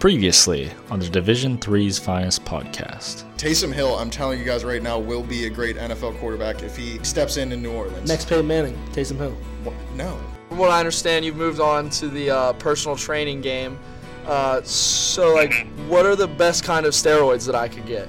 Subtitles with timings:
[0.00, 3.24] Previously on the Division Three's Finest podcast.
[3.36, 6.74] Taysom Hill, I'm telling you guys right now, will be a great NFL quarterback if
[6.74, 8.08] he steps in in New Orleans.
[8.08, 9.36] Next Peyton Manning, Taysom Hill.
[9.96, 10.18] No.
[10.48, 13.78] From what I understand, you've moved on to the uh, personal training game.
[14.24, 18.08] Uh, so, like, what are the best kind of steroids that I could get?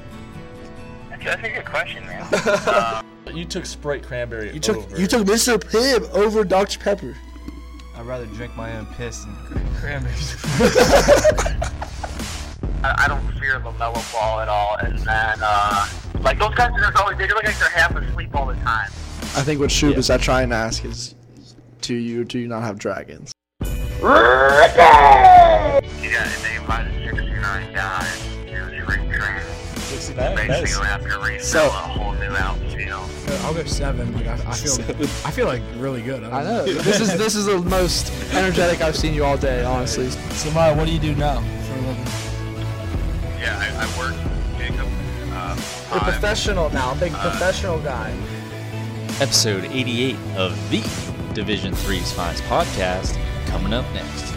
[1.10, 2.26] That's a good question, man.
[2.34, 3.02] uh,
[3.34, 4.54] You took Sprite cranberry.
[4.54, 4.98] You took over.
[4.98, 5.58] you took Mr.
[5.60, 6.80] Pibb over Dr.
[6.80, 7.18] Pepper.
[8.02, 9.36] I'd rather drink my own piss than
[9.76, 10.36] cranberries.
[12.84, 14.76] I, I don't fear LaMelo Ball at all.
[14.78, 15.88] And then, uh,
[16.22, 18.88] like, those guys are always, they look like they're half asleep all the time.
[19.36, 21.14] I think what Shub is I try and ask is,
[21.82, 23.32] do you do you not have dragons?
[23.62, 23.70] Yeah,
[25.70, 29.44] and they invited 69 guys to spring training.
[29.76, 30.16] 69?
[30.16, 32.71] That Basically, is- gonna have to rebuild So- a whole new outfield.
[33.44, 34.14] I'll go seven.
[34.14, 36.24] Like I, I feel, I feel like really good.
[36.24, 36.66] I know.
[36.66, 40.10] this is this is the most energetic I've seen you all day, honestly.
[40.10, 41.40] So, Maya, what do you do now?
[41.40, 42.06] For a living.
[43.40, 44.16] Yeah, I, I work
[44.58, 44.88] Jacob.
[45.34, 45.56] Uh,
[45.92, 48.12] You're professional now, big professional guy.
[49.20, 50.82] Episode 88 of the
[51.34, 54.31] Division Three's Finest podcast coming up next.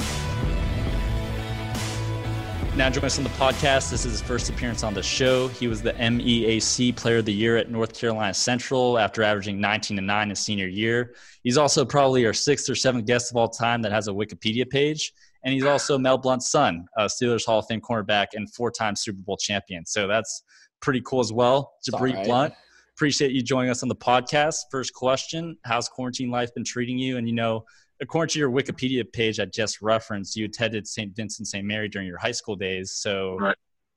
[2.76, 3.92] Now joining us on the podcast.
[3.92, 5.46] This is his first appearance on the show.
[5.46, 9.96] He was the MEAC Player of the Year at North Carolina Central after averaging 19
[9.96, 11.14] and 9 his senior year.
[11.44, 14.68] He's also probably our sixth or seventh guest of all time that has a Wikipedia
[14.68, 15.12] page.
[15.44, 19.22] And he's also Mel Blount's son, a Steelers Hall of Fame cornerback and four-time Super
[19.22, 19.86] Bowl champion.
[19.86, 20.42] So that's
[20.80, 21.74] pretty cool as well.
[21.88, 22.26] Jibri alright.
[22.26, 22.54] Blunt,
[22.96, 24.56] appreciate you joining us on the podcast.
[24.72, 27.18] First question: How's quarantine life been treating you?
[27.18, 27.64] And you know,
[28.00, 31.14] according to your Wikipedia page I just referenced, you attended St.
[31.14, 31.64] Vincent St.
[31.64, 32.92] Mary during your high school days.
[32.92, 33.56] So, Right.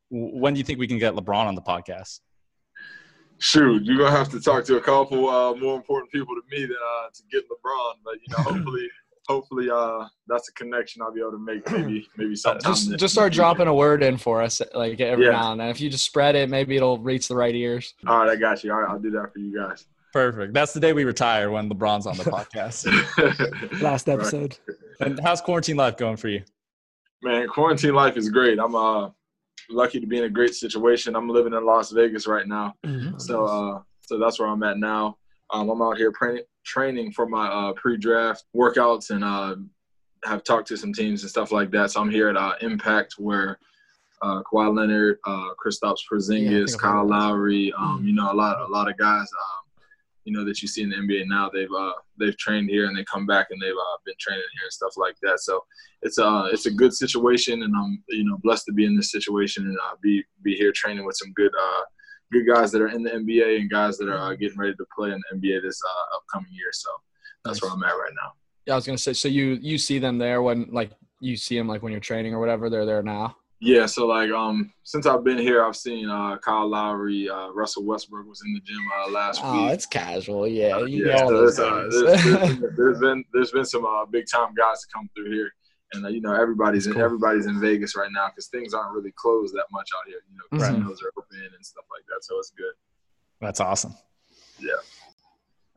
[0.10, 2.20] when do you think we can get LeBron on the podcast?
[3.40, 6.64] Shoot, you're gonna have to talk to a couple uh, more important people to me
[6.66, 7.94] than uh, to get LeBron.
[8.04, 8.90] But you know, hopefully,
[9.28, 11.70] hopefully, uh, that's a connection I'll be able to make.
[11.72, 12.72] Maybe, maybe sometime.
[12.74, 15.34] Just this- just start dropping a word in for us, like every Yeah.
[15.34, 15.70] now and then.
[15.70, 17.94] If you just spread it, maybe it'll reach the right ears.
[18.08, 18.72] All right, I got you.
[18.72, 19.86] All right, I'll do that for you guys.
[20.18, 20.52] Perfect.
[20.56, 22.86] That's the day we retire when LeBron's on the podcast.
[23.84, 24.16] Last Right.
[24.16, 24.58] episode.
[25.00, 26.42] and how's quarantine life going for you?
[27.22, 28.58] Man, quarantine life is great.
[28.60, 29.10] I'm uh
[29.70, 31.16] lucky to be in a great situation.
[31.16, 32.74] I'm living in Las Vegas right now,
[33.18, 35.18] so uh, so that's where I'm at now.
[35.52, 39.56] Um, I'm out here training training for my uh, pre-draft workouts and uh,
[40.26, 41.92] have talked to some teams and stuff like that.
[41.92, 43.60] So I'm here at uh, Impact where
[44.24, 47.12] uh, Kawhi Leonard, uh, Kristaps Yeah, Porzingis, think I've Kyle heard of this.
[47.12, 49.20] Lowry, um, you know a lot a lot of guys.
[49.32, 49.64] Um,
[50.28, 51.50] you know that you see in the NBA now.
[51.50, 54.66] They've uh, they've trained here and they come back and they've uh, been training here
[54.66, 55.40] and stuff like that.
[55.40, 55.64] So
[56.02, 59.10] it's uh it's a good situation and I'm you know blessed to be in this
[59.10, 61.82] situation and uh, be be here training with some good uh
[62.34, 64.86] good guys that are in the NBA and guys that are uh, getting ready to
[64.94, 66.72] play in the NBA this uh, upcoming year.
[66.74, 66.90] So
[67.46, 68.34] that's where I'm at right now.
[68.66, 69.14] Yeah, I was gonna say.
[69.14, 72.34] So you you see them there when like you see them like when you're training
[72.34, 72.70] or whatever.
[72.70, 73.38] They're there now.
[73.60, 77.84] Yeah, so like um since I've been here, I've seen uh, Kyle Lowry, uh, Russell
[77.86, 79.62] Westbrook was in the gym uh, last Oh, week.
[79.62, 80.48] Oh, it's casual.
[80.48, 82.24] Yeah, you yeah, know so there's, uh, there's, there's,
[82.60, 85.52] been, there's been there's been some uh, big time guys to come through here,
[85.94, 87.02] and uh, you know everybody's in, Cool.
[87.02, 90.20] everybody's in Vegas right now because things aren't really closed that much out here.
[90.30, 90.74] You know, Right.
[90.76, 92.74] casinos are open and stuff like that, so it's good.
[93.42, 93.96] That's awesome.
[94.60, 94.70] Yeah.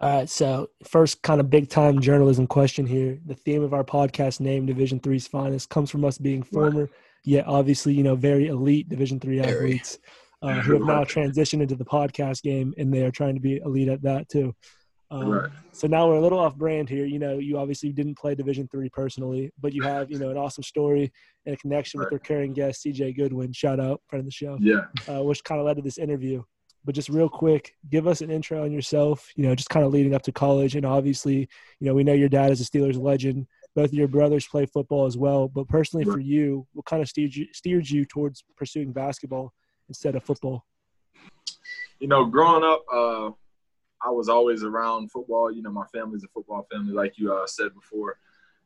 [0.03, 3.19] All right, so first kind of big time journalism question here.
[3.27, 6.89] The theme of our podcast name, Division Three's Finest, comes from us being former,
[7.25, 9.99] yet obviously, you know, very elite Division Three athletes
[10.43, 13.59] uh, who have now transitioned into the podcast game and they are trying to be
[13.65, 14.55] elite at that too.
[15.11, 15.51] Um, Right.
[15.73, 17.05] So now we're a little off brand here.
[17.07, 20.37] You know, you obviously didn't play Division Three personally, but you have, you know, an
[20.37, 21.13] awesome story
[21.47, 22.13] and a connection with Right.
[22.13, 23.53] our recurring guest, CJ Goodwin.
[23.53, 26.43] Shout out, friend of the show Yeah, uh, which kind of led to this interview.
[26.85, 29.31] But just real quick, give us an intro on yourself.
[29.37, 31.49] You know, just kind of leading up to college, and obviously,
[31.79, 33.47] you know, we know your dad is a Steelers legend.
[33.77, 35.49] Both of your brothers play football as well.
[35.49, 39.53] But personally, for you, what kind of steered you, steered you towards pursuing basketball
[39.89, 40.65] instead of football?
[42.01, 43.31] you know, growing up, uh,
[44.03, 45.53] I was always around football.
[45.53, 48.17] You know, my family's a football family, like you uh, said before.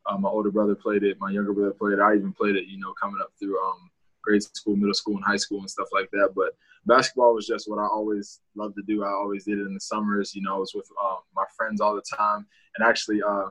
[0.06, 1.18] Uh, my older brother played it.
[1.20, 2.00] My younger brother played it.
[2.00, 2.66] I even played it.
[2.66, 3.90] You know, coming up through um,
[4.22, 6.30] grade school, middle school, and high school and stuff like that.
[6.36, 6.56] But
[6.86, 9.02] basketball was just what I always loved to do.
[9.02, 10.34] I always did it in the summers.
[10.34, 12.46] You know, I was with uh, my friends all the time.
[12.76, 13.46] And actually, uh,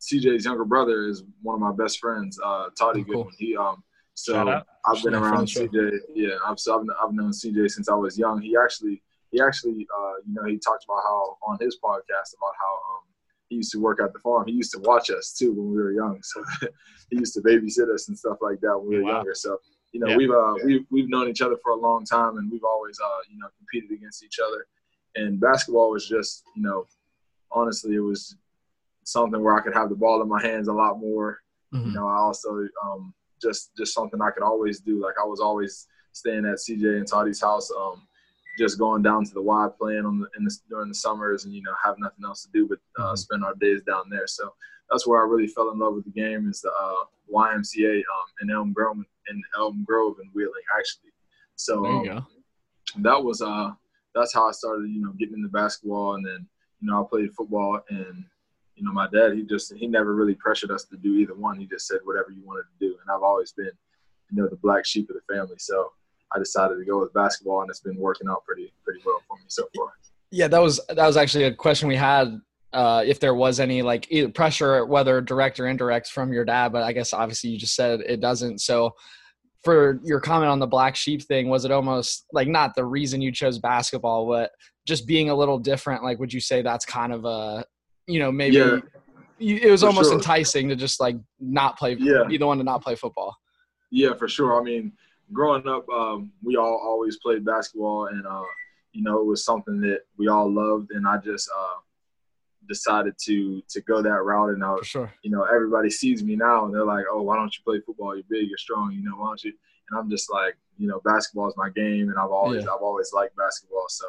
[0.00, 3.14] CJ's younger brother is one of my best friends, uh, Toddy Oh, cool.
[3.24, 3.34] Goodwin.
[3.38, 3.82] He um,
[4.14, 5.70] so I've been around friendship.
[5.72, 5.98] CJ.
[6.14, 8.40] Yeah, I've so I've, I've known CJ since I was young.
[8.40, 12.54] He actually he actually uh, you know he talked about how on his podcast about
[12.60, 13.02] how um,
[13.48, 14.46] he used to work at the farm.
[14.46, 16.20] He used to watch us too when we were young.
[16.22, 16.42] So
[17.10, 19.10] he used to babysit us and stuff like that when we were Wow.
[19.18, 19.34] younger.
[19.34, 19.58] So
[19.92, 20.16] you know Yeah.
[20.16, 23.18] we've uh, we've we've known each other for a long time and we've always uh,
[23.30, 24.66] you know competed against each other.
[25.14, 26.86] And basketball was just you know
[27.52, 28.36] honestly it was
[29.06, 31.40] something where I could have the ball in my hands a lot more.
[31.86, 32.50] You know, I also
[32.84, 35.00] um, just just something I could always do.
[35.00, 38.06] Like I was always staying at CJ and Toddy's house, um,
[38.58, 41.54] just going down to the Y playing on the, in the during the summers, and
[41.54, 43.18] you know have nothing else to do but uh, Mhm.
[43.18, 44.26] spend our days down there.
[44.26, 44.52] So
[44.90, 48.26] that's where I really fell in love with the game is the uh, YMCA um,
[48.42, 48.98] in Elm Grove
[49.28, 51.12] in Elm Grove and Wheeling actually.
[51.56, 52.26] So There you um,
[53.02, 53.70] that was uh
[54.14, 56.46] that's how I started, you know, getting into basketball and then,
[56.80, 58.24] you know, I played football and,
[58.76, 61.58] you know, my dad, he just he never really pressured us to do either one.
[61.58, 62.96] He just said whatever you wanted to do.
[63.00, 63.70] And I've always been,
[64.30, 65.56] you know, the black sheep of the family.
[65.58, 65.90] So
[66.34, 69.36] I decided to go with basketball and it's been working out pretty pretty well for
[69.38, 69.88] me so far.
[70.30, 72.40] Yeah, that was that was actually a question we had.
[72.72, 76.82] Uh, if there was any like pressure, whether direct or indirect, from your dad, but
[76.82, 78.60] I guess obviously you just said it doesn't.
[78.60, 78.94] So,
[79.64, 83.22] for your comment on the black sheep thing, was it almost like not the reason
[83.22, 84.50] you chose basketball, but
[84.84, 86.02] just being a little different?
[86.02, 87.64] Like, would you say that's kind of a,
[88.06, 88.80] you know, maybe Yeah.
[89.38, 90.18] you, it was almost sure.
[90.18, 92.24] enticing to just like not play, Yeah.
[92.24, 93.36] be the one to not play football.
[93.90, 94.60] Yeah, for sure.
[94.60, 94.92] I mean,
[95.32, 98.42] growing up, um, we all always played basketball, and uh,
[98.92, 101.80] you know, it was something that we all loved, and I just uh,
[102.68, 104.50] decided to to go that route.
[104.50, 105.12] And I, was, sure.
[105.22, 108.14] you know, everybody sees me now, and they're like, "Oh, why don't you play football?
[108.16, 108.92] You're big, you're strong.
[108.92, 109.52] You know, why don't you?"
[109.90, 112.70] And I'm just like, you know, basketball is my game, and I've always Yeah.
[112.74, 113.86] I've always liked basketball.
[113.88, 114.04] So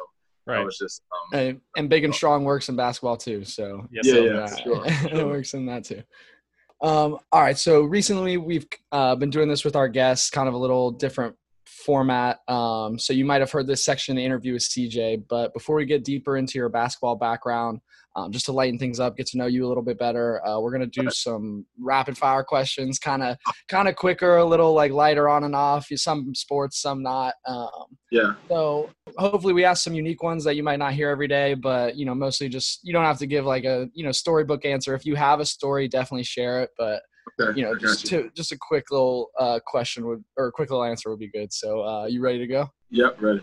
[0.48, 0.64] I Right.
[0.64, 1.02] was just
[1.32, 3.44] um, And, and big and strong works in basketball too.
[3.44, 6.02] So Yes, yeah, so- yeah, for sure, for it works in that too.
[6.80, 7.58] Um, all right.
[7.58, 11.34] So recently we've uh, been doing this with our guests, kind of a little different
[11.66, 12.38] format.
[12.48, 15.76] Um, so you might have heard this section in the interview with CJ, but before
[15.76, 17.80] we get deeper into your basketball background,
[18.18, 20.58] um, just to lighten things up, get to know you a little bit better, uh,
[20.60, 23.36] we're gonna do some rapid fire questions, kind of
[23.68, 25.88] kind of quicker, a little like lighter on and off.
[25.94, 27.34] Some sports, some not.
[27.46, 31.28] Um, yeah, so hopefully we ask some unique ones that you might not hear every
[31.28, 34.12] day, but you know, mostly just you don't have to give like a you know
[34.12, 34.94] storybook answer.
[34.94, 36.70] If you have a story, definitely share it.
[36.76, 37.02] But
[37.40, 38.22] okay, you know, just you.
[38.22, 41.30] to just a quick little uh, question would or a quick little answer would be
[41.30, 41.52] good.
[41.52, 42.68] So uh, you ready to go?
[42.90, 43.42] Yep, ready.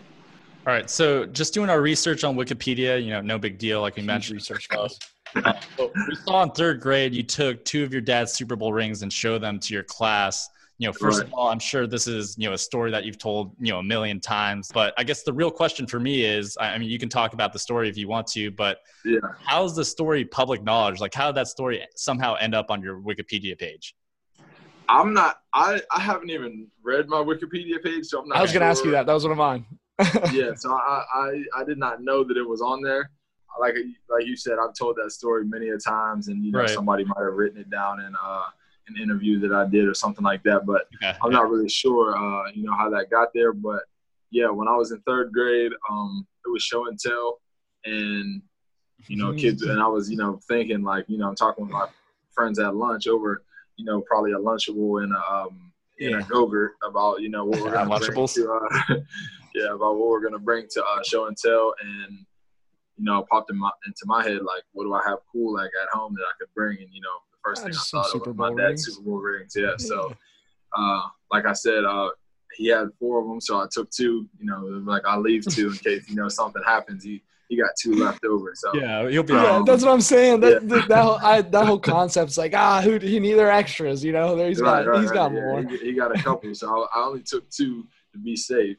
[0.68, 0.90] All right.
[0.90, 4.36] So just doing our research on Wikipedia, you know, no big deal, like we mentioned.
[4.36, 4.98] research guys.
[5.36, 9.02] Uh, we saw in third grade you took two of your dad's Super Bowl rings
[9.04, 10.50] and show them to your class.
[10.78, 11.28] You know, first Right.
[11.28, 13.80] of all, I'm sure this is you know a story that you've told you know
[13.80, 14.72] a million times.
[14.74, 17.34] But I guess the real question for me is, I I mean, you can talk
[17.34, 19.20] about the story if you want to, but Yeah.
[19.46, 21.00] how's the story public knowledge?
[21.00, 23.96] Like, how did that story somehow end up on your Wikipedia page?
[24.90, 25.42] I'm not.
[25.54, 28.38] I I haven't even read my Wikipedia page, so I'm not.
[28.38, 29.06] I was gonna ask you that.
[29.06, 29.66] That was one of mine.
[30.32, 33.10] Yeah, so I, I I did not know that it was on there.
[33.60, 33.76] Like
[34.10, 36.70] like you said, I've told that story many a times, and you know Right.
[36.70, 38.44] somebody might have written it down in uh,
[38.88, 40.66] an interview that I did or something like that.
[40.66, 41.18] But Okay.
[41.24, 43.54] I'm not really sure, uh, you know, how that got there.
[43.54, 43.84] But
[44.32, 47.40] yeah, when I was in third grade, um, it was show and tell,
[47.86, 48.42] and
[49.08, 51.72] you know, kids, and I was you know thinking like you know I'm talking with
[51.74, 51.88] my
[52.34, 53.44] friends at lunch over
[53.78, 56.22] you know probably a Lunchable and a, um, and a Yeah.
[56.28, 58.34] Go-Gurt about you know what we're gonna Lunchables.
[58.34, 58.96] to uh,
[59.56, 62.26] yeah about what we're gonna bring to uh, show and tell and
[62.98, 65.72] you know popped in my into my head like what do I have cool like
[65.82, 68.08] at home that I could bring and you know the first thing I just thought
[68.08, 68.86] Super of was my Bowl dad's rings.
[68.86, 70.16] Super Bowl rings yeah so
[70.78, 72.10] uh, like I said, uh,
[72.56, 74.28] he had four of them, so I took two.
[74.40, 77.04] You know, like I leave two in case you know something happens.
[77.04, 78.54] He he got two left over.
[78.56, 79.58] So Yeah, you'll be Yeah.
[79.58, 80.40] Yeah, that's what I'm saying.
[80.40, 80.68] That Yeah.
[80.68, 84.14] that, that, whole, I, that whole concept's like ah, who he need their extras, you
[84.14, 84.36] know?
[84.38, 85.32] He's got Right, right, he's got.
[85.32, 85.62] Yeah, more.
[85.62, 88.78] he, he got a couple, so I, I only took two to be safe.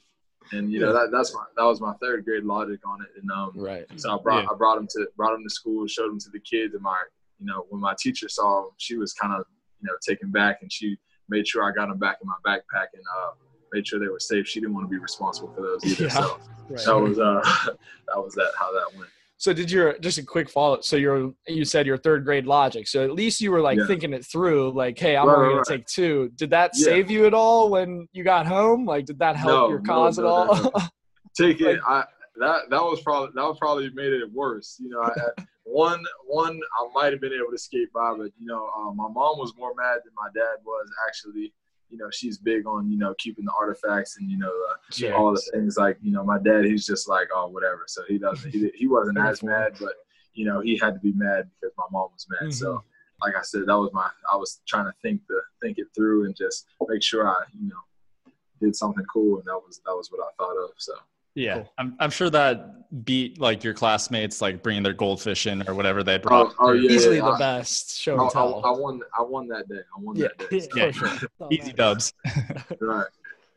[0.53, 3.09] And you know that that's my that was my third grade logic on it.
[3.21, 3.87] And um, Right.
[3.97, 4.51] so I brought Yeah.
[4.51, 7.01] I brought him to brought him to school, showed him to the kids, and my
[7.39, 9.45] you know when my teacher saw him, she was kind of
[9.81, 10.97] you know taken back, and she
[11.29, 13.31] made sure I got them back in my backpack and uh,
[13.73, 14.47] made sure they were safe.
[14.47, 16.05] She didn't want to be responsible for those either.
[16.05, 16.09] Yeah.
[16.11, 16.39] So
[16.69, 16.85] Right.
[16.85, 17.41] that was uh
[18.09, 19.11] that was that how that went.
[19.39, 20.81] So did your just a quick follow?
[20.81, 22.89] So you're you said your third grade logic.
[22.89, 23.87] So at least you were like Yeah.
[23.87, 24.71] thinking it through.
[24.73, 25.67] Like, hey, I'm Right, only gonna right.
[25.67, 26.31] take two.
[26.37, 26.85] Did that Yeah.
[26.85, 28.87] save you at all when you got home?
[28.87, 30.71] Like, did that help No, your cause no, at all?
[31.39, 31.79] Take it.
[31.87, 32.05] I
[32.39, 34.77] that that was probably that was probably made it worse.
[34.81, 38.31] You know, I, I- one one I might have been able to skate by, but
[38.39, 40.89] you know, uh, my mom was more mad than my dad was.
[41.09, 41.53] Actually,
[41.91, 44.77] you know, she's big on you know keeping the artifacts and you know uh,
[45.15, 46.65] all the things like you know my dad.
[46.65, 47.85] He's just like oh whatever.
[47.87, 48.51] So he doesn't.
[48.51, 49.95] He he wasn't as mad, but
[50.35, 52.53] you know he had to be mad because my mom was mad.
[52.53, 52.83] So
[53.23, 54.09] like I said, that was my.
[54.33, 57.69] I was trying to think the think it through and just make sure I you
[57.69, 60.71] know did something cool, and that was that was what I thought of.
[60.79, 60.95] So.
[61.37, 61.73] Yeah, Cool.
[61.79, 66.03] I'm, I'm sure that beat like your classmates like bringing their goldfish in or whatever
[66.03, 66.49] they brought.
[66.59, 68.65] Oh, oh, yeah, Easily yeah, the I- best show I, and tell.
[68.65, 69.01] I, I won.
[69.19, 69.81] I won that day.
[69.97, 70.69] I won yeah, that day.
[70.75, 71.29] yeah, So, for sure.
[71.53, 72.13] Easy dubs.
[72.81, 73.07] right.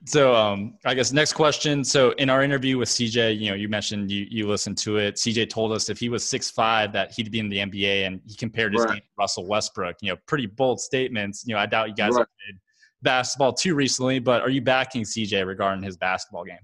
[0.06, 1.84] So, um, I guess next question.
[1.84, 5.16] So, in our interview with CJ, you know, you mentioned you you listened to it.
[5.16, 8.22] CJ told us if he was six five, that he'd be in the NBA, and
[8.26, 8.94] he compared his Right.
[8.94, 9.98] game to Russell Westbrook.
[10.02, 11.44] You know, pretty bold statements.
[11.46, 12.20] You know, I doubt you guys Right.
[12.22, 12.60] have played
[13.02, 16.58] basketball too recently, but are you backing CJ regarding his basketball game?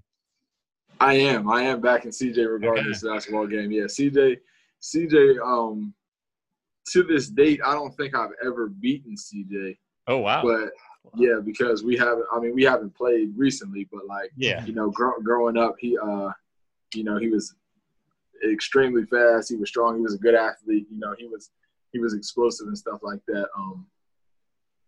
[0.99, 1.49] I am.
[1.49, 3.71] I am backing CJ regarding this basketball game.
[3.71, 4.37] Yeah, CJ.
[4.81, 5.39] CJ.
[5.45, 5.93] Um,
[6.91, 9.77] to this date, I don't think I've ever beaten CJ.
[10.07, 10.43] Oh wow.
[10.43, 10.71] But
[11.15, 12.25] yeah, because we haven't.
[12.31, 14.63] I mean, we haven't played recently, but like Yeah.
[14.65, 16.29] you know, grow, growing up, he uh,
[16.93, 17.55] you know, he was
[18.51, 19.49] extremely fast.
[19.49, 19.95] He was strong.
[19.95, 20.87] He was a good athlete.
[20.89, 21.51] You know, he was
[21.91, 23.47] he was explosive and stuff like that.
[23.57, 23.85] Um,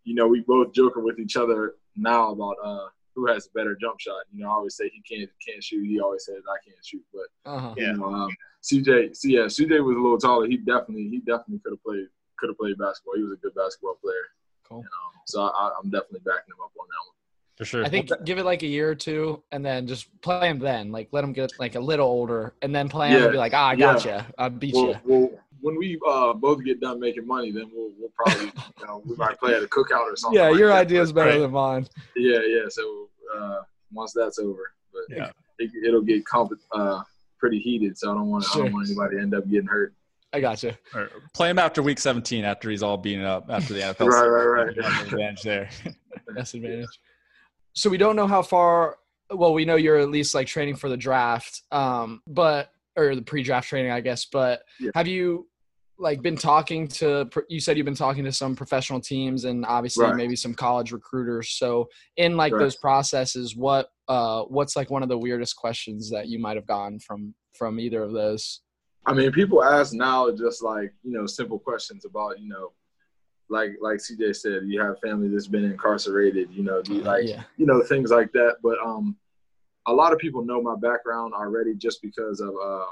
[0.04, 2.86] you know, we both joking with each other now about uh
[3.18, 4.22] who has a better jump shot.
[4.32, 5.84] You know, I always say he can't can't shoot.
[5.84, 7.04] He always says I can't shoot.
[7.12, 7.74] But Uh-huh.
[7.76, 8.30] you know, um,
[8.62, 10.46] CJ, see, yeah, CJ was a little taller.
[10.46, 12.06] He definitely he definitely could have played
[12.38, 13.16] could have played basketball.
[13.16, 14.26] He was a good basketball player.
[14.68, 14.78] Cool.
[14.78, 17.17] And, um, so I, I'm definitely backing him up on that one.
[17.58, 17.84] For sure.
[17.84, 20.92] I think give it like a year or two, and then just play him then.
[20.92, 23.22] Like let him get like a little older, and then play him Yeah.
[23.24, 23.78] and be like, ah, I Yeah.
[23.78, 24.18] got you.
[24.38, 24.96] I beat Well, you.
[25.04, 29.02] well, when we uh, both get done making money, then we'll we'll probably you know
[29.04, 30.38] we might play at a cookout or something.
[30.38, 30.78] Yeah, like your that.
[30.86, 31.88] idea is But, better than mine.
[32.14, 32.66] Yeah, yeah.
[32.68, 33.62] So uh,
[33.92, 35.30] once that's over, but Yeah.
[35.58, 37.02] it, it'll get comp- uh,
[37.40, 37.98] pretty heated.
[37.98, 39.94] So I don't want I don't want anybody to end up getting hurt.
[40.32, 40.74] I got you.
[40.94, 44.06] Or play him after week 17 after he's all beaten up after the NFL.
[44.06, 44.30] Right, season.
[44.30, 44.76] right, right.
[44.76, 45.68] You advantage there.
[46.36, 47.00] Best advantage.
[47.78, 48.96] So we don't know how far.
[49.30, 53.22] Well, we know you're at least like training for the draft, um, but or the
[53.22, 54.24] pre-draft training, I guess.
[54.24, 54.90] But Yeah.
[54.96, 55.48] have you
[55.96, 57.30] like been talking to?
[57.48, 60.16] You said you've been talking to some professional teams and obviously Right.
[60.16, 61.50] maybe some college recruiters.
[61.50, 62.58] So in like Right.
[62.58, 66.66] those processes, what uh, what's like one of the weirdest questions that you might have
[66.66, 68.60] gotten from from either of those?
[69.06, 72.72] I mean, people ask now just like you know simple questions about you know,
[73.50, 76.50] like like CJ said, you have family that's been incarcerated.
[76.50, 77.42] You know, do you like yeah.
[77.56, 78.56] you know things like that.
[78.62, 79.16] But um,
[79.86, 82.86] a lot of people know my background already just because of uh,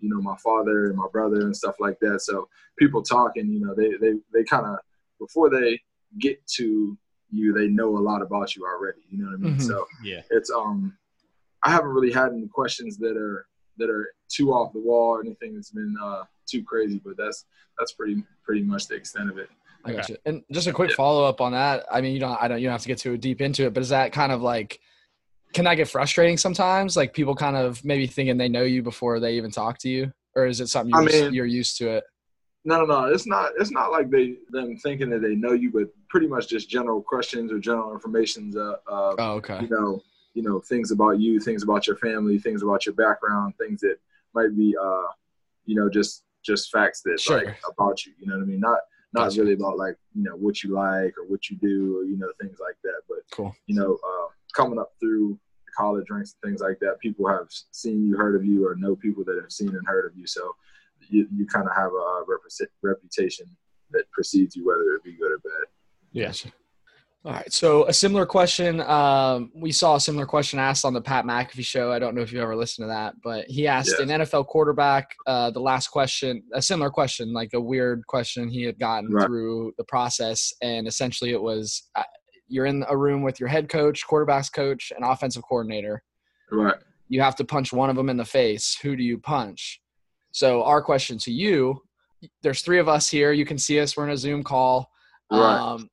[0.00, 2.20] you know my father and my brother and stuff like that.
[2.22, 2.48] So
[2.78, 4.78] people talking, you know, they they they kind of
[5.18, 5.80] before they
[6.18, 6.96] get to
[7.30, 9.00] you, they know a lot about you already.
[9.10, 9.56] You know what I mean?
[9.56, 9.62] Mhm.
[9.62, 10.22] So Yeah.
[10.30, 10.96] it's um,
[11.62, 13.46] I haven't really had any questions that are
[13.76, 17.00] that are too off the wall or anything that's been uh, too crazy.
[17.04, 17.44] But that's
[17.78, 19.50] that's pretty pretty much the extent of it.
[19.84, 20.12] I got Okay.
[20.14, 20.18] you.
[20.24, 20.96] And just a quick Yeah.
[20.96, 21.86] follow up on that.
[21.90, 23.74] I mean, you don't, I don't, you don't have to get too deep into it,
[23.74, 24.80] but is that kind of like,
[25.54, 26.96] can that get frustrating sometimes?
[26.96, 30.12] Like people kind of maybe thinking they know you before they even talk to you,
[30.34, 32.04] or is it something you're, just- mean- you're used to it?
[32.64, 33.04] No, no, no.
[33.14, 33.52] It's not.
[33.58, 37.00] It's not like they them thinking that they know you, but pretty much just general
[37.00, 38.56] questions or general informations.
[38.56, 39.60] Uh, uh Oh, okay.
[39.62, 40.02] you know,
[40.34, 43.96] you know things about you, things about your family, things about your background, things that
[44.34, 45.06] might be, uh,
[45.64, 47.42] you know, just just facts that Sure.
[47.44, 48.12] like about you.
[48.18, 48.60] You know what I mean?
[48.60, 48.80] Not
[49.12, 49.40] not Gotcha.
[49.42, 52.30] really about like you know what you like or what you do or you know
[52.40, 53.02] things like that.
[53.08, 53.54] But Cool.
[53.66, 55.38] you know, uh, coming up through
[55.76, 58.96] college ranks and things like that, people have seen you, heard of you, or know
[58.96, 60.26] people that have seen and heard of you.
[60.26, 60.52] So
[61.08, 62.24] you, you kind of have a
[62.82, 63.46] reputation
[63.90, 65.66] that precedes you, whether it be good or bad.
[66.12, 66.32] Yeah.
[67.24, 67.52] All right.
[67.52, 68.80] So a similar question.
[68.80, 71.92] Um, we saw a similar question asked on the Pat McAfee show.
[71.92, 74.04] I don't know if you ever listened to that, but he asked Yeah.
[74.04, 78.62] an NFL quarterback uh, the last question, a similar question, like a weird question he
[78.62, 79.26] had gotten Right.
[79.26, 82.04] through the process, and essentially it was, uh,
[82.46, 86.02] you're in a room with your head coach, quarterbacks coach, and offensive coordinator.
[86.52, 86.76] Right.
[87.08, 88.78] You have to punch one of them in the face.
[88.82, 89.80] Who do you punch?
[90.30, 91.82] So our question to you:
[92.42, 93.32] There's three of us here.
[93.32, 93.96] You can see us.
[93.96, 94.88] We're in a Zoom call.
[95.30, 95.40] Right.
[95.58, 95.88] Um,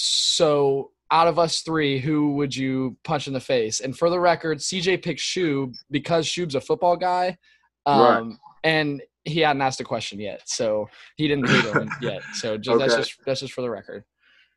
[0.00, 3.80] so out of us three, who would you punch in the face?
[3.80, 7.38] And for the record, CJ picked Shub because Shub's a football guy.
[7.86, 8.36] Um, Right.
[8.64, 12.22] and he hadn't asked a question yet, so he didn't hate him yet.
[12.34, 14.04] So just, that's just that's just for the record.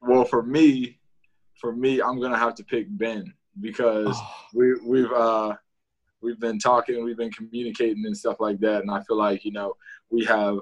[0.02, 1.00] Well, for me,
[1.62, 5.56] for me, I'm gonna have to pick Ben because Oh, we we've uh
[6.22, 9.52] we've been talking, we've been communicating and stuff like that, and I feel like you
[9.52, 9.74] know
[10.10, 10.58] we have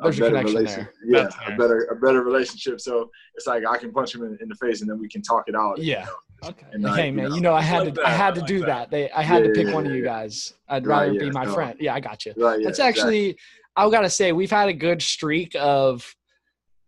[0.00, 0.92] There's a better connection there.
[1.04, 1.54] Yeah, That's fair.
[1.54, 2.80] a better a better relationship.
[2.80, 5.22] So it's like I can punch him in, in the face and then we can
[5.22, 5.78] talk it out.
[5.78, 6.04] you Yeah.
[6.04, 6.48] know?
[6.50, 6.66] Okay.
[6.72, 8.06] And, hey like, man, know, you know I had like to that.
[8.06, 8.66] I had to like do that.
[8.66, 8.90] that.
[8.92, 10.54] They I had Yeah, to pick yeah, one of you guys.
[10.68, 11.52] I'd Right, rather yeah, be my no.
[11.54, 11.76] friend.
[11.80, 12.32] Yeah, I got you.
[12.36, 13.00] Right, yeah, That's exactly.
[13.30, 13.38] actually
[13.76, 16.14] I gotta say we've had a good streak of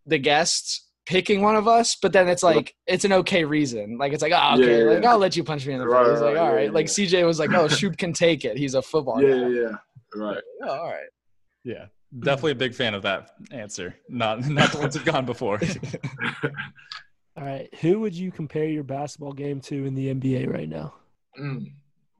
[0.05, 3.97] the guests picking one of us, but then it's like it's an okay reason.
[3.97, 5.11] Like it's like oh okay, yeah, like yeah.
[5.11, 6.21] I'll let you punch me in the Right, face.
[6.21, 6.65] Like right, all yeah, right.
[6.67, 6.85] yeah, Like.
[6.85, 8.57] CJ was like oh Shub can take it.
[8.57, 9.47] He's a football Yeah, guy.
[9.49, 9.75] yeah, yeah.
[10.15, 10.43] Right.
[10.63, 11.09] Oh, all right.
[11.65, 11.85] Yeah.
[12.19, 13.95] Definitely a big fan of that answer.
[14.09, 15.59] Not not the ones who've gone before.
[17.37, 17.73] All right.
[17.79, 20.93] Who would you compare your basketball game to in the NBA right now?
[21.39, 21.71] Mm.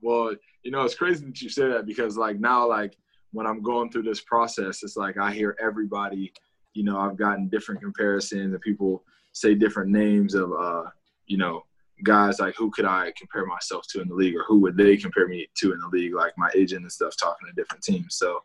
[0.01, 0.33] Well,
[0.63, 2.95] you know, it's crazy that you say that because like now, like
[3.31, 6.31] when I'm going through this process, it's like I hear everybody,
[6.73, 10.83] you know, I've gotten different comparisons and people say different names of, uh,
[11.25, 11.63] you know,
[12.03, 14.97] guys like who could I compare myself to in the league or who would they
[14.97, 18.15] compare me to in the league, like my agent and stuff talking to different teams.
[18.15, 18.39] So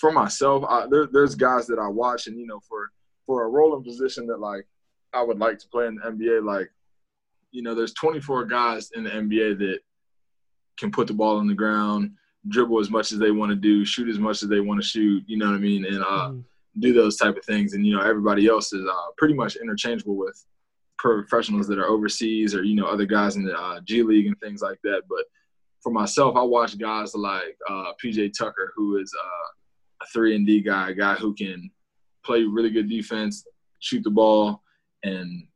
[0.00, 2.90] for myself, I, there, there's guys that I watch and, you know, for,
[3.26, 4.66] for a rolling position that like
[5.12, 6.70] I would like to play in the NBA, like,
[7.50, 9.80] you know, there's 24 guys in the NBA that
[10.78, 12.12] can put the ball on the ground,
[12.48, 14.86] dribble as much as they want to do, shoot as much as they want to
[14.86, 15.22] shoot.
[15.26, 15.84] You know what I mean?
[15.84, 16.40] And uh, mm-hmm.
[16.78, 17.74] do those type of things.
[17.74, 20.42] And you know, everybody else is uh, pretty much interchangeable with
[20.96, 24.38] professionals that are overseas or you know other guys in the uh, G League and
[24.40, 25.02] things like that.
[25.08, 25.24] But
[25.82, 29.48] for myself, I watch guys like uh, PJ Tucker, who is uh,
[30.02, 31.70] a three and D guy, a guy who can
[32.24, 33.44] play really good defense,
[33.80, 34.62] shoot the ball,
[35.02, 35.46] and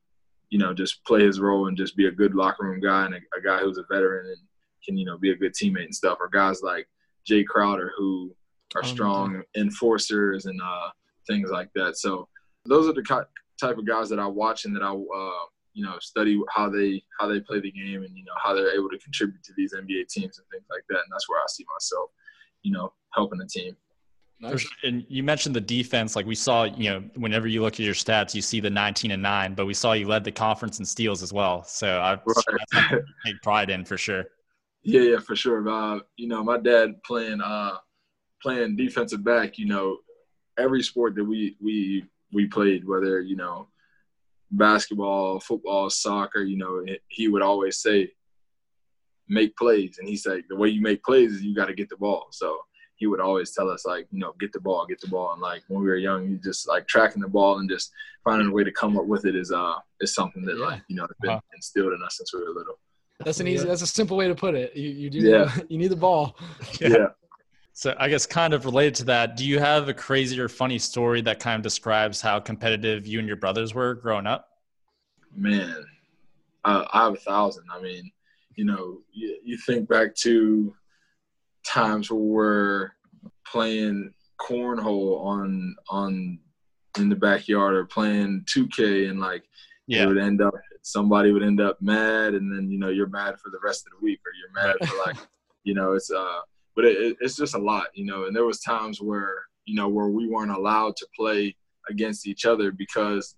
[0.50, 3.14] you know just play his role and just be a good locker room guy and
[3.14, 4.38] a, a guy who's a veteran and
[4.84, 6.18] can you know be a good teammate and stuff.
[6.20, 6.88] Or guys like
[7.28, 8.34] Jae Crowder who
[8.74, 10.90] are oh, strong enforcers and uh,
[11.26, 11.96] things like that.
[11.96, 12.28] So
[12.66, 13.02] those are the
[13.60, 17.02] type of guys that I watch and that I uh, you know study how they
[17.18, 19.74] how they play the game and you know how they're able to contribute to these
[19.74, 20.98] NBA teams and things like that.
[20.98, 22.10] And that's where I see myself,
[22.62, 23.76] you know, helping the team.
[24.44, 24.66] Nice.
[24.82, 26.16] And you mentioned the defense.
[26.16, 29.10] Like we saw, you know, whenever you look at your stats, you see the 19
[29.12, 31.64] and nine, but we saw you led the conference in steals as well.
[31.64, 33.02] So I right.
[33.26, 34.24] take pride in for sure.
[34.82, 35.66] Yeah, yeah, for sure.
[35.66, 37.76] Uh, you know, my dad playing uh,
[38.42, 39.56] playing defensive back.
[39.56, 39.98] You know,
[40.58, 43.68] every sport that we we we played, whether you know
[44.50, 48.10] basketball, football, soccer, you know, he would always say,
[49.28, 49.96] make plays.
[49.98, 52.28] And he said, the way you make plays is you got to get the ball.
[52.30, 52.58] So
[52.96, 55.32] he would always tell us, like, you know, get the ball, get the ball.
[55.32, 58.48] And like when we were young, you just like tracking the ball and just finding
[58.48, 60.64] a way to come up with it is uh is something that yeah.
[60.64, 62.78] like you know has been instilled in us since we were little.
[63.24, 63.66] That's an easy.
[63.66, 64.74] That's a simple way to put it.
[64.74, 65.18] You, you do.
[65.18, 65.52] Yeah.
[65.56, 66.36] Need, you need the ball.
[66.80, 66.88] yeah.
[66.88, 67.06] yeah.
[67.72, 70.78] So I guess kind of related to that, do you have a crazy or funny
[70.78, 74.48] story that kind of describes how competitive you and your brothers were growing up?
[75.34, 75.84] Man,
[76.64, 77.64] I, I have a thousand.
[77.72, 78.12] I mean,
[78.54, 80.72] you know, you, you think back to
[81.66, 82.90] times where we're
[83.46, 86.38] playing cornhole on on
[86.98, 89.44] in the backyard or playing 2K and like
[89.86, 90.02] yeah.
[90.02, 93.38] it would end up somebody would end up mad and then you know you're mad
[93.40, 95.16] for the rest of the week or you're mad for like
[95.64, 96.40] you know it's uh
[96.74, 98.26] but it, it's just a lot, you know.
[98.26, 101.56] And there was times where you know where we weren't allowed to play
[101.88, 103.36] against each other because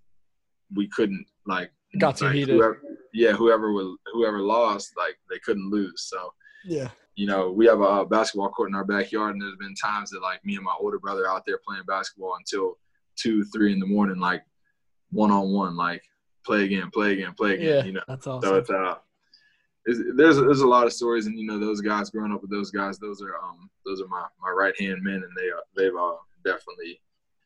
[0.74, 2.57] we couldn't like got too like, heated.
[2.57, 2.81] Whoever,
[3.12, 6.09] yeah, whoever was whoever lost, like they couldn't lose.
[6.09, 6.33] So
[6.64, 10.11] yeah, you know, we have a basketball court in our backyard, and there's been times
[10.11, 12.79] that like me and my older brother out there playing basketball until
[13.16, 14.44] two, three in the morning, like
[15.11, 16.02] one on one, like
[16.44, 17.66] play again, play again, play again.
[17.66, 18.48] Yeah, you know, that's awesome.
[18.48, 18.96] So it's uh,
[20.14, 22.70] there's there's a lot of stories, and you know those guys growing up with those
[22.70, 25.96] guys, those are um those are my my right hand men, and they are they've
[25.96, 27.00] uh, definitely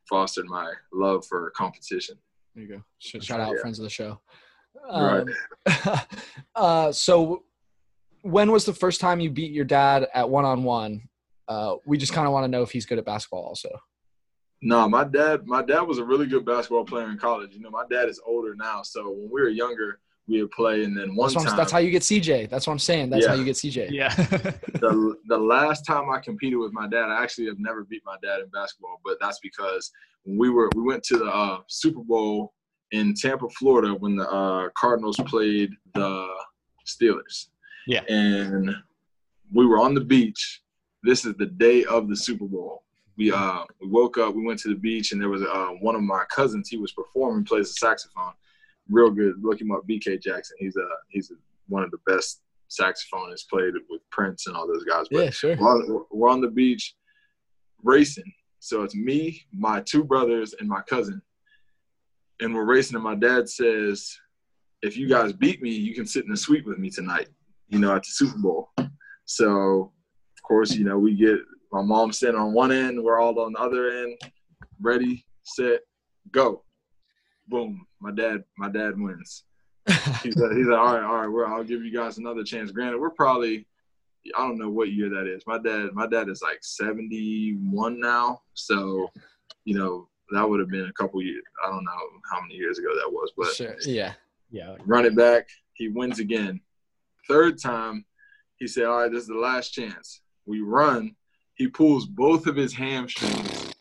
[0.08, 2.16] fostered my love for competition.
[2.56, 2.82] There you go.
[2.98, 3.60] Shout out yeah.
[3.60, 4.20] friends of the show.
[4.88, 5.26] Um,
[5.66, 6.06] right.
[6.54, 7.44] uh, so,
[8.22, 11.08] when was the first time you beat your dad at one on one?
[11.86, 13.70] We just kind of want to know if he's good at basketball, also.
[14.62, 15.46] No, my dad.
[15.46, 17.54] My dad was a really good basketball player in college.
[17.54, 20.84] You know, my dad is older now, so when we were younger, we would play,
[20.84, 21.56] and then one that's time.
[21.56, 22.50] That's how you get CJ.
[22.50, 23.10] That's what I'm saying.
[23.10, 23.30] That's yeah.
[23.30, 23.90] how you get CJ.
[23.90, 24.14] Yeah.
[24.14, 28.16] the the last time I competed with my dad, I actually have never beat my
[28.22, 29.90] dad in basketball, but that's because
[30.24, 32.52] when we were we went to the uh, Super Bowl
[32.92, 36.28] in Tampa, Florida, when the uh, Cardinals played the
[36.86, 37.46] Steelers.
[37.86, 38.02] Yeah.
[38.08, 38.74] And
[39.52, 40.62] we were on the beach.
[41.02, 42.82] This is the day of the Super Bowl.
[43.16, 45.94] We uh we woke up, we went to the beach, and there was uh, one
[45.94, 46.68] of my cousins.
[46.68, 48.32] He was performing, plays the saxophone
[48.90, 49.42] real good.
[49.42, 50.56] Look him up, BK Jackson.
[50.58, 51.34] He's a he's a,
[51.68, 53.48] one of the best saxophonists.
[53.48, 55.06] Played with Prince and all those guys.
[55.10, 55.56] But yeah, sure.
[55.56, 56.94] We're on, we're on the beach
[57.82, 58.32] racing.
[58.58, 61.22] So it's me, my two brothers, and my cousin,
[62.40, 62.94] and we're racing.
[62.96, 64.14] And my dad says,
[64.82, 67.28] "If you guys beat me, you can sit in the suite with me tonight.
[67.70, 68.70] You know, at the Super Bowl."
[69.24, 69.92] So,
[70.36, 71.38] of course, you know we get
[71.72, 74.18] my mom sitting on one end, we're all on the other end,
[74.80, 75.80] ready, set,
[76.32, 76.62] go
[77.50, 79.44] boom, my dad, my dad wins.
[80.22, 82.70] he's like, he's like, all right, all right, well, I'll give you guys another chance.
[82.70, 83.66] Granted, we're probably,
[84.36, 85.42] I don't know what year that is.
[85.46, 89.10] My dad, my dad is like 71 now, so
[89.64, 91.42] you know that would have been a couple years.
[91.66, 91.90] I don't know
[92.30, 93.76] how many years ago that was, but sure.
[93.84, 94.12] yeah,
[94.50, 94.76] yeah.
[94.86, 95.48] Run it back.
[95.74, 96.60] He wins again.
[97.30, 98.04] Third time,
[98.56, 101.14] he said, "All right, this is the last chance." We run.
[101.54, 103.72] He pulls both of his hamstrings.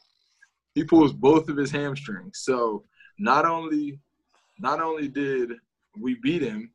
[0.75, 2.41] He pulls both of his hamstrings.
[2.43, 2.83] So
[3.17, 3.99] not only
[4.59, 5.53] not only did
[5.97, 6.71] we beat him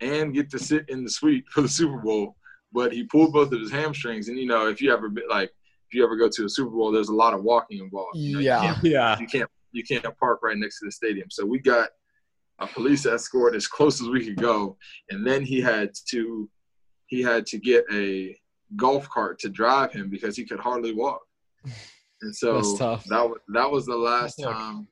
[0.00, 2.36] and get to sit in the suite for the Super Bowl,
[2.72, 4.28] but he pulled both of his hamstrings.
[4.28, 5.50] And you know, if you ever been like
[5.88, 8.16] if you ever go to a Super Bowl, there's a lot of walking involved.
[8.16, 9.18] You know, yeah, you yeah.
[9.18, 11.30] You can't you can't park right next to the stadium.
[11.30, 11.88] So we got
[12.60, 14.76] a police escort as close as we could go,
[15.10, 16.48] and then he had to
[17.06, 18.36] he had to get a
[18.76, 21.20] golf cart to drive him because he could hardly walk.
[22.22, 24.86] And so that was that was the last time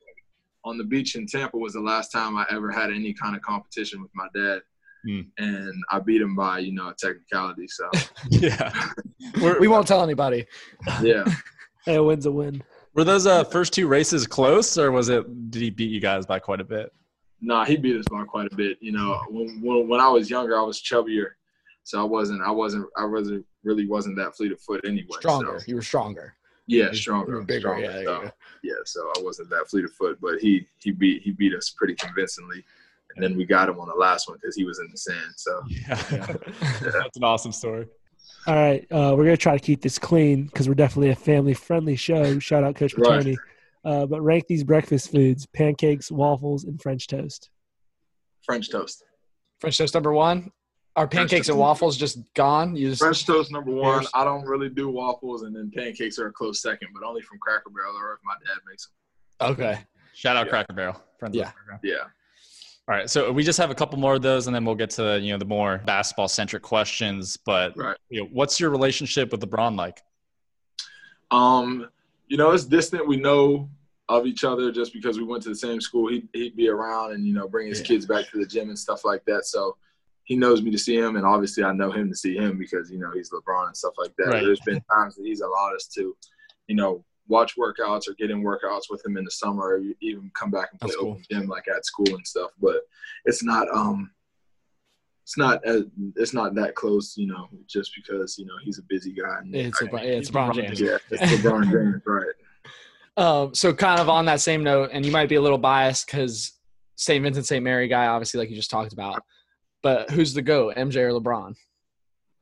[0.63, 3.41] on the beach in Tampa was the last time I ever had any kind of
[3.41, 4.61] competition with my dad.
[5.07, 5.21] Hmm.
[5.39, 7.67] And I beat him by, you know, a technicality.
[7.67, 7.89] So
[8.29, 8.71] Yeah.
[9.59, 10.45] we won't tell anybody.
[11.01, 11.23] yeah.
[11.83, 12.61] Hey, a win's a win.
[12.93, 15.49] Were those uh, first two races close, or was it?
[15.49, 16.93] Did he beat you guys by quite a bit?
[17.41, 18.77] Nah, he beat us by quite a bit.
[18.81, 21.31] You know, when, when when I was younger, I was chubbier,
[21.83, 25.07] so I wasn't I wasn't I wasn't really wasn't that fleet of foot anyway.
[25.19, 25.59] Stronger.
[25.59, 26.35] So, You were stronger.
[26.67, 27.61] yeah, You stronger, were bigger.
[27.61, 27.81] stronger.
[27.81, 28.31] Yeah, so, go.
[28.63, 31.71] yeah, so I wasn't that fleet of foot, but he he beat he beat us
[31.75, 32.63] pretty convincingly,
[33.15, 35.33] and then we got him on the last one because he was in the sand.
[35.35, 35.95] So Yeah.
[36.81, 37.87] That's an awesome story.
[38.47, 41.95] All right, uh, we're gonna try to keep this clean because we're definitely a family-friendly
[41.95, 42.37] show.
[42.39, 43.37] Shout out Coach Right.
[43.85, 44.03] Patoni.
[44.03, 47.49] Uh, but rank these breakfast foods: pancakes, waffles, and French toast.
[48.43, 49.03] French toast,
[49.59, 50.51] French toast number one.
[50.97, 52.75] Are pancakes and waffles just gone?
[52.75, 54.05] You just French toast number one.
[54.13, 57.37] I don't really do waffles, and then pancakes are a close second, but only from
[57.39, 58.87] Cracker Barrel or if my dad makes
[59.39, 59.51] them.
[59.53, 59.79] okay.
[60.13, 60.49] Shout out Yeah.
[60.49, 61.01] Cracker Barrel.
[61.17, 61.45] Friends Yeah.
[61.45, 61.79] the program.
[61.83, 61.95] Yeah.
[62.89, 64.89] All right, so we just have a couple more of those, and then we'll get
[64.91, 67.37] to you know the more basketball centric questions.
[67.37, 67.95] But Right.
[68.09, 70.01] you know, what's your relationship with LeBron like?
[71.29, 71.87] Um,
[72.31, 73.05] you know, it's distant.
[73.05, 73.69] We know
[74.07, 76.09] of each other just because we went to the same school.
[76.09, 77.87] He'd, he'd be around and, you know, bring his Yeah.
[77.87, 79.45] kids back to the gym and stuff like that.
[79.45, 79.75] So
[80.23, 81.17] he knows me to see him.
[81.17, 83.95] And obviously I know him to see him because, you know, he's LeBron and stuff
[83.97, 84.27] like that.
[84.27, 84.43] Right.
[84.45, 86.15] There's been times that he's allowed us to,
[86.67, 90.31] you know, watch workouts or get in workouts with him in the summer or even
[90.33, 91.11] come back and play That's cool.
[91.11, 92.51] open gym like at school and stuff.
[92.61, 92.77] But
[93.25, 94.09] it's not, um,
[95.31, 95.83] it's not as,
[96.17, 99.37] it's not that close, you know, just because, you know, he's a busy guy.
[99.39, 100.81] And It's I- LeBron, it's LeBron James.
[100.81, 102.25] yeah, it's LeBron James, right.
[103.15, 106.05] Um, so kind of on that same note, and you might be a little biased
[106.05, 106.51] because
[106.97, 107.23] St.
[107.23, 107.63] Vincent St.
[107.63, 109.23] Mary guy, obviously, like you just talked about.
[109.81, 111.55] But who's the GOAT, MJ or LeBron?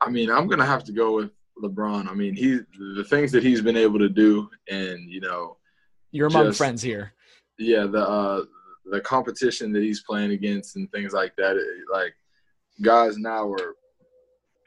[0.02, 1.30] I mean, I'm gonna have to go with
[1.62, 2.08] LeBron.
[2.10, 2.60] I mean, he
[2.96, 5.58] the things that he's been able to do, and you know,
[6.12, 7.14] You're among Just- friends here.
[7.60, 8.44] yeah, the uh,
[8.86, 11.56] the competition that he's playing against and things like that.
[11.56, 12.14] It, like
[12.82, 13.76] guys now are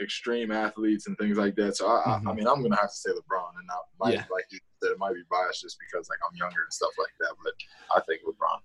[0.00, 1.76] extreme athletes and things like that.
[1.76, 2.36] So I, I, I mm-hmm.
[2.36, 4.24] mean, I'm gonna have to say LeBron, and I might, Yeah.
[4.30, 7.12] like you said, it might be biased just because like I'm younger and stuff like
[7.20, 7.34] that.
[7.42, 7.52] But
[7.96, 8.58] I think LeBron.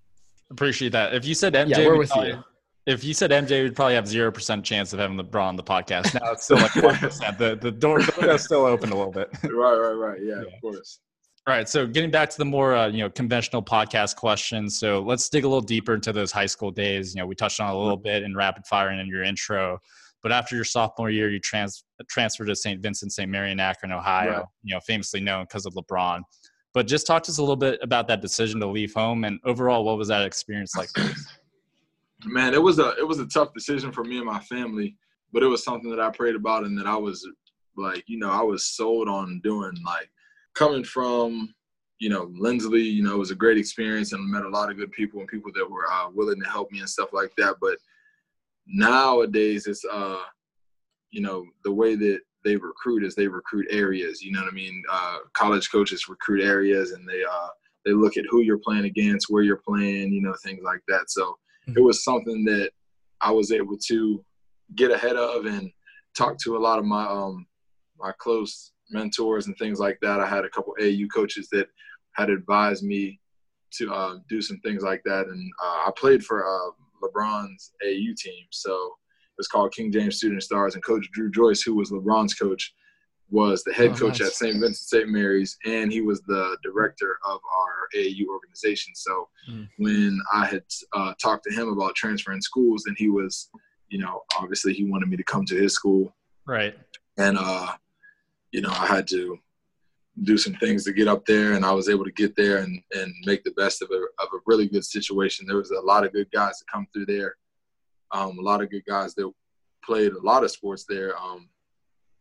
[0.49, 1.13] Appreciate that.
[1.13, 2.43] If you said MJ, Yeah, we're with probably- you.
[2.85, 5.63] If you said MJ, we'd probably have zero percent chance of having LeBron on the
[5.63, 6.13] podcast.
[6.13, 7.37] Now it's still like one percent.
[7.37, 9.29] The the door the window's still open a little bit.
[9.43, 10.19] right, right, right.
[10.23, 10.55] Yeah, Yeah.
[10.55, 10.99] of course.
[11.47, 14.77] All right, so getting back to the more uh, you know conventional podcast questions.
[14.77, 17.15] So let's dig a little deeper into those high school days.
[17.15, 19.79] You know, we touched on a little bit in rapid fire and in your intro,
[20.21, 22.81] but after your sophomore year, you trans- transferred to St.
[22.81, 23.31] Vincent St.
[23.31, 24.29] Mary in Akron, Ohio.
[24.29, 24.45] Right.
[24.63, 26.19] You know, famously known because of LeBron.
[26.73, 29.39] But just talk to us a little bit about that decision to leave home and
[29.45, 30.89] overall, what was that experience like?
[32.25, 34.97] Man, it was a it was a tough decision for me and my family,
[35.31, 37.25] but it was something that I prayed about and that I was
[37.77, 39.71] like, you know, I was sold on doing.
[39.85, 40.09] Like
[40.57, 41.53] coming from,
[41.99, 44.69] you know, Linsly, you know, it was a great experience and I met a lot
[44.69, 47.31] of good people and people that were uh, willing to help me and stuff like
[47.37, 47.55] that.
[47.61, 47.77] But
[48.65, 50.21] nowadays, it's uh,
[51.11, 54.21] you know, the way that they recruit is they recruit areas.
[54.21, 54.83] You know what I mean?
[54.89, 57.47] Uh, college coaches recruit areas and they uh
[57.85, 61.09] they look at who you're playing against, where you're playing, you know, things like that.
[61.09, 62.71] So it was something that
[63.21, 64.23] I was able to
[64.75, 65.71] get ahead of and
[66.17, 67.47] talk to a lot of my um
[67.97, 70.19] my close mentors and things like that.
[70.19, 71.67] I had a couple AU coaches that
[72.13, 73.19] had advised me
[73.73, 76.71] to uh, do some things like that, and uh, I played for uh,
[77.03, 78.93] LeBron's AU team, so
[79.37, 82.73] it's called King James Shooting Stars, and Coach Dru Joyce, who was LeBron's coach,
[83.29, 84.29] was the head Oh, coach nice.
[84.29, 84.53] at St.
[84.53, 85.09] Vincent St.
[85.09, 88.93] Mary's, and he was the director of our AAU organization.
[88.95, 89.67] So Mm.
[89.77, 93.49] when I had uh, talked to him about transferring schools, and he was,
[93.89, 96.15] you know, obviously he wanted me to come to his school,
[96.47, 96.75] Right.
[97.17, 97.73] and uh,
[98.51, 99.39] you know, I had to
[100.23, 102.81] do some things to get up there, and I was able to get there and
[102.93, 105.45] and make the best of a of a really good situation.
[105.45, 107.35] There was a lot of good guys that come through there,
[108.11, 109.31] um, a lot of good guys that
[109.83, 111.17] played a lot of sports there.
[111.17, 111.49] Um,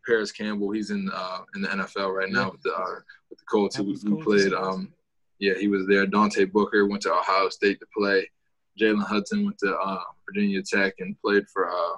[0.07, 3.45] Parris Campbell, he's in uh, in the NFL right now with the uh, with the
[3.51, 3.77] Colts.
[3.77, 4.53] He, That was we cool to played.
[4.53, 4.93] Um,
[5.39, 6.07] yeah, he was there.
[6.07, 8.29] Dante Booker went to Ohio State to play.
[8.81, 11.97] Jalen Hudson went to uh, Virginia Tech and played for uh,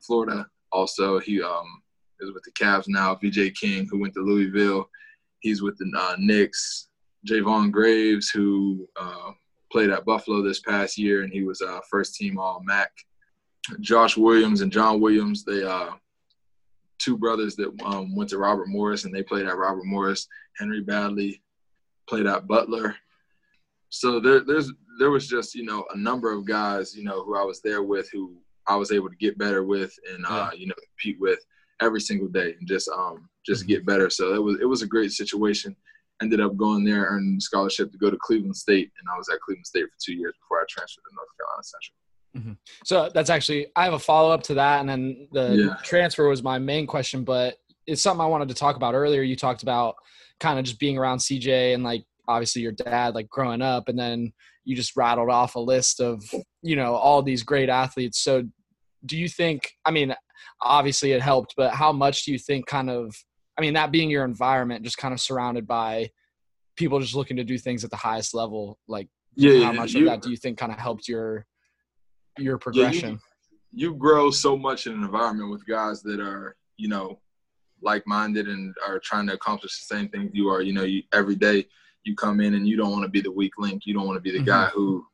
[0.00, 0.46] Florida.
[0.72, 1.82] Also, he um,
[2.20, 3.14] is with the Cavs now.
[3.14, 4.88] VJ King, who went to Louisville,
[5.40, 6.88] he's with the uh, Knicks.
[7.28, 9.32] Jayvon Graves, who uh,
[9.70, 12.90] played at Buffalo this past year, and he was uh, first team All MAC.
[13.80, 15.90] Josh Williams and John Williams, they uh,
[16.98, 20.26] two brothers that um, went to Robert Morris, and they played at Robert Morris.
[20.58, 21.40] Henry Baddley
[22.08, 22.96] played at Butler.
[23.90, 27.36] So there, there's there was just you know a number of guys you know who
[27.36, 30.66] I was there with who I was able to get better with and uh, you
[30.66, 31.40] know compete with
[31.80, 34.10] every single day and just um just get better.
[34.10, 35.76] So it was it was a great situation,
[36.22, 39.28] ended up going there, earning a scholarship to go to Cleveland State, and I was
[39.28, 41.96] at Cleveland State for two years before I transferred to North Carolina Central.
[42.36, 42.52] Mm-hmm.
[42.84, 45.74] So that's actually I have a follow up to that, and then the yeah.
[45.82, 49.22] transfer was my main question, but it's something I wanted to talk about earlier.
[49.22, 49.96] You talked about
[50.38, 53.98] kind of just being around CJ and like obviously your dad like growing up, and
[53.98, 54.32] then
[54.64, 56.22] you just rattled off a list of
[56.62, 58.20] you know all these great athletes.
[58.20, 58.44] So
[59.04, 59.62] do you think?
[59.84, 60.14] I mean,
[60.60, 63.14] obviously it helped, but how much do you think kind of?
[63.58, 66.10] I mean, that being your environment, just kind of surrounded by
[66.76, 70.00] people just looking to do things at the highest level, like yeah, how much you,
[70.00, 71.46] of that do you think kind of helped your
[72.38, 73.10] your progression?
[73.10, 73.16] Yeah,
[73.72, 77.20] you, you grow so much in an environment with guys that are you know
[77.82, 80.60] like-minded and are trying to accomplish the same things you are.
[80.60, 81.66] You know, you, every day
[82.04, 83.86] you come in and you don't want to be the weak link.
[83.86, 84.46] You don't want to be the mm-hmm.
[84.46, 85.06] guy who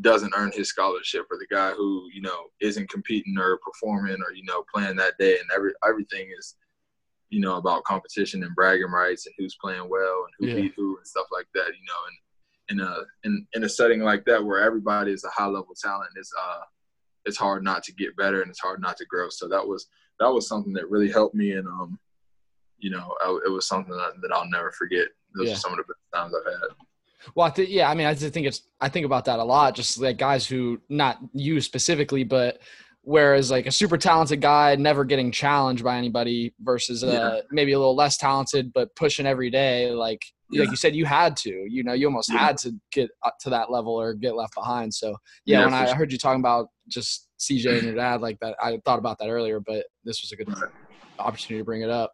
[0.00, 4.32] doesn't earn his scholarship or the guy who you know isn't competing or performing or
[4.34, 5.38] you know playing that day.
[5.38, 6.56] And every everything is
[7.30, 10.62] you know about competition and bragging rights and who's playing well and who yeah.
[10.62, 11.68] beat who and stuff like that.
[11.68, 15.30] You know, and in a in, in a setting like that where everybody is a
[15.30, 16.60] high level talent, it's uh
[17.24, 19.28] it's hard not to get better and it's hard not to grow.
[19.30, 19.86] So that was
[20.18, 21.98] that was something that really helped me and um
[22.78, 25.06] you know I, it was something that, that I'll never forget.
[25.34, 25.54] Those yeah.
[25.54, 26.76] are some of the best times I've had.
[27.34, 29.44] Well, I think yeah, I mean, I just think it's I think about that a
[29.44, 29.74] lot.
[29.74, 32.58] Just like guys who not you specifically, but
[33.02, 37.40] whereas like a super talented guy never getting challenged by anybody versus uh, yeah.
[37.50, 39.90] maybe a little less talented but pushing every day.
[39.90, 40.62] Like yeah.
[40.62, 41.66] like you said, you had to.
[41.68, 42.38] You know, you almost yeah.
[42.38, 43.10] had to get
[43.40, 44.92] to that level or get left behind.
[44.94, 45.94] So yeah, when I sure.
[45.96, 49.28] heard you talking about just CJ and your dad like that, I thought about that
[49.28, 50.48] earlier, but this was a good
[51.18, 52.12] opportunity to bring it up.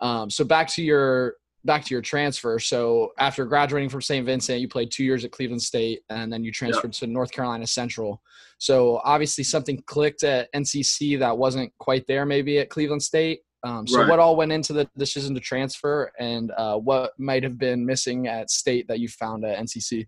[0.00, 1.34] Um, so back to your
[1.64, 2.58] back to your transfer.
[2.58, 4.24] So after graduating from St.
[4.24, 7.00] Vincent, you played two years at Cleveland State, and then you transferred yep.
[7.00, 8.22] to North Carolina Central.
[8.58, 13.40] So obviously something clicked at NCC that wasn't quite there maybe at Cleveland State.
[13.62, 14.08] Um, so right.
[14.08, 18.26] what all went into the decision to transfer, and uh, what might have been missing
[18.26, 20.06] at State that you found at NCC?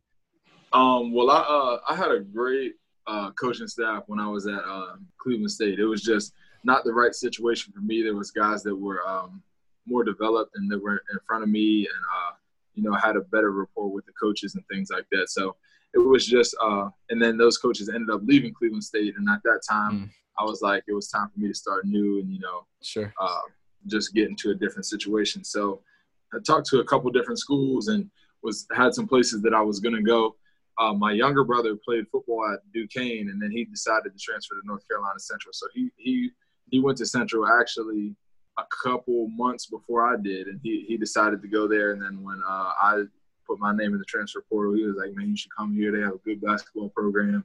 [0.73, 2.73] Um, well, I uh, I had a great
[3.07, 5.79] uh, coaching staff when I was at uh, Cleveland State.
[5.79, 6.33] It was just
[6.65, 8.03] not the right situation for me.
[8.03, 9.43] There was guys that were um,
[9.87, 12.33] more developed and that were in front of me and uh,
[12.75, 15.31] you know had a better rapport with the coaches and things like that.
[15.31, 15.57] So
[15.95, 19.43] it was just uh, and then those coaches ended up leaving Cleveland State and at
[19.45, 20.11] that time mm.
[20.39, 23.13] I was like it was time for me to start new and you know sure
[23.21, 23.41] uh,
[23.87, 25.45] just get into a different situation.
[25.45, 25.83] So
[26.35, 28.11] I talked to a couple different schools and
[28.43, 30.37] was had some places that I was going to go.
[30.79, 34.61] Uh, my younger brother played football at Duquesne, and then he decided to transfer to
[34.65, 35.53] North Carolina Central.
[35.53, 36.31] So he he
[36.71, 38.17] he went to Central actually
[38.59, 41.93] a couple months before I did, and he he decided to go there.
[41.93, 43.03] And then when uh, I
[43.47, 45.93] put my name in the transfer portal, he was like, "Man, you should come here.
[45.93, 47.45] They have a good basketball program."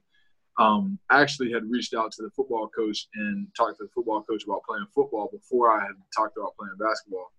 [0.60, 4.24] Um, I actually had reached out to the football coach and talked to the football
[4.24, 7.32] coach about playing football before I had talked about playing basketball.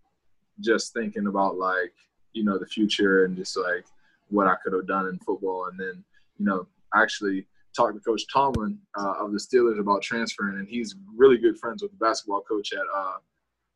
[0.60, 1.92] Just thinking about like
[2.32, 3.84] you know the future and just like
[4.28, 6.04] what I could have done in football, and then
[6.38, 10.96] you know actually talked to Coach Tomlin uh, of the Steelers about transferring, and he's
[11.14, 13.18] really good friends with the basketball coach at uh,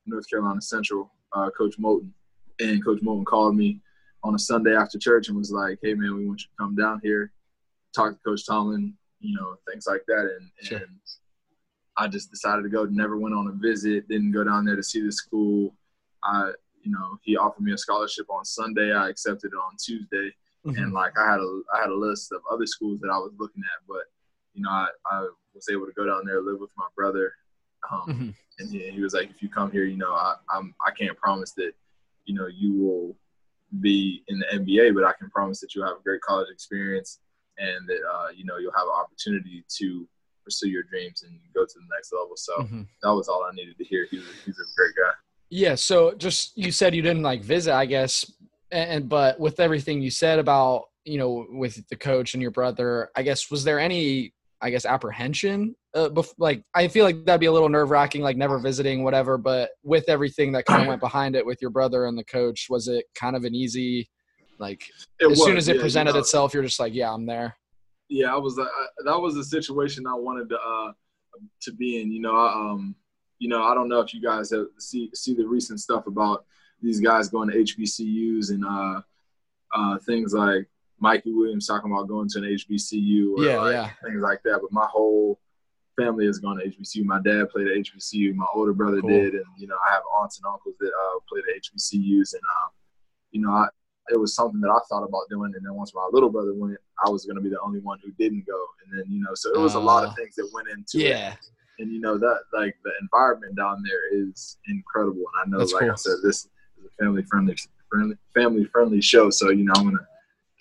[0.06, 2.10] North Carolina Central, uh, Coach Moton.
[2.60, 3.80] And Coach Moton called me
[4.22, 6.76] on a Sunday after church and was like, "Hey man, we want you to come
[6.76, 7.32] down here,
[7.94, 10.78] talk to Coach Tomlin, you know, things like that." And, sure.
[10.78, 10.98] and
[11.96, 12.84] I just decided to go.
[12.84, 14.08] Never went on a visit.
[14.08, 15.74] Didn't go down there to see the school.
[16.22, 18.92] I, you know, he offered me a scholarship on Sunday.
[18.92, 20.34] I accepted it on Tuesday,
[20.64, 20.80] mm-hmm.
[20.82, 23.32] and like I had a I had a list of other schools that I was
[23.38, 24.04] looking at, but
[24.54, 27.32] you know, I, I was able to go down there, live with my brother,
[27.90, 28.30] um, mm-hmm.
[28.58, 31.16] And he, he, was like, if you come here, you know, I, I'm I can't
[31.16, 31.72] promise that,
[32.24, 33.16] you know, you will
[33.80, 37.18] be in the NBA, but I can promise that you'll have a great college experience
[37.58, 40.08] and that uh, you know you'll have an opportunity to
[40.44, 42.36] pursue your dreams and go to the next level.
[42.36, 42.82] So mm-hmm.
[43.02, 44.06] that was all I needed to hear.
[44.10, 45.12] He was, he's a great guy.
[45.50, 45.74] Yeah.
[45.74, 48.30] So just you said you didn't like visit, I guess,
[48.70, 53.10] and but with everything you said about you know with the coach and your brother,
[53.16, 55.74] I guess was there any I guess apprehension.
[55.94, 59.02] Uh, bef- like I feel like that'd be a little nerve wracking, like never visiting,
[59.02, 59.36] whatever.
[59.36, 62.68] But with everything that kind of went behind it with your brother and the coach,
[62.70, 64.08] was it kind of an easy,
[64.58, 64.88] like
[65.20, 67.12] it as was, soon as it yeah, presented you know, itself, you're just like, yeah,
[67.12, 67.56] I'm there.
[68.08, 68.58] Yeah, I was.
[68.58, 68.66] Uh,
[69.04, 70.92] that was the situation I wanted to uh,
[71.62, 72.12] to be in.
[72.12, 72.94] You know, I, um,
[73.38, 76.44] you know, I don't know if you guys have see see the recent stuff about
[76.80, 79.00] these guys going to HBCUs and uh,
[79.74, 80.68] uh, things like
[81.02, 83.90] Mikey Williams talking about going to an HBCU or yeah, like yeah.
[84.04, 84.60] things like that.
[84.62, 85.40] But my whole
[86.00, 87.04] family has gone to HBCU.
[87.04, 88.34] My dad played at HBCU.
[88.34, 89.10] My older brother cool.
[89.10, 92.42] did, and you know I have aunts and uncles that uh, played at HBCUs, and
[92.42, 92.68] uh,
[93.32, 93.66] you know I,
[94.10, 95.52] it was something that I thought about doing.
[95.56, 97.98] And then once my little brother went, I was going to be the only one
[98.04, 98.64] who didn't go.
[98.84, 100.68] And then you know, so it was uh, a lot of uh, things that went
[100.68, 101.32] into yeah.
[101.32, 101.38] it.
[101.80, 105.72] And you know that like the environment down there is incredible, and I know, That's
[105.72, 105.90] like cool.
[105.90, 106.48] I said, this is
[106.86, 107.56] a family friendly
[107.90, 110.06] friendly family friendly show, so you know I'm gonna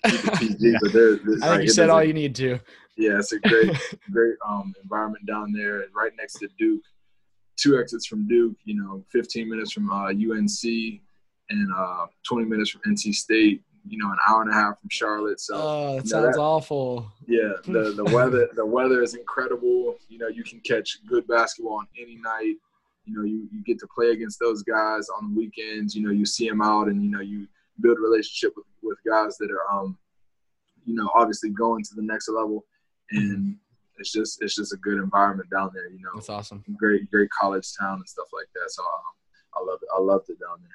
[0.04, 0.76] PG.
[0.82, 2.58] But there, I think you said all you need to.
[2.96, 3.76] Yeah, it's a great
[4.12, 6.82] great um, environment down there, right next to Duke.
[7.56, 10.64] Two exits from Duke, you know, 15 minutes from uh, UNC
[11.50, 13.62] and uh, 20 minutes from NC State.
[13.88, 15.40] You know, an hour and a half from Charlotte.
[15.40, 17.10] So Oh, that you know, sounds that- awful.
[17.26, 19.96] yeah, the the weather the weather is incredible.
[20.08, 22.54] You know, you can catch good basketball on any night.
[23.04, 25.96] You know, you, you get to play against those guys on the weekends.
[25.96, 27.48] You know, you see them out, and you know you
[27.82, 29.98] build a relationship with, with guys that are um,
[30.84, 32.64] you know, obviously going to the next level,
[33.12, 33.56] and
[33.98, 35.88] it's just it's just a good environment down there.
[35.90, 36.64] You know, That's awesome.
[36.76, 38.70] great great college town and stuff like that.
[38.70, 38.88] So um,
[39.56, 39.88] I love it.
[39.96, 40.70] I loved it down there.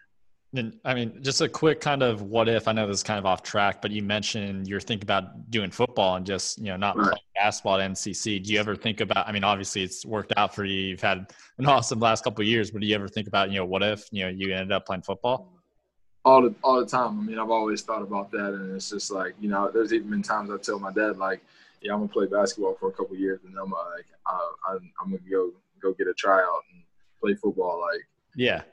[0.55, 2.69] And I mean, just a quick kind of what if.
[2.69, 5.69] I know this is kind of off track, but you mentioned you're thinking about doing
[5.71, 7.03] football and just you know not Right.
[7.07, 8.41] playing basketball at NCC.
[8.41, 9.27] Do you ever think about?
[9.27, 10.79] I mean, obviously it's worked out for you.
[10.79, 13.57] You've had an awesome last couple of years, but do you ever think about you
[13.57, 15.56] know what if you know you ended up playing football?
[16.27, 17.19] All the all the time.
[17.19, 20.09] I mean, I've always thought about that, and it's just like you know, there's even
[20.09, 21.41] been times I tell my dad like,
[21.81, 24.91] "Yeah, I'm gonna play basketball for a couple of years, and then I'm like, I'm,
[25.01, 26.83] I'm gonna go go get a tryout and
[27.21, 28.63] play football." Like, Yeah,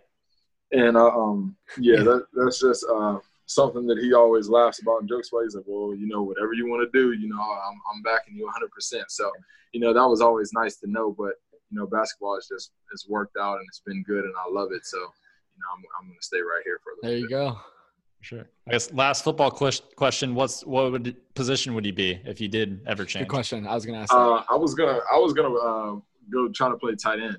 [0.72, 5.08] and uh, um, yeah, that that's just uh something that he always laughs about and
[5.08, 5.44] jokes about.
[5.44, 8.34] He's like, "Well, you know, whatever you want to do, you know, I'm I'm backing
[8.34, 9.30] you 100." percent So,
[9.72, 11.34] you know, that was always nice to know, but
[11.70, 14.70] you know, basketball is just it's worked out and it's been good, and I love
[14.72, 14.84] it.
[14.86, 14.98] So,
[15.54, 17.30] you know, I'm I'm gonna stay right here for a little There you bit.
[17.30, 17.58] go.
[18.20, 18.48] sure.
[18.68, 22.48] I guess last football ques- question: What's what would position would you be if you
[22.48, 23.26] did ever change?
[23.28, 23.66] Good question.
[23.66, 24.18] I was gonna ask that.
[24.18, 25.96] Uh, I was gonna I was gonna uh,
[26.32, 27.38] go try to play tight end.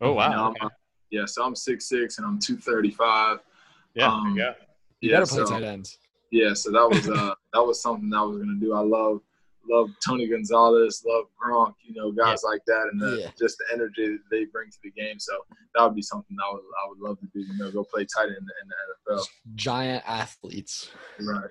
[0.00, 0.74] Oh You know, wow, I'm- okay.
[1.10, 3.38] yeah, so I'm six six and I'm two thirty five.
[3.94, 4.54] yeah, um, you go.
[5.00, 5.98] you Yeah, gotta play so, tight ends.
[6.30, 8.74] yeah, so that was uh that was something that I was gonna do.
[8.74, 9.20] I love
[9.70, 13.30] love Tony Gonzalez, love Gronk, you know, guys like that, and the, Yeah.
[13.38, 15.18] just the energy that they bring to the game.
[15.18, 15.32] So
[15.74, 17.40] that would be something I would I would love to do.
[17.40, 18.68] You know, go play tight end in the, in
[19.06, 19.26] the NFL.
[19.54, 20.90] Giant athletes.
[21.20, 21.50] Right.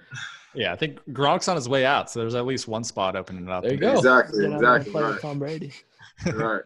[0.53, 3.47] Yeah, I think Gronk's on his way out, so there's at least one spot opening
[3.49, 3.63] up.
[3.63, 3.93] There you go.
[3.97, 4.41] Exactly.
[4.41, 4.91] Then I'm Exactly.
[4.91, 5.21] play with Right.
[5.21, 5.73] Tom Brady.
[6.33, 6.63] Right.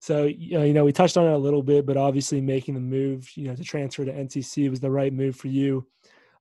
[0.00, 3.26] So you know, we touched on it a little bit, but obviously making the move,
[3.36, 5.86] you know, to transfer to NCC was the right move for you.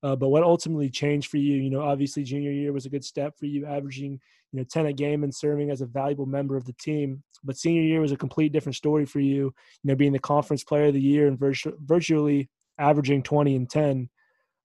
[0.03, 1.55] Uh, but what ultimately changed for you?
[1.55, 4.19] You know, obviously junior year was a good step for you, averaging
[4.51, 7.23] you know 10 a game and serving as a valuable member of the team.
[7.43, 9.45] But senior year was a complete different story for you.
[9.45, 13.69] You know, being the conference player of the year and virtu- virtually averaging 20 and
[13.69, 14.09] 10.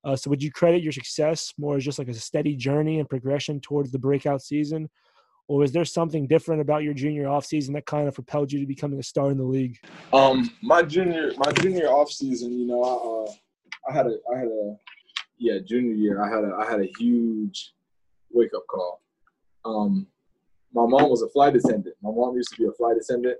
[0.05, 3.09] Uh, so would you credit your success more as just like a steady journey and
[3.09, 4.88] progression towards the breakout season?
[5.46, 8.66] Or is there something different about your junior offseason that kind of propelled you to
[8.66, 9.79] becoming a star in the league?
[10.12, 13.35] Um, my junior my junior off season, you know, I uh,
[13.88, 14.77] I had a I had a
[15.38, 16.22] yeah junior year.
[16.22, 17.72] I had a I had a huge
[18.31, 19.01] wake up call.
[19.64, 20.07] Um,
[20.72, 21.96] my mom was a flight attendant.
[22.03, 23.38] My mom used to be a flight attendant,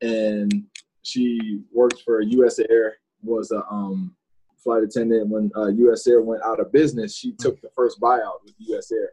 [0.00, 0.64] and
[1.02, 2.58] she worked for U.S.
[2.70, 2.96] Air.
[3.22, 4.14] Was a um,
[4.62, 6.06] flight attendant when uh, U.S.
[6.06, 7.16] Air went out of business.
[7.16, 8.92] She took the first buyout with U.S.
[8.92, 9.10] Air,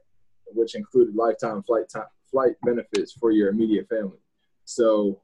[0.53, 4.19] which included lifetime flight time flight benefits for your immediate family.
[4.65, 5.21] So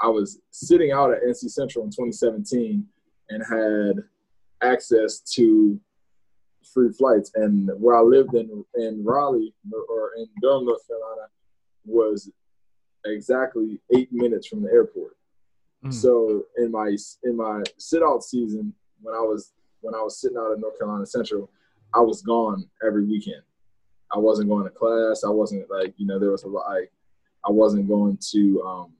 [0.00, 2.84] I was sitting out at NC Central in 2017
[3.30, 4.02] and had
[4.62, 5.78] access to
[6.72, 7.30] free flights.
[7.34, 9.54] And where I lived in in Raleigh
[9.88, 11.28] or in Durham, North Carolina,
[11.84, 12.30] was
[13.04, 15.16] exactly eight minutes from the airport.
[15.84, 15.92] Mm.
[15.92, 20.36] So in my in my sit out season, when I was when I was sitting
[20.36, 21.50] out at North Carolina Central,
[21.94, 23.42] I was gone every weekend.
[24.12, 25.22] I wasn't going to class.
[25.24, 26.68] I wasn't like you know there was a lot.
[26.68, 26.90] Like,
[27.46, 28.92] I wasn't going to um,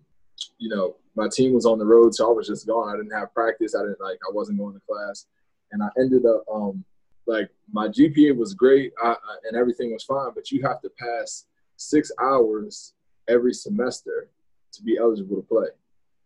[0.58, 2.88] you know my team was on the road, so I was just gone.
[2.88, 3.74] I didn't have practice.
[3.74, 5.26] I didn't like I wasn't going to class,
[5.72, 6.84] and I ended up um,
[7.28, 10.90] like my GPA was great I, I, and everything was fine, but you have to
[10.98, 11.44] pass
[11.76, 12.94] six hours
[13.28, 14.30] every semester
[14.72, 15.68] to be eligible to play.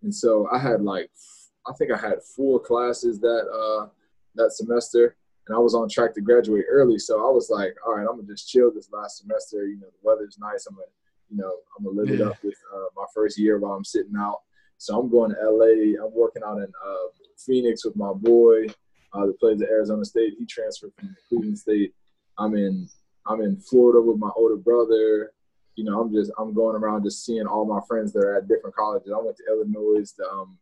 [0.02, 1.10] And so I had like
[1.66, 3.88] I think I had four classes that uh,
[4.34, 6.98] that semester, and I was on track to graduate early.
[6.98, 9.66] So I was like, all right, I'm gonna just chill this last semester.
[9.66, 10.66] You know, the weather's nice.
[10.66, 10.86] I'm gonna
[11.30, 14.14] you know I'm gonna live it up with uh, my first year while I'm sitting
[14.16, 14.40] out.
[14.78, 16.04] So I'm going to LA.
[16.04, 18.66] I'm working out in uh, Phoenix with my boy
[19.12, 20.34] uh, that plays at Arizona State.
[20.38, 21.94] He transferred from Cleveland State.
[22.38, 22.88] I'm in
[23.26, 25.32] I'm in Florida with my older brother.
[25.76, 28.48] You know, I'm just I'm going around just seeing all my friends that are at
[28.48, 29.12] different colleges.
[29.14, 30.10] I went to Illinois.
[30.16, 30.58] To, um,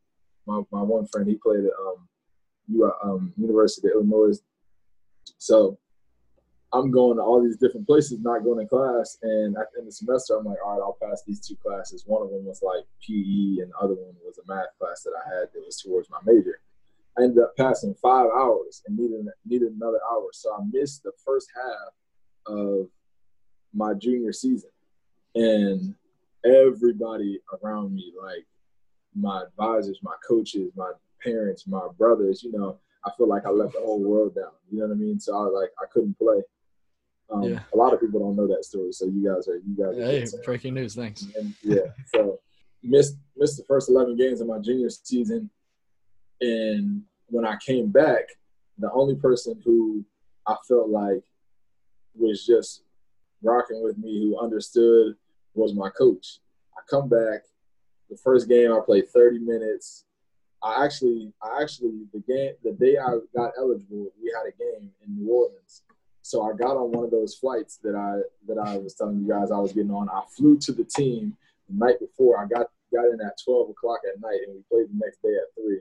[0.47, 2.09] my my one friend he played at um,
[2.69, 4.39] U, um University of Illinois.
[5.39, 5.79] So
[6.73, 9.19] I'm going to all these different places, not going to class.
[9.23, 11.57] And at the end of the semester, I'm like, all right, I'll pass these two
[11.57, 12.05] classes.
[12.07, 15.13] One of them was like PE, and the other one was a math class that
[15.19, 16.61] I had that was towards my major.
[17.19, 21.13] I ended up passing five hours and needed needed another hour, so I missed the
[21.25, 22.87] first half of
[23.75, 24.71] my junior season.
[25.35, 25.95] And
[26.45, 28.47] everybody around me, like
[29.15, 30.93] my advisors, my coaches, my
[31.23, 34.53] parents, my brothers, you know, I feel like I let the whole world down.
[34.71, 35.21] You know what I mean?
[35.21, 36.43] So I was like I couldn't play.
[37.31, 37.61] Um, Yeah.
[37.73, 39.99] A lot of people don't know that story, so you guys are you guys.
[39.99, 40.95] Are Hey, breaking news.
[40.95, 41.27] Thanks.
[41.39, 42.41] and yeah, so
[42.83, 45.49] missed missed the first eleven games of my junior season,
[46.41, 48.25] and when I came back,
[48.79, 50.05] the only person who
[50.47, 51.23] I felt like
[52.15, 52.83] was just
[53.43, 55.17] rocking with me, who understood,
[55.55, 56.39] was my coach.
[56.77, 57.43] I come back,
[58.09, 60.05] the first game I played thirty minutes.
[60.63, 64.91] I actually, I actually, the game, the day I got eligible, we had a game
[65.07, 65.83] in New Orleans.
[66.23, 69.29] So I got on one of those flights that I that I was telling you
[69.29, 70.09] guys I was getting on.
[70.11, 71.37] I flew to the team
[71.69, 72.39] the night before.
[72.39, 75.35] I got got in at twelve o'clock at night, and we played the next day
[75.35, 75.81] at three.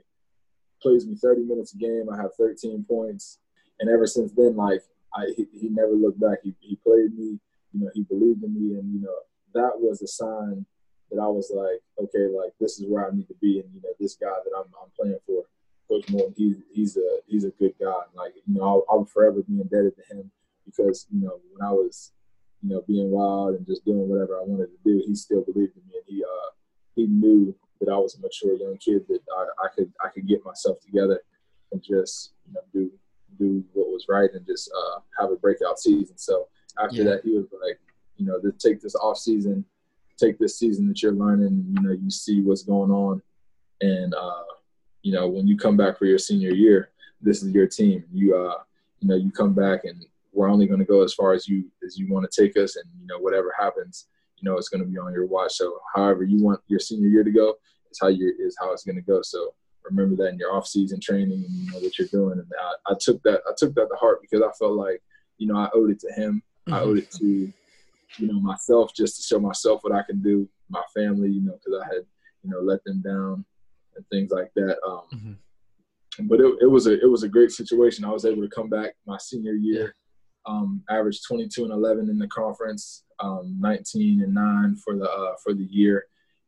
[0.82, 2.08] Plays me thirty minutes a game.
[2.12, 3.38] I have thirteen points,
[3.78, 4.82] and ever since then, like
[5.14, 6.38] I he, he never looked back.
[6.42, 7.38] He he played me.
[7.72, 9.16] You know, he believed in me, and you know
[9.54, 10.64] that was a sign
[11.10, 13.80] that I was like, okay, like this is where I need to be, and you
[13.82, 15.44] know this guy that I'm I'm playing for.
[15.88, 17.86] Coach Moton, he's he's a he's a good guy.
[17.86, 20.30] And like you know, I'll, I'll forever be indebted to him
[20.64, 22.12] because you know when I was
[22.62, 25.76] you know being wild and just doing whatever I wanted to do, he still believed
[25.76, 26.50] in me, and he uh
[26.94, 30.26] he knew that I was a mature young kid that I, I could I could
[30.26, 31.20] get myself together
[31.72, 32.90] and just you know do
[33.38, 36.18] do what was right and just uh, have a breakout season.
[36.18, 37.04] So after Yeah.
[37.04, 37.78] that, he was like,
[38.16, 39.64] you know, to take this off season,
[40.18, 43.22] take this season that you're learning, you know, you see what's going on,
[43.80, 44.44] and uh,
[45.02, 46.90] you know, when you come back for your senior year,
[47.22, 48.04] this is your team.
[48.12, 48.62] You uh,
[49.00, 51.64] you know, you come back and we're only going to go as far as you
[51.84, 54.06] as you want to take us, and you know, whatever happens,
[54.40, 55.52] you know, it's going to be on your watch.
[55.52, 57.54] So however you want your senior year to go,
[57.90, 59.20] is how you is how it's going to go.
[59.22, 62.38] So remember that in your off season training and you know what you're doing.
[62.38, 65.02] And I, I took that I took that to heart because I felt like
[65.38, 66.42] you know I owed it to him.
[66.70, 67.52] I owed it to
[68.18, 71.52] you know myself just to show myself what I can do, my family, you know,
[71.62, 72.04] because I had
[72.42, 73.44] you know let them down
[73.96, 74.76] and things like that.
[74.86, 75.38] Um,
[76.28, 78.04] But it, it was a it was a great situation.
[78.04, 79.94] I was able to come back my senior year,
[80.46, 85.34] um, average 22 and 11 in the conference, um, 19 and nine for the uh,
[85.42, 86.06] for the year,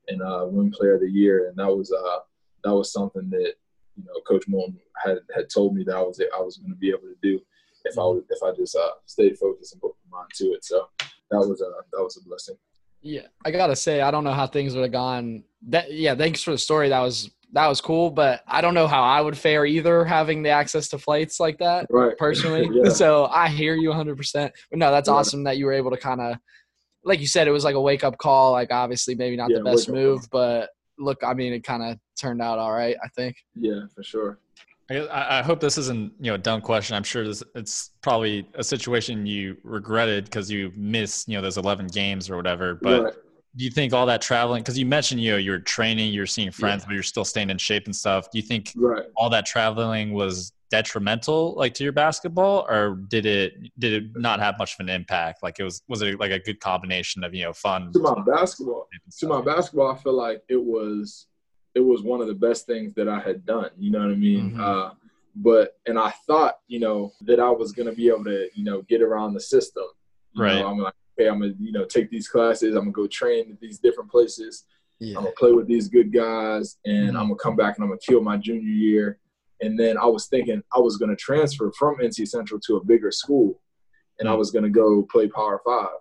[0.08, 1.48] and uh, win player of the year.
[1.48, 2.18] And that was uh,
[2.64, 3.54] that was something that
[3.96, 6.76] you know Coach Moton had had told me that I was I was going to
[6.76, 7.40] be able to do
[7.84, 10.64] if I was, if I just uh, stayed focused and put my mind to it.
[10.64, 10.88] So
[11.30, 12.56] that was a that was a blessing.
[13.00, 15.44] Yeah, I gotta say, I don't know how things would have gone.
[15.68, 16.88] That yeah, thanks for the story.
[16.88, 20.42] That was that was cool, but I don't know how I would fare either having
[20.42, 22.16] the access to flights like that Right.
[22.18, 22.70] personally.
[22.72, 22.90] Yeah.
[22.90, 24.16] So I hear you 100.
[24.16, 25.14] percent But no, that's Yeah.
[25.14, 26.36] awesome that you were able to kind of,
[27.04, 28.52] like you said, it was like a wake up call.
[28.52, 31.82] Like obviously, maybe not Yeah, the best wake-up move, but look, I mean, it kind
[31.82, 32.96] of turned out all right.
[33.04, 33.36] I think.
[33.54, 34.38] Yeah, for sure.
[34.90, 36.96] I, I I hope this isn't you know a dumb question.
[36.96, 41.56] I'm sure this it's probably a situation you regretted because you missed you know those
[41.58, 42.74] 11 games or whatever.
[42.74, 43.14] But Right.
[43.56, 46.50] Do you think all that traveling because you mentioned you know you're training, you're seeing
[46.50, 48.30] friends, but you're still staying in shape and stuff.
[48.30, 49.04] Do you think Right.
[49.16, 54.40] all that traveling was detrimental like to your basketball or did it did it not
[54.40, 57.34] have much of an impact like it was was it like a good combination of
[57.34, 58.88] you know fun to my basketball
[59.18, 61.26] to my basketball i feel like it was
[61.74, 64.14] it was one of the best things that i had done you know what i
[64.14, 64.60] mean Mhm.
[64.60, 64.94] uh
[65.36, 68.64] but and i thought you know that i was going to be able to you
[68.64, 69.84] know get around the system
[70.32, 70.58] You Right.
[70.58, 73.50] know, i'm like okay i'm gonna you know take these classes i'm gonna go train
[73.52, 74.64] at these different places.
[75.00, 75.16] Yeah.
[75.16, 77.16] i'm gonna play with these good guys and mm-hmm.
[77.16, 79.18] i'm gonna come back and i'm gonna kill my junior year.
[79.60, 83.10] And then i was thinking i was gonna transfer from nc central to a bigger
[83.10, 83.60] school
[84.18, 84.38] and i mm.
[84.38, 85.98] was gonna go play power five.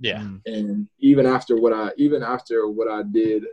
[0.00, 0.20] Yeah.
[0.20, 0.40] Mm.
[0.46, 3.44] And even after what I even after what I did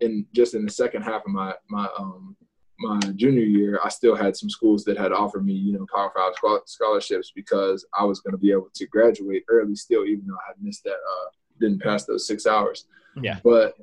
[0.00, 2.36] in just in the second half of my my um
[2.78, 6.12] my junior year, I still had some schools that had offered me you know Power
[6.14, 10.34] Five scholarships because I was going to be able to graduate early still, even though
[10.34, 12.86] I had missed that uh didn't pass those six hours.
[13.20, 13.38] Yeah.
[13.44, 13.74] But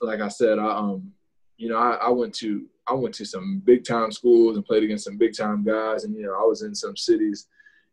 [0.00, 1.12] like I said, I um
[1.56, 4.82] you know I, I went to I went to some big time schools and played
[4.82, 7.46] against some big time guys, and you know I was in some cities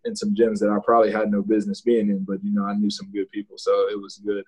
[0.05, 2.73] in some gyms that I probably had no business being in, but you know, I
[2.73, 4.43] knew some good people, so it was good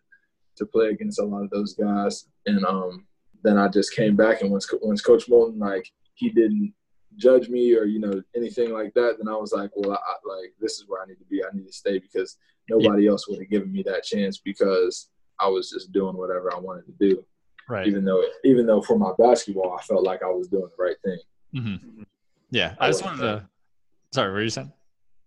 [0.58, 2.28] to play against a lot of those guys.
[2.45, 3.06] And um,
[3.44, 6.74] then I just came back, and once once Coach Moton like he didn't
[7.16, 10.36] judge me or you know anything like that, then I was like, well, I, I,
[10.38, 11.44] like this is where I need to be.
[11.44, 12.38] I need to stay because
[12.70, 16.60] nobody else would have given me that chance because I was just doing whatever I
[16.60, 17.26] wanted to do.
[17.70, 17.88] Right.
[17.88, 20.98] Even though even though for my basketball, I felt like I was doing the right
[21.04, 21.20] thing.
[21.54, 22.04] hmm
[22.54, 23.50] yeah i just wanted to
[24.12, 24.72] sorry what were you saying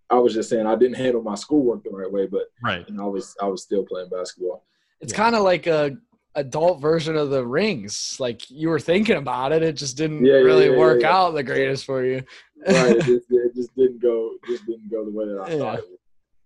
[0.09, 2.89] I was just saying I didn't handle my schoolwork the right way, but right.
[2.89, 4.62] you know, I was I was still playing basketball.
[5.01, 5.97] It's kind of like a
[6.37, 8.16] adult version of the rings.
[8.20, 11.09] Like you were thinking about it, it just didn't Yeah, yeah, really yeah, work yeah,
[11.09, 11.16] yeah.
[11.16, 12.22] out the greatest for you.
[12.66, 15.59] Right, it just, it just didn't go just didn't go the way that I Yeah.
[15.59, 15.99] thought it would.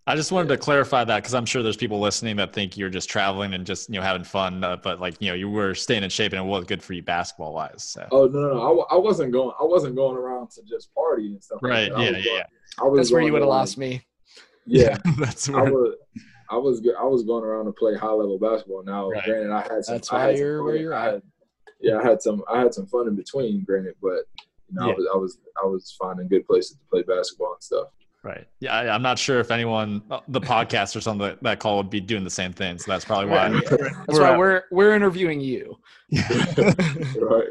[0.07, 2.91] I just wanted to clarify that because I'm sure there's people listening that think you're
[2.91, 5.75] just traveling and just you know having fun, uh, but like you know you were
[5.75, 7.85] staying in shape and it was good for you basketball wise.
[7.85, 8.09] So.
[8.11, 8.81] Oh no, no, no.
[8.91, 9.53] I, I wasn't going.
[9.61, 11.61] I wasn't going around to just party and stuff.
[11.63, 11.93] Right.
[11.93, 12.45] Like yeah, was yeah, going, yeah.
[12.81, 14.07] I was That's where you would have lost like, me.
[14.67, 15.95] Yeah, That's I where.
[16.57, 16.63] Was.
[16.67, 16.81] I was.
[16.81, 18.83] go- I was going around to play high level basketball.
[18.85, 19.25] Now, Right.
[19.25, 19.95] granted, I had some.
[19.97, 20.83] That's I why had some you're where fun.
[20.83, 21.13] you're I at.
[21.15, 21.23] had-
[21.81, 22.43] yeah, I had some.
[22.53, 23.65] I had some fun in between.
[23.65, 24.25] Granted, but
[24.69, 24.93] you know, Yeah.
[24.93, 25.07] I was.
[25.15, 25.39] I was.
[25.63, 27.89] I was finding good places to play basketball and stuff.
[28.23, 28.47] Right.
[28.61, 31.89] Yeah, I, I'm not sure if anyone, uh, the podcast or something that call would
[31.89, 32.77] be doing the same thing.
[32.79, 33.51] So that's probably why.
[33.51, 33.65] Right.
[34.07, 35.79] That's why we're we're interviewing you.
[37.19, 37.47] Right.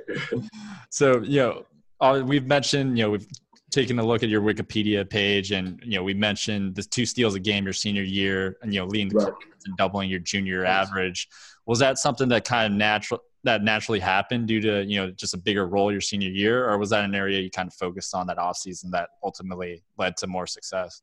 [0.92, 1.66] So, you know,
[2.02, 3.28] uh, we've mentioned, you know, we've
[3.72, 7.36] taken a look at your Wikipedia page and, you know, we mentioned the two steals
[7.36, 9.34] a game your senior year and, you know, leading the Right.
[9.66, 11.28] and doubling your junior average.
[11.66, 15.34] Was that something that kind of natural, that naturally happened due to, you know, just
[15.34, 16.68] a bigger role your senior year?
[16.70, 20.18] Or was that an area you kind of focused on that offseason that ultimately led
[20.18, 21.02] to more success?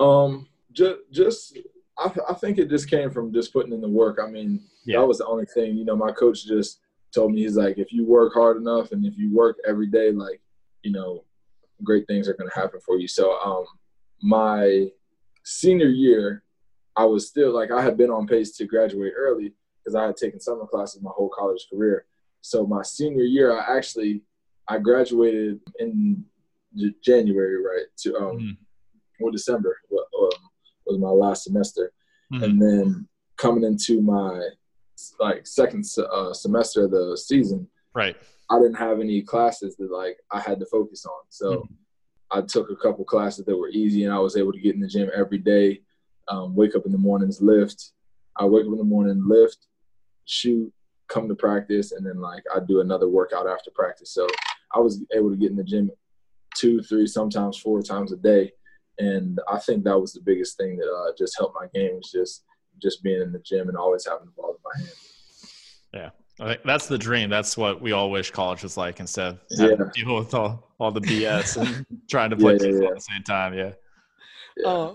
[0.00, 1.58] Um, just, just,
[1.98, 4.18] I, I think it just came from just putting in the work.
[4.22, 5.00] I mean, Yeah.
[5.00, 5.76] that was the only thing.
[5.76, 6.80] You know, my coach just
[7.14, 10.10] told me he's like, if you work hard enough and if you work every day,
[10.12, 10.40] like,
[10.82, 11.24] you know,
[11.84, 13.08] great things are going to happen for you.
[13.08, 13.64] So, um,
[14.22, 14.88] my
[15.44, 16.42] senior year,
[16.96, 19.52] I was still like I had been on pace to graduate early
[19.84, 22.06] because I had taken summer classes my whole college career.
[22.40, 24.22] So my senior year, I actually
[24.68, 26.24] I graduated in
[26.76, 27.86] J- January, right?
[27.98, 28.56] To um, Mhm.
[29.20, 30.30] or December um,
[30.86, 31.92] was my last semester,
[32.32, 32.42] Mhm.
[32.44, 34.48] and then coming into my
[35.20, 38.16] like second uh, semester of the season, Right.
[38.50, 41.22] I didn't have any classes that like I had to focus on.
[41.28, 41.68] So Mhm.
[42.30, 44.80] I took a couple classes that were easy, and I was able to get in
[44.80, 45.82] the gym every day.
[46.28, 47.92] Um, wake up in the mornings, lift.
[48.36, 49.66] I wake up in the morning, lift,
[50.26, 50.72] shoot,
[51.08, 54.12] come to practice, and then like I do another workout after practice.
[54.12, 54.26] So
[54.74, 55.90] I was able to get in the gym
[56.54, 58.52] two, three, sometimes four times a day,
[58.98, 62.10] and I think that was the biggest thing that uh, just helped my game was
[62.10, 62.44] just
[62.80, 64.96] just being in the gym and always having the ball in my hand.
[65.94, 66.10] I
[66.46, 67.30] think that's the dream.
[67.30, 69.84] That's what we all wish college was like instead of having Yeah.
[70.04, 72.88] deal with all, all the BS and trying to play Yeah, yeah, yeah.
[72.88, 73.54] at the same time.
[73.54, 73.72] Yeah.
[74.56, 74.68] Yeah.
[74.68, 74.94] Uh,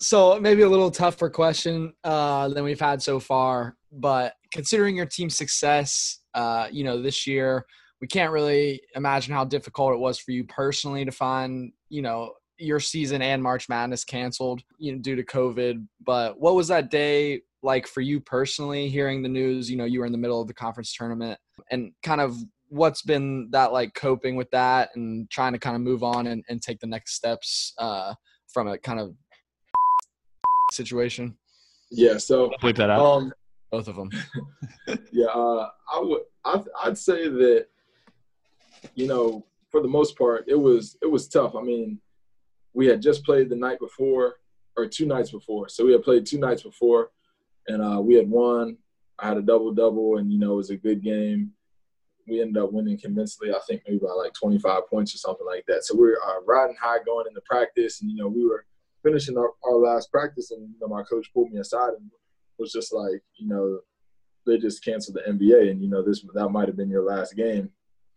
[0.00, 5.06] so maybe a little tougher question uh, than we've had so far, but considering your
[5.06, 7.64] team's success, uh, you know, this year,
[8.00, 12.32] we can't really imagine how difficult it was for you personally to find, you know,
[12.58, 15.86] your season and March Madness canceled, you know, due to COVID.
[16.04, 18.88] But what was that day like for you personally?
[18.88, 21.38] Hearing the news, you know, you were in the middle of the conference tournament,
[21.70, 22.36] and kind of
[22.68, 26.42] what's been that like coping with that and trying to kind of move on and,
[26.48, 28.14] and take the next steps uh,
[28.52, 29.14] from a kind of
[30.72, 31.36] situation.
[31.90, 32.16] Yeah.
[32.18, 33.00] So Bleep that out.
[33.00, 33.32] um,
[33.70, 34.10] Both of them.
[35.12, 36.22] Yeah, uh, I would.
[36.44, 37.66] I, I'd say that,
[38.94, 41.54] you know, for the most part, it was it was tough.
[41.54, 42.00] I mean,
[42.74, 44.36] we had just played the night before,
[44.76, 45.68] or two nights before.
[45.68, 47.10] So we had played two nights before,
[47.68, 48.76] and uh, we had won.
[49.18, 51.52] I had a double double, and you know, it was a good game.
[52.26, 53.54] We ended up winning convincingly.
[53.54, 55.84] I think maybe by like 25 points or something like that.
[55.84, 58.64] So we were uh, riding high going into practice, and you know, we were
[59.02, 62.10] finishing our, our last practice, and you know, my coach pulled me aside and
[62.58, 63.80] was just like, you know,
[64.46, 67.36] they just canceled the NBA, and you know this that might have been your last
[67.36, 67.70] game.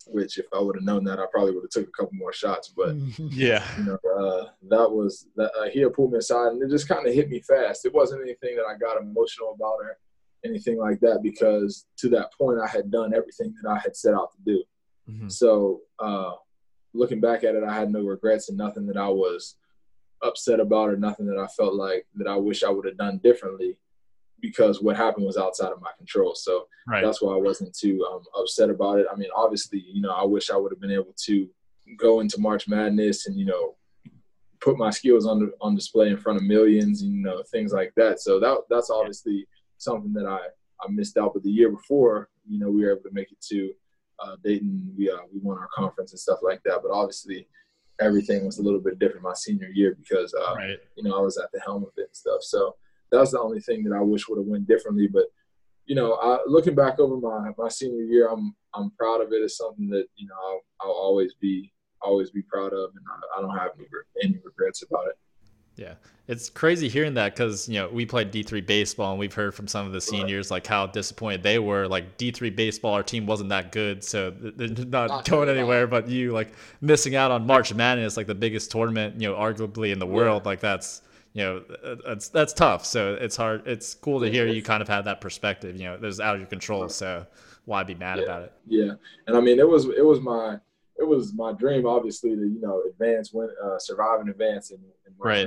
[0.08, 2.34] Which, if I would have known that, I probably would have took a couple more
[2.34, 2.70] shots.
[2.76, 3.64] But Yeah.
[3.78, 6.88] you know, uh, that was that uh, he had pulled me aside, and it just
[6.88, 7.86] kind of hit me fast.
[7.86, 9.98] It wasn't anything that I got emotional about or
[10.44, 14.14] anything like that, because to that point, I had done everything that I had set
[14.14, 14.64] out to do.
[15.10, 15.32] Mhm.
[15.32, 16.34] So, uh,
[16.94, 19.56] looking back at it, I had no regrets and nothing that I was
[20.24, 23.18] upset about or nothing that I felt like that I wish I would have done
[23.20, 23.78] differently
[24.42, 26.36] because what happened was outside of my control.
[26.36, 27.04] So Right.
[27.04, 29.08] that's why I wasn't too um, upset about it.
[29.12, 31.50] I mean, obviously, you know, I wish I would have been able to
[31.98, 33.76] go into March Madness and you know
[34.62, 37.94] put my skills on on display in front of millions, and, you know, things like
[37.96, 38.20] that.
[38.20, 40.40] So that that's obviously something that I
[40.82, 41.34] I missed out.
[41.34, 43.72] But the year before, you know, we were able to make it to
[44.20, 44.94] uh, Dayton.
[44.98, 46.80] We uh, we won our conference and stuff like that.
[46.84, 47.48] But obviously,
[48.00, 50.78] everything was a little bit different my senior year because uh, Right.
[50.96, 52.42] you know I was at the helm of it and stuff.
[52.44, 52.76] So
[53.12, 55.08] that's the only thing that I wish would have went differently.
[55.08, 55.26] But
[55.86, 59.42] you know, I, looking back over my my senior year, I'm I'm proud of it.
[59.44, 63.40] It's something that you know I'll, I'll always be always be proud of, and I,
[63.40, 63.88] I don't have any,
[64.24, 65.18] any regrets about it.
[65.78, 65.96] Yeah,
[66.28, 69.54] it's crazy hearing that because you know we played D three baseball and we've heard
[69.54, 71.88] from some of the seniors like how disappointed they were.
[71.88, 75.50] Like D three baseball, our team wasn't that good, so they're not, Not going good
[75.50, 75.60] at all.
[75.60, 75.86] anywhere.
[75.86, 79.92] But you like missing out on March Madness, like the biggest tournament, you know, arguably
[79.92, 80.46] in the world.
[80.46, 81.02] Like that's
[81.36, 81.64] you know
[82.06, 82.86] that's that's tough.
[82.86, 83.68] So it's hard.
[83.68, 85.76] It's cool to hear you kind of have that perspective.
[85.76, 87.28] You know, was out of your control, so
[87.66, 88.24] why be mad Yeah.
[88.24, 88.54] about it?
[88.66, 88.94] Yeah,
[89.28, 90.60] and I mean it was it was my
[90.98, 94.80] it was my dream, obviously, to you know advance, win, uh, survive and advance, and,
[95.06, 95.46] and right.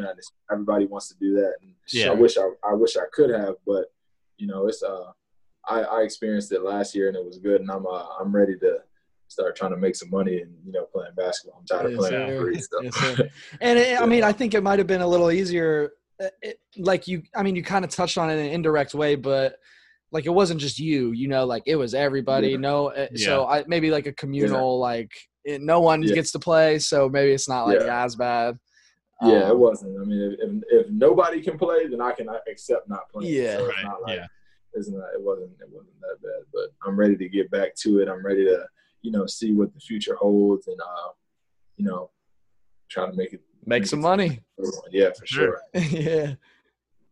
[0.53, 1.55] everybody wants to do that.
[1.62, 2.11] And yeah.
[2.11, 3.86] I wish I, I wish I could have, but
[4.36, 5.11] you know, it's uh,
[5.66, 8.59] I, I experienced it last year and it was good, and I'm uh, I'm ready
[8.59, 8.80] to
[9.28, 11.60] start trying to make some money and you know playing basketball.
[11.60, 12.82] I'm tired yes, of playing free stuff.
[12.82, 13.20] Yes,
[13.60, 15.92] and it, I mean, I think it might have been a little easier.
[16.22, 18.94] Uh, it, like you, I mean, you kind of touched on it in an indirect
[18.94, 19.56] way, but
[20.10, 22.50] like it wasn't just you, you know, like it was everybody.
[22.50, 22.56] Yeah.
[22.56, 23.24] No, uh, yeah.
[23.24, 24.82] so I maybe like a communal, yeah.
[24.82, 25.12] like
[25.44, 28.58] it, no one gets to play, so maybe it's not like as bad.
[29.22, 30.00] Yeah, um, it wasn't.
[30.00, 33.34] I mean, if, if nobody can play, then I can accept not playing.
[33.34, 33.84] Yeah, so right.
[34.02, 34.26] Like, yeah.
[34.74, 35.06] It's not.
[35.14, 35.50] It wasn't.
[35.60, 36.44] It wasn't that bad.
[36.52, 38.08] But I'm ready to get back to it.
[38.08, 38.64] I'm ready to,
[39.03, 41.11] you know, see what the future holds, and uh,
[41.76, 42.11] you know,
[42.88, 44.40] try to make it make, make some it money.
[44.90, 45.61] Yeah, for sure.
[45.74, 46.34] yeah.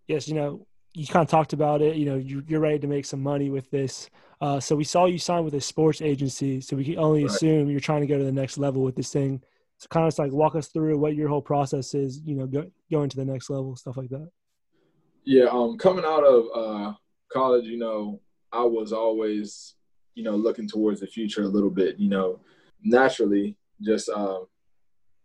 [0.08, 1.96] Yes, you know, you kind of talked about it.
[1.96, 4.08] You know, you, are ready to make some money with this.
[4.40, 6.60] Uh, so we saw you sign with a sports agency.
[6.60, 7.30] So we can only right.
[7.30, 9.42] assume you're trying to go to the next level with this thing.
[9.78, 12.20] So kind of just like walk us through what your whole process is.
[12.24, 14.30] You know, go, going to the next level, stuff like that.
[15.24, 16.94] Yeah, um, coming out of uh,
[17.32, 18.20] college, you know,
[18.52, 19.74] I was always,
[20.16, 21.98] you know, looking towards the future a little bit.
[21.98, 22.40] You know,
[22.82, 24.40] naturally, just uh,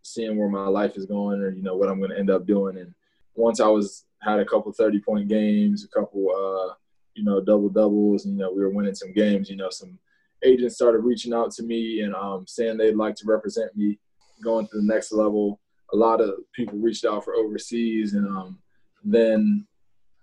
[0.02, 2.46] seeing where my life is going, or you know, what I'm going to end up
[2.46, 2.76] doing.
[2.76, 2.94] And
[3.34, 6.74] once I was had a couple 30 point games, a couple, uh,
[7.14, 9.98] you know, double doubles, and, you know, we were winning some games, you know, some
[10.44, 13.98] agents started reaching out to me and um, saying they'd like to represent me
[14.44, 15.60] going to the next level.
[15.92, 18.14] A lot of people reached out for overseas.
[18.14, 18.58] And um,
[19.04, 19.66] then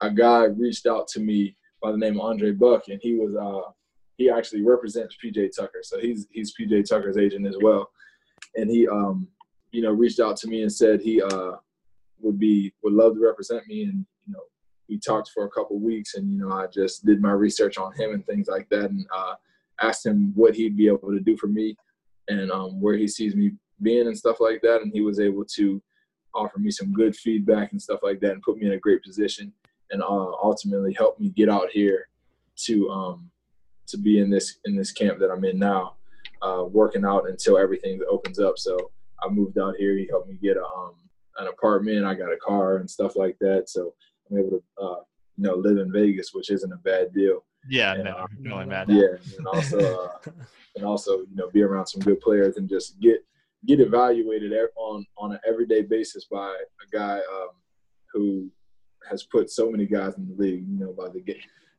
[0.01, 3.35] a guy reached out to me by the name of Andre Buck, and he was,
[3.35, 3.71] uh,
[4.19, 5.79] he actually represents PJ Tucker.
[5.81, 7.89] So he's, he's PJ Tucker's agent as well.
[8.55, 9.27] And he, um,
[9.71, 11.53] you know, reached out to me and said he, uh,
[12.21, 14.41] would be would love to represent me and you know
[14.87, 17.93] we talked for a couple weeks and you know i just did my research on
[17.95, 19.35] him and things like that and uh,
[19.81, 21.75] asked him what he'd be able to do for me
[22.27, 23.51] and um, where he sees me
[23.81, 25.81] being and stuff like that and he was able to
[26.35, 29.01] offer me some good feedback and stuff like that and put me in a great
[29.03, 29.51] position
[29.91, 32.07] and uh, ultimately help me get out here
[32.55, 33.31] to um,
[33.89, 35.95] to be in this in this camp that i'm in now
[36.41, 38.77] uh, working out until everything opens up so
[39.23, 40.93] i moved out here he helped me get a um,
[41.39, 43.69] an apartment, I got a car and stuff like that.
[43.69, 43.93] So
[44.29, 44.99] I'm able to, uh,
[45.37, 47.45] you know, live in Vegas, which isn't a bad deal.
[47.69, 48.89] Yeah, and, no, uh, really bad.
[48.89, 50.31] Yeah, and also, uh,
[50.75, 53.25] and also, you know, be around some good players and just get
[53.65, 57.49] get evaluated on on an everyday basis by a guy um,
[58.13, 58.49] who
[59.09, 60.65] has put so many guys in the league.
[60.67, 61.19] You know, by the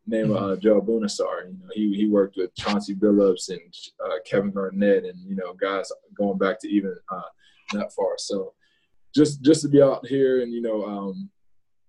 [0.07, 1.47] name of uh, Joe Abunassar.
[1.49, 3.61] You know, he he worked with Chauncey Billups and
[4.05, 7.23] uh, Kevin Garnett, and you know, guys going back to even uh,
[7.73, 8.15] that far.
[8.19, 8.55] So
[9.15, 11.31] just just to be out here and you know um,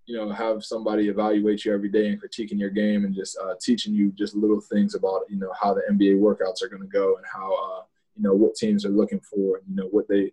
[0.05, 3.53] you know have somebody evaluate you every day and critiquing your game and just uh,
[3.61, 6.87] teaching you just little things about you know how the NBA workouts are going to
[6.87, 7.83] go and how uh,
[8.15, 10.31] you know what teams are looking for and you know what they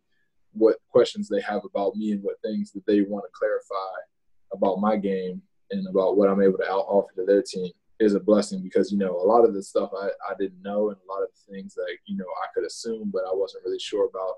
[0.52, 3.94] what questions they have about me and what things that they want to clarify
[4.52, 8.20] about my game and about what I'm able to offer to their team is a
[8.20, 11.12] blessing because you know a lot of the stuff I, I didn't know and a
[11.12, 14.06] lot of the things that you know I could assume but I wasn't really sure
[14.06, 14.36] about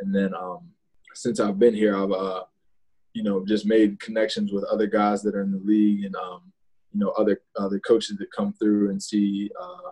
[0.00, 0.70] and then um,
[1.14, 2.44] since I've been here, I've uh,
[3.12, 6.52] you know just made connections with other guys that are in the league and um,
[6.92, 9.90] you know other other coaches that come through and see uh,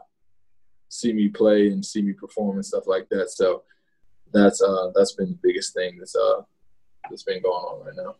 [0.89, 3.31] see me play and see me perform and stuff like that.
[3.31, 3.63] So
[4.33, 6.43] that's uh, that's been the biggest thing that's uh,
[7.11, 8.15] that's been going on right now.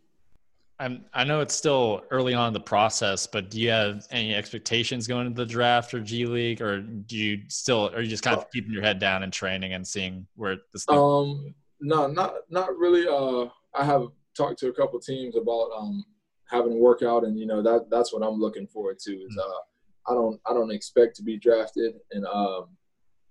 [0.79, 4.35] I'm, I know it's still early on in the process, but do you have any
[4.35, 8.23] expectations going into the draft or G League, or do you still, are you just
[8.23, 10.85] kind of keeping your head down and training and seeing where this?
[10.89, 13.07] Um, no, not not really.
[13.07, 16.05] Uh, I have talked to a couple teams about um,
[16.49, 19.13] having a workout, and you know that that's what I'm looking forward to.
[19.13, 22.69] Is uh, I don't I don't expect to be drafted, and um,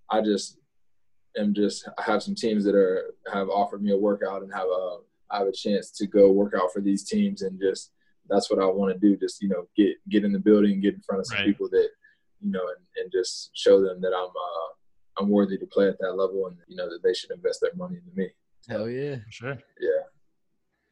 [0.09, 0.57] I just
[1.37, 4.67] am just I have some teams that are have offered me a workout and have
[4.67, 4.97] a
[5.35, 7.91] I have a chance to go work out for these teams, and just
[8.29, 9.17] that's what I want to do.
[9.17, 11.45] Just you know get get in the building, get in front of some right.
[11.45, 11.89] people that
[12.41, 15.99] you know, and, and just show them that I'm uh, I'm worthy to play at
[15.99, 18.29] that level, and you know that they should invest their money into me.
[18.69, 19.57] Hell yeah, sure.
[19.79, 19.89] Yeah.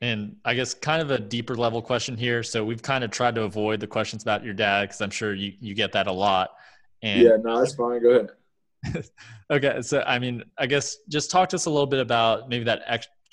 [0.02, 2.44] And I guess kind of a deeper level question here.
[2.44, 5.34] So we've kind of tried to avoid the questions about your dad because I'm sure
[5.34, 6.52] you you get that a lot.
[7.02, 8.02] And yeah, no, that's fine.
[8.02, 8.30] Go ahead.
[9.52, 12.66] okay, so I mean, I guess just talk to us a little bit about maybe
[12.66, 12.82] that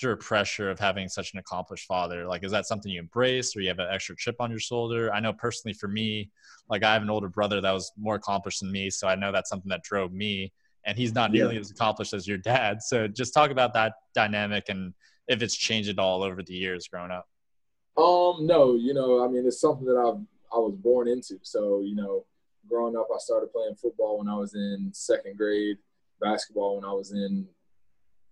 [0.01, 2.25] extra pressure of having such an accomplished father.
[2.25, 5.13] Like, is that something you embrace, or you have an extra chip on your shoulder?
[5.13, 6.31] I know personally for me,
[6.69, 9.31] like I have an older brother that was more accomplished than me, so I know
[9.31, 10.51] that's something that drove me
[10.85, 11.59] and he's not nearly yeah.
[11.59, 12.81] as accomplished as your dad.
[12.81, 14.95] So just talk about that dynamic and
[15.27, 17.27] if it's changed at all over the years growing up.
[17.95, 20.19] Um, no, you know, I mean, it's something that I've
[20.51, 21.37] I was born into.
[21.43, 22.25] So you know,
[22.67, 25.77] growing up, I started playing football when I was in second grade,
[26.19, 27.47] basketball when I was in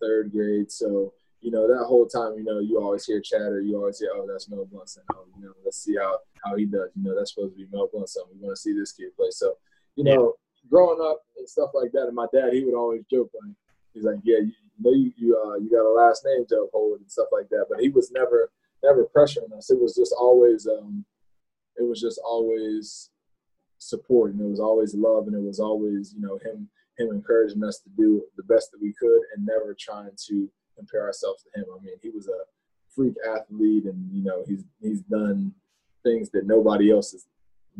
[0.01, 0.71] third grade.
[0.71, 3.61] So you know that whole time, you know, you always hear chatter.
[3.61, 6.55] You always hear, "Oh, that's Mel Blount's son." Oh, you know, let's see how how
[6.55, 6.89] he does.
[6.95, 8.25] You know, that's supposed to be Mel Blount's son.
[8.33, 9.31] We want to see this kid play.
[9.31, 9.55] So
[9.95, 10.33] you know,
[10.69, 13.53] growing up and stuff like that, and my dad, he would always joke like,
[13.93, 17.01] he's like, "Yeah, you know, you you uh, you got a last name, Joe Howard,
[17.01, 18.51] and stuff like that." But he was never
[18.83, 19.69] never pressuring us.
[19.69, 21.05] It was just always um,
[21.77, 23.09] it was just always
[23.77, 27.63] support, and it was always love, and it was always you know him him encouraging
[27.63, 31.49] us to do the best that we could, and never trying to compare ourselves to
[31.59, 31.65] him.
[31.75, 32.39] I mean, he was a
[32.95, 35.53] freak athlete, and you know he's he's done
[36.03, 37.23] things that nobody else has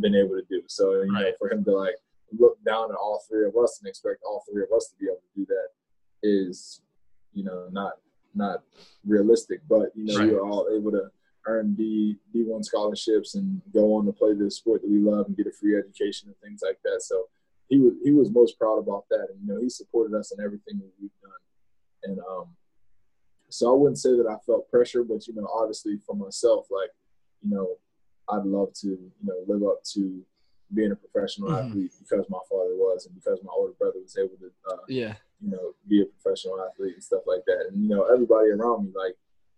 [0.03, 0.61] been able to do.
[0.67, 1.95] So you know, for him to like
[2.37, 5.05] look down at all three of us and expect all three of us to be
[5.07, 5.69] able to do that
[6.21, 6.81] is,
[7.33, 7.93] you know, not
[8.35, 8.57] not
[9.05, 9.59] realistic.
[9.67, 10.27] But you know, Right.
[10.27, 11.05] we were all able to
[11.47, 15.25] earn D D one scholarships and go on to play the sport that we love
[15.27, 17.01] and get a free education and things like that.
[17.01, 17.27] So
[17.69, 20.43] he was he was most proud about that, and you know, he supported us in
[20.43, 21.31] everything that we've done.
[22.03, 22.47] And um,
[23.49, 26.89] so I wouldn't say that I felt pressure, but you know, obviously for myself, like,
[27.41, 27.75] you know,
[28.31, 30.23] I'd love to, you know, live up to
[30.73, 31.65] being a professional Mhm.
[31.69, 35.15] athlete because my father was, and because my older brother was able to, uh, Yeah.
[35.41, 37.67] you know, be a professional athlete and stuff like that.
[37.67, 39.17] And you know, everybody around me, like,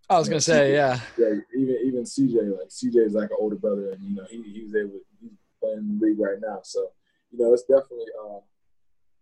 [0.09, 0.99] I was you know, gonna say, CJ yeah.
[1.17, 4.41] yeah, even even CJ, like CJ is like an older brother, and you know, he
[4.41, 6.61] he was able, he's playing in the league right now.
[6.63, 6.91] So,
[7.31, 8.39] you know, it's definitely, uh,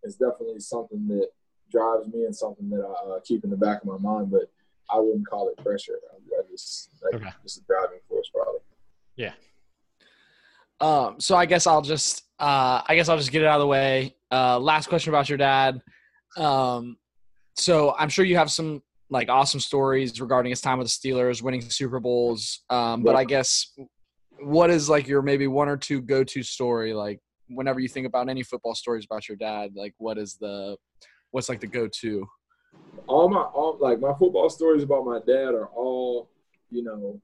[0.04, 1.30] it's definitely something that
[1.72, 4.50] drives me and something that I uh, keep in the back of my mind, but
[4.92, 6.00] I wouldn't call it pressure.
[6.12, 7.30] I, I just like Okay.
[7.44, 8.60] just a driving force, probably.
[9.16, 9.34] Yeah.
[10.82, 13.62] Um, so I guess I'll just uh, I guess I'll just get it out of
[13.62, 14.16] the way.
[14.32, 15.82] Uh, last question about your dad.
[16.38, 16.98] Um,
[17.58, 21.42] so I'm sure you have some like awesome stories regarding his time with the Steelers,
[21.42, 22.62] winning Super Bowls.
[22.70, 23.74] Um, but I guess
[24.42, 27.20] what is like your maybe one or two go to story like
[27.50, 29.72] whenever you think about any football stories about your dad?
[29.76, 30.78] Like what is the
[31.32, 32.28] what's like the go to?
[33.10, 36.30] All my all like my football stories about my dad are all
[36.70, 37.20] you know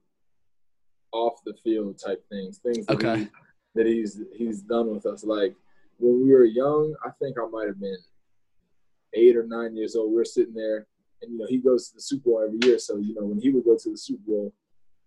[1.12, 3.18] off the field type things things that, Okay.
[3.20, 3.28] he,
[3.76, 5.24] that he's he's done with us.
[5.24, 5.54] Like
[5.98, 7.96] when we were young i think i might have been
[9.14, 10.12] eight or nine years old.
[10.12, 10.86] We are sitting there
[11.22, 12.78] and you know he goes to the super bowl every year.
[12.78, 14.52] So you know when he would go to the super bowl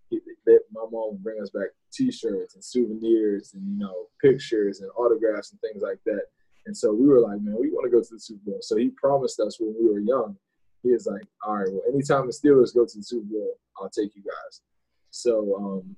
[0.09, 4.79] he, they, my mom would bring us back t-shirts and souvenirs and you know pictures
[4.81, 6.23] and autographs and things like that.
[6.65, 8.59] And so we were like man we want to go to the super bowl.
[8.61, 10.37] So he promised us when we were young
[10.83, 13.89] he was like, all right, well, anytime the Steelers go to the Super Bowl, I'll
[13.89, 14.61] take you guys.
[15.11, 15.95] So um,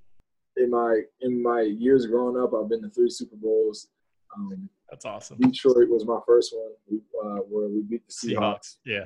[0.58, 3.88] in my in my years growing up, I've been to three Super Bowls.
[4.36, 5.38] Um, That's awesome.
[5.40, 8.38] Detroit was my first one, we, uh, where we beat the Seahawks.
[8.38, 8.76] Seahawks.
[8.86, 9.06] Yeah.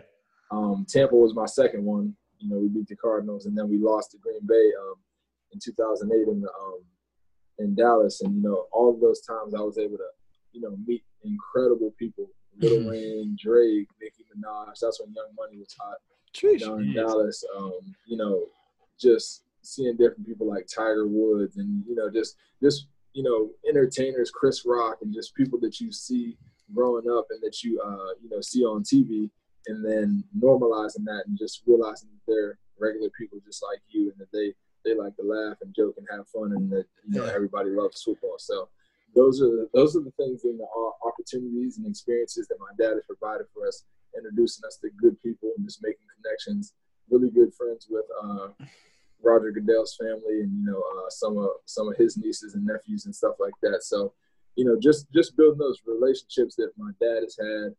[0.51, 2.15] Um, Tampa was my second one.
[2.37, 4.95] You know, we beat the Cardinals, and then we lost to Green Bay um,
[5.51, 6.79] in 2008 in the, um,
[7.59, 8.21] in Dallas.
[8.21, 10.07] And you know, all of those times I was able to,
[10.51, 12.29] you know, meet incredible people.
[12.59, 14.79] Lil Wayne, Drake, Nicki Minaj.
[14.79, 15.97] That's when Young Money was hot
[16.59, 17.43] down in Dallas.
[17.57, 18.45] Um, you know,
[18.99, 24.29] just seeing different people like Tiger Woods, and you know, just just you know, entertainers,
[24.29, 26.37] Chris Rock, and just people that you see
[26.73, 29.29] growing up and that you uh, you know see on TV,
[29.67, 34.19] and then normalizing that and just realizing that they're regular people just like you, and
[34.19, 34.53] that they
[34.83, 38.03] they like to laugh and joke and have fun, and that you know everybody loves
[38.03, 38.35] football.
[38.37, 38.67] So
[39.15, 42.71] those are the, those are the things and the uh, opportunities and experiences that my
[42.77, 43.83] dad has provided for us,
[44.15, 46.73] introducing us to good people and just making connections.
[47.09, 48.49] Really good friends with uh,
[49.23, 53.05] Roger Goodell's family, and you know uh, some of some of his nieces and nephews
[53.05, 53.83] and stuff like that.
[53.83, 54.13] So,
[54.55, 57.75] you know, just just building those relationships that my dad has had,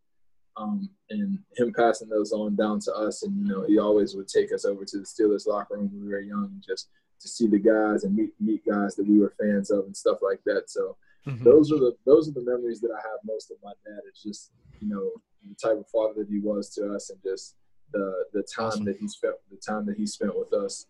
[0.57, 3.25] um, and him passing those on down to us.
[3.25, 6.05] And you know, he always would take us over to the Steelers locker room when
[6.05, 6.89] we were young, and just
[7.21, 10.19] to see the guys and meet meet guys that we were fans of and stuff
[10.23, 10.71] like that.
[10.71, 10.97] So
[11.27, 11.45] Mhm.
[11.45, 14.01] those are the those are the memories that I have most of my dad.
[14.09, 15.11] It's just you know
[15.49, 17.57] the type of father that he was to us, and just
[17.93, 20.87] the the time that he spent the time that he spent with us.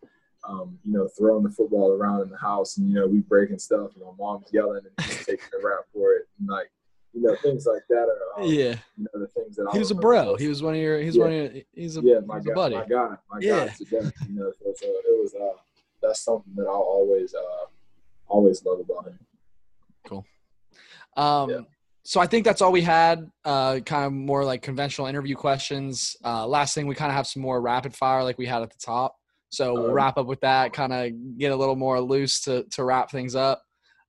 [0.46, 3.58] Um, you know, throwing the football around in the house, and you know, we breaking
[3.58, 6.70] stuff, and my mom's yelling and taking the rap for it, and like,
[7.12, 8.06] you know, things like that
[8.36, 8.76] are, um, Yeah.
[8.96, 10.24] you know, the things that I He was a bro.
[10.26, 10.40] most.
[10.40, 11.00] He was one of your.
[11.00, 11.22] He's Yeah.
[11.24, 11.62] one of your.
[11.72, 12.00] He's a.
[12.02, 12.74] yeah, my he's guy, buddy.
[12.76, 13.66] my guy, my Yeah.
[13.66, 14.12] guy to death.
[14.28, 15.58] You know, so, so it was uh,
[16.00, 17.66] that's something that I'll always uh,
[18.28, 19.18] always love about him.
[21.16, 21.66] Um,
[22.08, 23.28] So I think that's all we had.
[23.44, 26.14] Uh, kind of more like conventional interview questions.
[26.24, 28.70] Uh, last thing, we kind of have some more rapid fire like we had at
[28.70, 29.16] the top.
[29.48, 29.94] So we'll Alright.
[29.94, 30.72] wrap up with that.
[30.72, 33.60] Kind of get a little more loose to to wrap things up.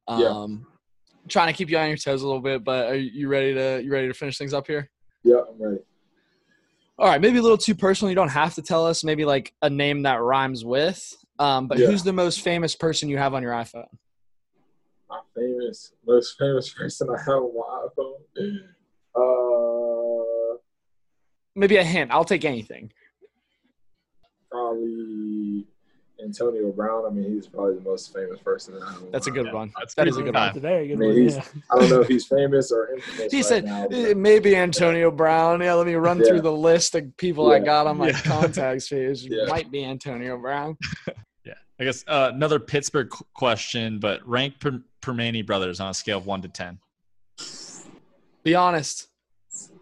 [0.08, 0.46] Um, Yeah.
[1.28, 3.82] Trying to keep you on your toes a little bit, but are you ready to
[3.84, 4.90] you ready to finish things up here?
[5.24, 5.80] Yeah, I'm ready.
[7.00, 8.10] All right, maybe a little too personal.
[8.12, 9.04] You don't have to tell us.
[9.04, 11.02] Maybe like a name that rhymes with.
[11.40, 11.88] Um, but Yeah.
[11.88, 13.88] who's the most famous person you have on your iPhone?
[15.10, 18.60] My famous, most famous person I have on my iPhone.
[19.16, 20.58] Uh,
[21.56, 22.12] Maybe a hint.
[22.12, 22.92] I'll take anything.
[24.52, 25.66] probably
[26.24, 27.06] Antonio Brown.
[27.06, 28.76] I mean, he's probably the most famous person.
[28.76, 29.72] In That's a good one.
[29.80, 30.34] That's That pretty is a good good.
[30.36, 30.46] one.
[30.48, 31.36] That's a very I good mean, one.
[31.36, 31.44] Yeah.
[31.72, 33.32] I don't know if he's famous or infamous.
[33.32, 35.62] He right said now, "Eh, but- maybe Antonio Brown.
[35.62, 38.22] Yeah, let me run through the list of people I got on my Yeah.
[38.24, 39.24] contacts page.
[39.24, 39.46] Yeah.
[39.48, 40.78] Might be Antonio Brown.
[41.80, 41.84] Yeah.
[41.84, 46.26] I guess uh, another Pittsburgh question, but rank per- Primanti brothers on a scale of
[46.26, 46.80] one to ten.
[48.44, 49.08] Be honest.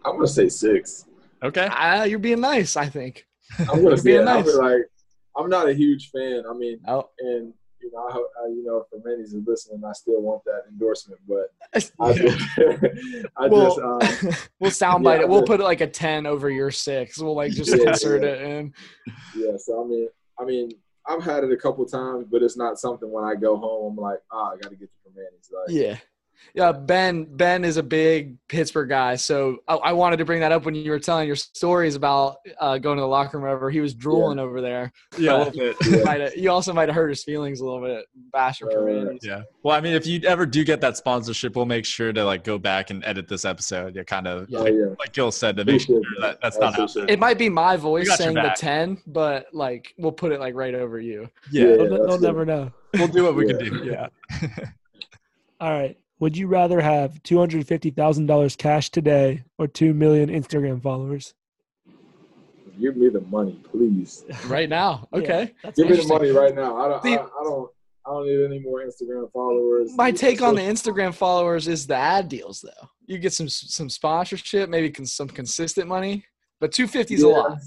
[0.04, 1.06] I'm gonna say six.
[1.42, 1.68] Okay.
[1.70, 2.76] Ah, you're being nice.
[2.76, 3.26] I think.
[3.58, 4.28] I'm gonna You're say being it.
[4.28, 4.54] I'm nice.
[4.56, 4.82] like,
[5.36, 6.44] I'm not a huge fan.
[6.48, 9.82] I mean, Oh, and you know, I, hope- I you know, for many is listening,
[9.84, 11.52] I still want that endorsement, but
[12.00, 12.42] I just,
[13.36, 13.78] I Well, just,
[14.24, 15.28] um, we'll soundbite Yeah, it.
[15.28, 17.18] We'll but- put it like a ten over your six.
[17.18, 18.28] We'll like just Yeah, insert yeah.
[18.28, 18.74] it in.
[19.36, 19.56] yeah.
[19.58, 20.70] So I mean, I mean,
[21.08, 24.02] I've had it a couple times, but it's not something when I go home, I'm
[24.02, 25.50] like, ah, I got to get the Primantis.
[25.52, 25.98] Like, Yeah.
[26.54, 27.24] Yeah, Ben.
[27.24, 30.74] Ben is a big Pittsburgh guy, so I, I wanted to bring that up when
[30.74, 33.44] you were telling your stories about uh, going to the locker room.
[33.44, 34.92] or Whatever, he was drooling over there.
[35.18, 35.76] Yeah, a little bit.
[35.86, 39.18] you might you also might have hurt his feelings a little bit, bashing Right, Primantis.
[39.22, 39.42] Yeah.
[39.62, 42.42] Well, I mean, if you ever do get that sponsorship, we'll make sure to like
[42.44, 43.94] go back and edit this episode.
[43.94, 44.58] Yeah, kind of Yeah.
[44.58, 44.94] Oh like, yeah.
[44.98, 47.08] like Gil said to make sure that that's I not happening.
[47.08, 50.74] It might be my voice saying the ten, but like we'll put it like right
[50.74, 51.28] over you.
[51.50, 51.76] Yeah, Yeah.
[51.76, 52.72] They'll, they'll never know.
[52.94, 53.56] we'll do what we Yeah.
[53.58, 53.84] can do.
[53.84, 54.08] Yeah.
[55.60, 55.98] All right.
[56.18, 60.82] Would you rather have two hundred fifty thousand dollars cash today or two million Instagram
[60.82, 61.34] followers?
[62.80, 64.24] Give me the money, please.
[64.46, 65.54] Right now, okay.
[65.62, 66.76] that's Give me the money right now.
[66.76, 67.02] I don't.
[67.02, 67.70] See- I, I don't.
[68.06, 69.92] I don't need any more Instagram followers.
[69.96, 72.88] My take on the Instagram followers is the ad deals, though.
[73.06, 76.24] You get some some sponsorship, maybe con- some consistent money,
[76.60, 77.58] but two fifty is a lot.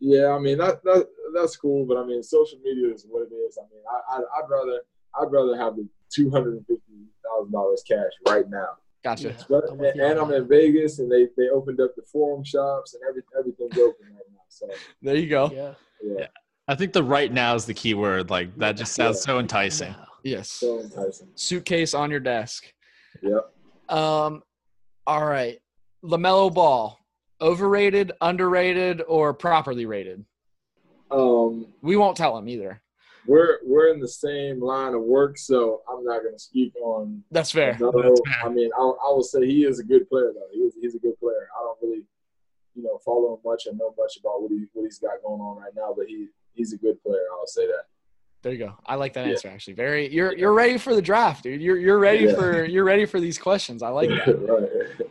[0.00, 3.34] Yeah, I mean that, that that's cool, but I mean social media is what it
[3.34, 3.58] is.
[3.58, 4.80] I mean, I, I I'd rather
[5.20, 6.82] I'd rather have the two hundred and fifty
[7.28, 8.68] thousand dollars cash right now.
[9.04, 9.28] Gotcha.
[9.28, 9.44] Yeah.
[9.48, 12.94] But, I'm with and I'm in Vegas, and they they opened up the forum shops,
[12.94, 14.38] and every everything's open right now.
[14.48, 14.68] So
[15.02, 15.50] There you go.
[15.54, 15.74] Yeah.
[16.02, 16.26] yeah,
[16.66, 18.30] I think the right now is the key word.
[18.30, 19.94] Like that just sounds so enticing.
[20.24, 20.50] Yes.
[20.50, 21.28] so enticing.
[21.36, 22.72] Suitcase on your desk.
[23.22, 23.52] Yep.
[23.88, 24.42] Um.
[25.06, 25.58] All right.
[26.04, 26.98] LaMelo Ball,
[27.40, 30.24] overrated, underrated, or properly rated?
[31.10, 32.80] Um, We won't tell him either.
[33.28, 37.22] We're we're in the same line of work, so I'm not going to speak on.
[37.30, 37.76] That's fair.
[37.78, 38.46] No, That's fair.
[38.46, 40.48] I mean, I, I will say he is a good player though.
[40.52, 41.48] He is, he's a good player.
[41.58, 42.02] I don't really,
[42.74, 45.40] you know, follow him much and know much about what he what he's got going
[45.40, 47.20] on right now, but he he's a good player.
[47.38, 47.84] I'll say that.
[48.40, 48.76] There you go.
[48.86, 49.32] I like that Yeah.
[49.32, 49.74] answer actually.
[49.74, 51.60] Very you're you're ready for the draft, dude.
[51.60, 52.34] You're you're ready Yeah.
[52.34, 53.82] for you're ready for these questions.
[53.82, 55.10] I like that.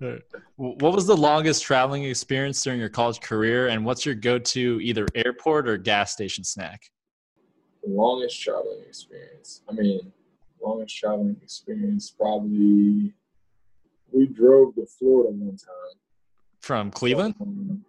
[0.00, 0.20] right.
[0.56, 5.06] What was the longest traveling experience during your college career, and what's your go-to either
[5.14, 6.82] airport or gas station snack?
[7.86, 9.62] Longest traveling experience.
[9.68, 10.12] I mean,
[10.62, 13.14] longest traveling experience probably
[14.12, 15.98] we drove to Florida one time.
[16.60, 17.34] From Cleveland?
[17.40, 17.84] Um,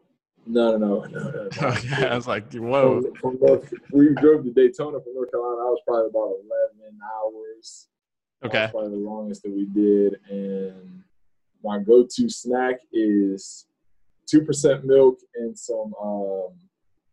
[0.46, 1.50] no, no, no, no, no.
[1.62, 1.68] no.
[1.68, 3.02] Okay, I was like, whoa.
[3.02, 5.62] From, from North, we drove to Daytona from North Carolina.
[5.62, 7.88] I was probably about eleven hours.
[8.44, 8.68] Okay.
[8.72, 10.16] probably the longest that we did.
[10.30, 11.04] And
[11.64, 13.68] my go-to snack is
[14.26, 16.50] two percent milk and some um,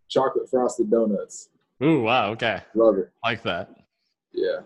[0.09, 1.51] chocolate frosted donuts.
[1.83, 2.31] Ooh, wow.
[2.33, 3.11] Okay, Love it.
[3.24, 3.70] like that.
[4.33, 4.61] Yeah.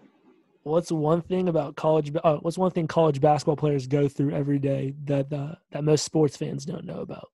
[0.64, 2.12] What's one thing about college?
[2.22, 6.04] Uh, what's one thing college basketball players go through every day that uh, that most
[6.04, 7.28] sports fans don't know about?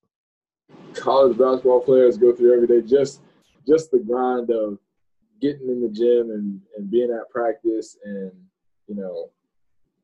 [0.95, 2.87] college basketball players go through every day.
[2.87, 3.21] Just
[3.67, 4.79] just the grind of
[5.41, 8.33] getting in the gym and, and being at practice and
[8.89, 9.31] you know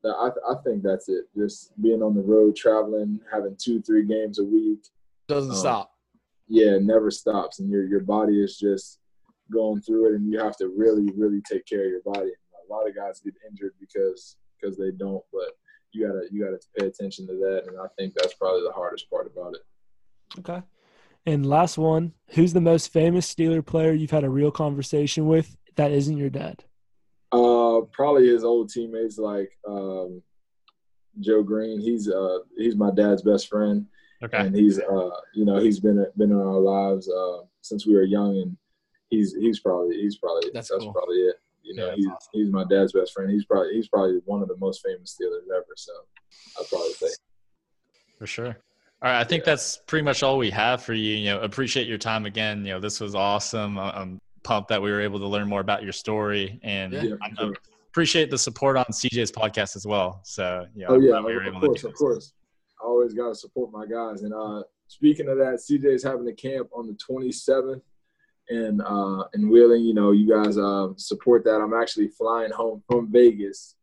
[0.03, 1.25] that- I, I think that's it.
[1.35, 4.85] Just being on the road, traveling, having two, three games a week.
[5.27, 5.91] Doesn't Um, stop.
[6.47, 8.99] Yeah, it never stops, and your your body is just
[9.51, 12.31] going through it, and you have to really, really take care of your body.
[12.69, 15.51] A lot of guys get injured because because they don't, but
[15.91, 19.09] you gotta you gotta pay attention to that, and I think that's probably the hardest
[19.09, 20.39] part about it.
[20.39, 20.61] Okay.
[21.27, 25.55] And last one, who's the most famous Steeler player you've had a real conversation with
[25.75, 26.63] that isn't your dad?
[27.31, 30.21] Uh, probably his old teammates like um,
[31.19, 31.79] Joe Greene.
[31.79, 33.85] He's uh he's my dad's best friend,
[34.23, 34.37] Okay.
[34.37, 38.03] and he's uh you know he's been been in our lives uh since we were
[38.03, 38.57] young, and
[39.09, 40.93] he's he's probably he's probably That's that's, cool.
[40.93, 41.35] probably it.
[41.63, 42.29] You know, Yeah, he's awesome.
[42.33, 43.29] he's my dad's best friend.
[43.31, 45.65] He's probably he's probably one of the most famous Steelers ever.
[45.75, 45.91] So
[46.59, 47.07] I'd probably say.
[48.19, 48.57] For sure.
[49.01, 51.15] All right, I think that's pretty much all we have for you.
[51.15, 52.65] You know, appreciate your time again.
[52.65, 53.77] You know, this was awesome.
[53.77, 57.03] I- I'm pumped that we were able to learn more about your story, and Yeah.
[57.03, 57.53] Yeah, I for sure.
[57.89, 60.21] appreciate the support on CJ's podcast as well.
[60.23, 61.99] So, yeah, Oh yeah, we were of able course, to do of this.
[61.99, 62.33] course.
[62.81, 64.21] I always got to support my guys.
[64.21, 67.81] And uh, speaking of that, CJ's having a camp on the 27th
[68.49, 69.83] in uh, in Wheeling.
[69.83, 71.61] You know, you guys uh, support that.
[71.61, 73.75] I'm actually flying home from Vegas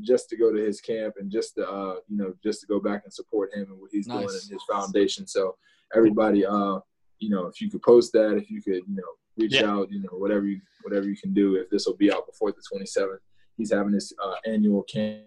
[0.00, 2.80] just to go to his camp and just to uh, you know just to go
[2.80, 4.46] back and support him and what he's doing Nice.
[4.48, 5.26] in his foundation.
[5.26, 5.56] So
[5.94, 6.78] everybody, uh,
[7.18, 9.02] you know, if you could post that, if you could, you know,
[9.36, 9.70] reach Yeah.
[9.70, 9.90] out.
[9.90, 11.56] You know, whatever you whatever you can do.
[11.56, 13.18] If this will be out before the 27th,
[13.56, 15.24] he's having his uh, annual camp.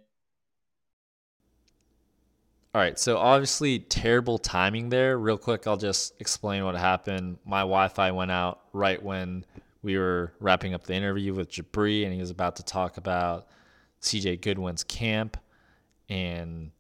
[2.74, 5.18] All right, so obviously terrible timing there.
[5.18, 7.38] Real quick, I'll just explain what happened.
[7.44, 9.46] My Wi-Fi went out right when
[9.84, 13.48] we were wrapping up the interview with Jibri, and he was about to talk about
[14.02, 15.36] CJ Goodwin's camp,
[16.08, 16.72] and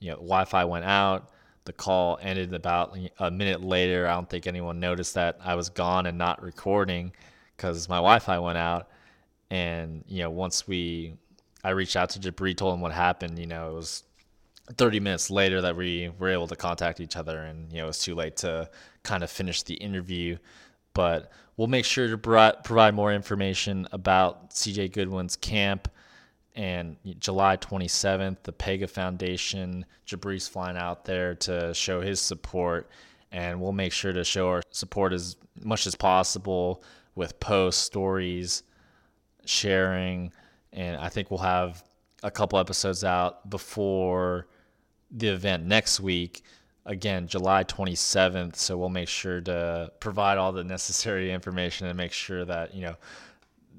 [0.00, 1.28] you know, Wi-Fi went out.
[1.66, 4.06] The call ended about a minute later.
[4.06, 7.12] I don't think anyone noticed that I was gone and not recording
[7.54, 8.88] because my Wi-Fi went out.
[9.50, 11.16] And you know, once we,
[11.62, 13.38] I reached out to Jibri, told him what happened.
[13.38, 14.04] You know, it was
[14.76, 18.04] 30 minutes later that we were able to contact each other and you know it's
[18.04, 18.68] too late to
[19.02, 20.36] kind of finish the interview.
[20.94, 25.88] But we'll make sure to provide more information about cj goodwin's camp
[26.54, 32.88] and july 27th the pega foundation Jibri's flying out there to show his support.
[33.30, 36.82] And we'll make sure to show our support as much as possible
[37.14, 38.62] with posts stories
[39.44, 40.32] sharing.
[40.72, 41.84] And i think we'll have
[42.22, 44.46] a couple episodes out before
[45.10, 46.42] the event next week.
[46.86, 52.12] Again july 27th so we'll make sure to provide all the necessary information and make
[52.12, 52.96] sure that you know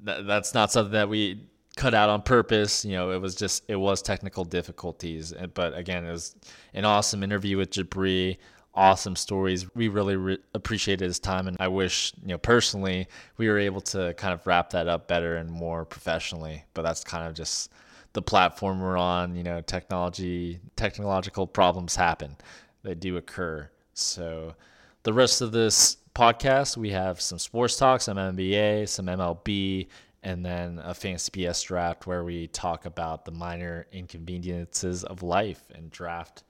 [0.04, 1.40] that, that's not something that we
[1.76, 2.84] cut out on purpose.
[2.84, 6.36] You know it was just it was technical difficulties eh, but again it was
[6.74, 8.36] an awesome interview with Jibri
[8.74, 9.74] awesome stories.
[9.74, 13.80] We really re- appreciated his time and i wish you know personally we were able
[13.80, 17.70] to kind of wrap that up better and more professionally but that's kind of just
[18.12, 22.36] the platform we're on, you know, technology, technological problems happen.
[22.82, 23.70] They do occur.
[23.94, 24.54] So
[25.02, 29.88] the rest of this podcast, we have some sports talk, some NBA, some MLB,
[30.22, 35.62] and then a fantasy BS draft where we talk about the minor inconveniences of life
[35.74, 36.42] and draft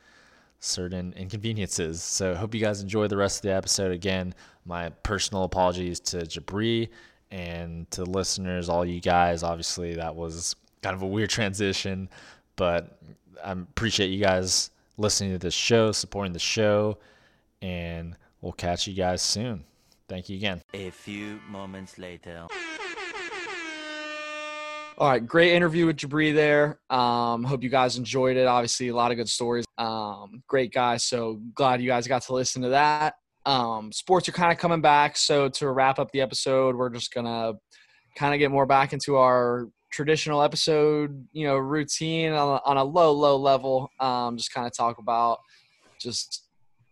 [0.58, 2.02] certain inconveniences.
[2.02, 3.92] So hope you guys enjoy the rest of the episode.
[3.92, 4.34] Again,
[4.64, 6.88] my personal apologies to Jibri
[7.30, 9.42] and to listeners, all you guys.
[9.42, 12.08] Obviously, that was kind of a weird transition,
[12.56, 12.98] but
[13.44, 16.98] I appreciate you guys listening to this show, supporting the show,
[17.62, 19.64] and we'll catch you guys soon.
[20.08, 20.60] Thank you again.
[20.74, 22.46] A few moments later.
[24.98, 26.78] All right, great interview with Jibri there.
[26.90, 28.46] Um, hope you guys enjoyed it.
[28.46, 29.64] Obviously, a lot of good stories.
[29.78, 30.98] Um, great guy.
[30.98, 33.14] So glad you guys got to listen to that.
[33.46, 35.16] Um, sports are kind of coming back.
[35.16, 37.54] So to wrap up the episode, we're just gonna
[38.14, 42.76] kind of get more back into our traditional episode, you know, routine on a, on
[42.76, 43.90] a low, low level.
[43.98, 45.40] Um, just kind of talk about
[46.00, 46.44] just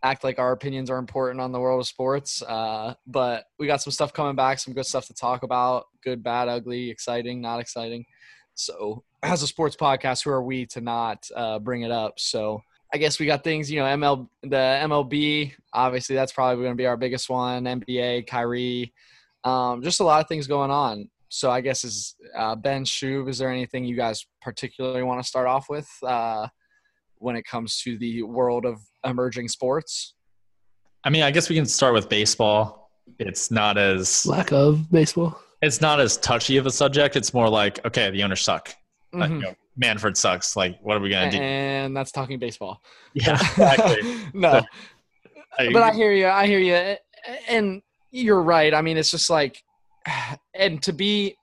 [0.03, 2.43] act like our opinions are important on the world of sports.
[2.43, 6.23] Uh, but we got some stuff coming back, some good stuff to talk about good,
[6.23, 8.05] bad, ugly, exciting, not exciting.
[8.55, 12.19] So, as a sports podcast, who are we to not uh, bring it up?
[12.19, 16.73] So, I guess we got things, you know, ML, the MLB, obviously, that's probably going
[16.73, 17.65] to be our biggest one.
[17.65, 18.95] NBA, Kyrie,
[19.45, 21.11] um, just a lot of things going on.
[21.31, 25.27] So, I guess is uh, Ben Shub, is there anything you guys particularly want to
[25.29, 26.49] start off with uh,
[27.17, 30.15] when it comes to the world of emerging sports?
[31.05, 32.91] I mean, I guess we can start with baseball.
[33.19, 35.41] It's not as Lack of baseball.
[35.63, 37.17] it's not as touchy of a subject.
[37.17, 38.75] It's more like, okay, the owners suck.
[39.13, 39.35] Like, Mhm.
[39.37, 40.57] you know, Manfred sucks.
[40.57, 41.39] Like, what are we gonna do?
[41.39, 42.83] And that's talking baseball.
[43.15, 44.17] Yeah, exactly.
[44.35, 44.61] no,
[45.59, 46.27] I- but I hear you.
[46.27, 46.97] I hear you,
[47.49, 48.73] and you're right.
[48.75, 49.63] I mean, it's just like,
[50.55, 51.37] and to be,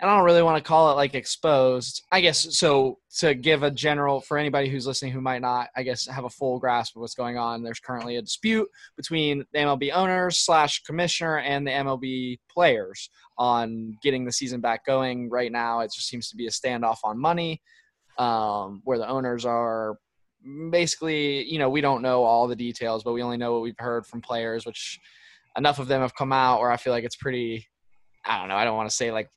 [0.00, 2.02] and I don't really want to call it like exposed.
[2.10, 2.98] I guess so.
[3.18, 6.30] To give a general for anybody who's listening who might not, I guess, have a
[6.30, 7.62] full grasp of what's going on.
[7.62, 13.98] There's currently a dispute between the MLB owners slash commissioner and the MLB players on
[14.02, 15.28] getting the season back going.
[15.28, 17.60] Right now, it just seems to be a standoff on money,
[18.16, 19.98] um, where the owners are
[20.70, 23.74] basically, you know, we don't know all the details, but we only know what we've
[23.78, 24.98] heard from players, which
[25.56, 27.66] enough of them have come out where I feel like it's pretty,
[28.30, 29.28] I don't know, I don't want to say like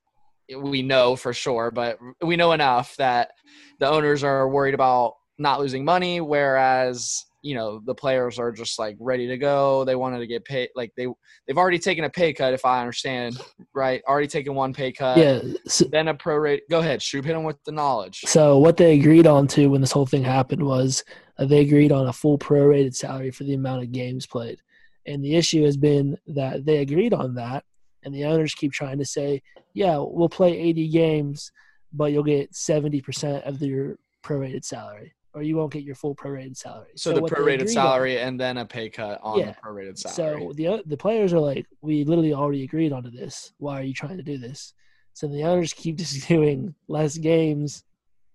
[0.56, 3.32] we know for sure, but we know enough that
[3.80, 8.78] the owners are worried about not losing money, whereas you know the players are just
[8.78, 9.84] like ready to go.
[9.84, 11.08] They wanted to get paid, like they
[11.48, 13.41] they've already taken a pay cut, if I understand
[13.74, 14.04] right.
[14.08, 15.18] Already taken one pay cut.
[15.18, 15.41] Yeah.
[15.68, 16.62] So, Then a pro rate.
[16.70, 17.26] Go ahead, shoot.
[17.26, 18.22] Hit them with the knowledge.
[18.28, 21.04] so what they agreed on to when this whole thing happened was
[21.39, 24.60] uh, they agreed on a full prorated salary for the amount of games played.
[25.08, 27.66] And the issue has been that they agreed on that,
[28.04, 29.41] and the owners keep trying to say,
[29.74, 31.51] "Yeah, we'll play 80 games,
[31.91, 36.56] but you'll get 70% of your prorated salary, or you won't get your full prorated
[36.58, 39.51] salary." So, the prorated agreed on- salary and then a pay cut on Yeah.
[39.51, 40.41] the prorated salary.
[40.41, 43.54] So the the players are like, we literally already agreed onto this.
[43.58, 44.74] Why are you trying to do this?
[45.14, 47.84] So the owners keep just doing less games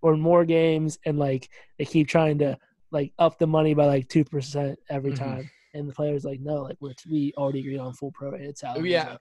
[0.01, 1.49] or more games, and like
[1.79, 2.57] they keep trying to
[2.91, 5.17] like up the money by like two percent every Mhm.
[5.19, 5.51] time.
[5.75, 8.91] And the players like, no, like we're we already agreed on full prorated salary.
[8.93, 9.17] Yeah.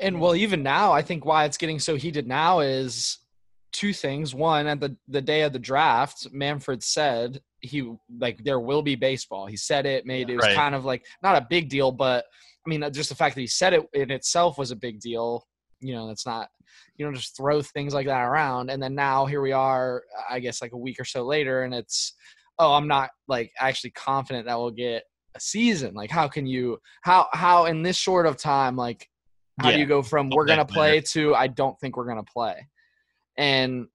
[0.00, 3.18] And well, even now, I think why it's getting so heated now is
[3.72, 4.34] two things.
[4.34, 8.96] One, at the the day of the draft, Manfred said he like there will be
[8.96, 9.46] baseball.
[9.46, 10.56] He said it, made it was Right.
[10.56, 12.24] kind of like not a big deal, but
[12.66, 15.46] I mean, just the fact that he said it in itself was a big deal.
[15.80, 16.48] You know, it's not
[16.96, 18.70] you don't just throw things like that around.
[18.70, 21.74] And then now here we are, I guess like a week or so later, and
[21.74, 22.14] it's
[22.58, 25.94] oh, I'm not like actually confident that we'll get a season.
[25.94, 29.08] Like, how can you how how in this short of time like
[29.60, 32.68] how do you go from we're gonna play to I don't think we're gonna play?
[33.36, 33.86] And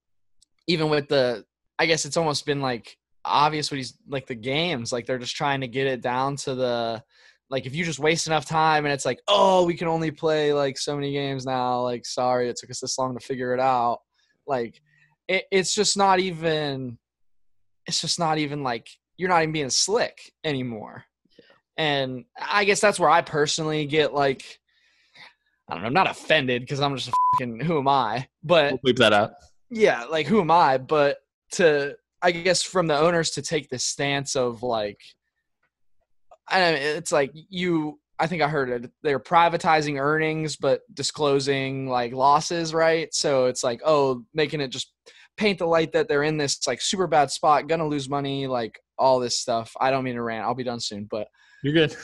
[0.68, 1.46] even with the,
[1.78, 5.36] I guess it's almost been like obvious what he's like the games, like they're just
[5.36, 7.04] trying to get it down to the,
[7.50, 10.54] like if you just waste enough time and it's like, oh, we can only play
[10.54, 11.82] like so many games now.
[11.82, 14.00] Like, sorry, it took us this long to figure it out.
[14.48, 14.82] Like,
[15.28, 16.98] it, it's just not even,
[17.86, 18.88] it's just not even like
[19.18, 21.04] you're not even being slick anymore.
[21.78, 24.60] And I guess that's where I personally get like,
[25.70, 28.28] I don't know, I'm not offended because I'm just a fucking who am I?
[28.44, 29.32] But We'll bleep that out.
[29.70, 30.78] yeah, like who am I?
[30.78, 31.18] But
[31.54, 35.00] to I guess from the owners to take this stance of like,
[36.48, 38.00] I don't know, it's like you.
[38.18, 38.90] I think I heard it.
[39.04, 43.14] They're privatizing earnings, but disclosing like losses, right?
[43.14, 44.94] So it's like, oh, making it just
[45.36, 48.80] paint the light that they're in this like super bad spot, gonna lose money, like
[48.98, 49.74] all this stuff.
[49.82, 50.46] I don't mean to rant.
[50.46, 51.28] I'll be done soon, but
[51.62, 51.96] You're good.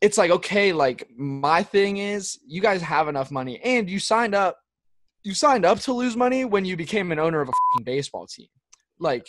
[0.00, 4.34] It's like okay like my thing is you guys have enough money and you signed
[4.34, 4.58] up
[5.22, 8.26] you signed up to lose money when you became an owner of a fucking baseball
[8.26, 8.48] team.
[8.98, 9.26] Like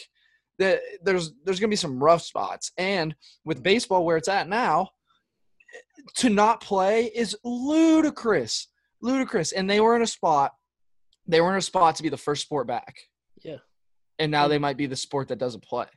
[0.57, 2.71] the, there's there's gonna be some rough spots.
[2.77, 4.89] And with baseball where it's at now
[6.15, 8.67] to not play is ludicrous
[9.01, 9.51] ludicrous.
[9.51, 10.53] And they were in a spot
[11.27, 12.95] they were in a spot to be the first sport back.
[13.41, 13.57] Yeah.
[14.19, 15.87] and now they might be the sport that doesn't play.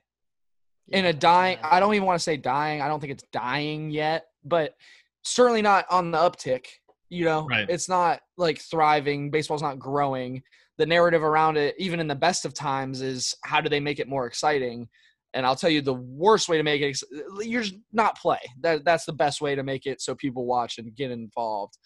[0.88, 3.90] In a dying i don't even want to say dying i don't think it's dying
[3.90, 4.74] yet but
[5.22, 6.66] certainly not on the uptick
[7.10, 7.46] you know?
[7.46, 7.68] Right.
[7.68, 10.42] it's not like thriving baseball's not growing.
[10.78, 14.00] The narrative around it even in the best of times is how do they make
[14.00, 14.88] it more exciting?
[15.32, 17.00] And i'll tell you the worst way to make it
[17.40, 18.38] you're just not play.
[18.60, 21.78] That, that's the best way to make it so people watch and get involved.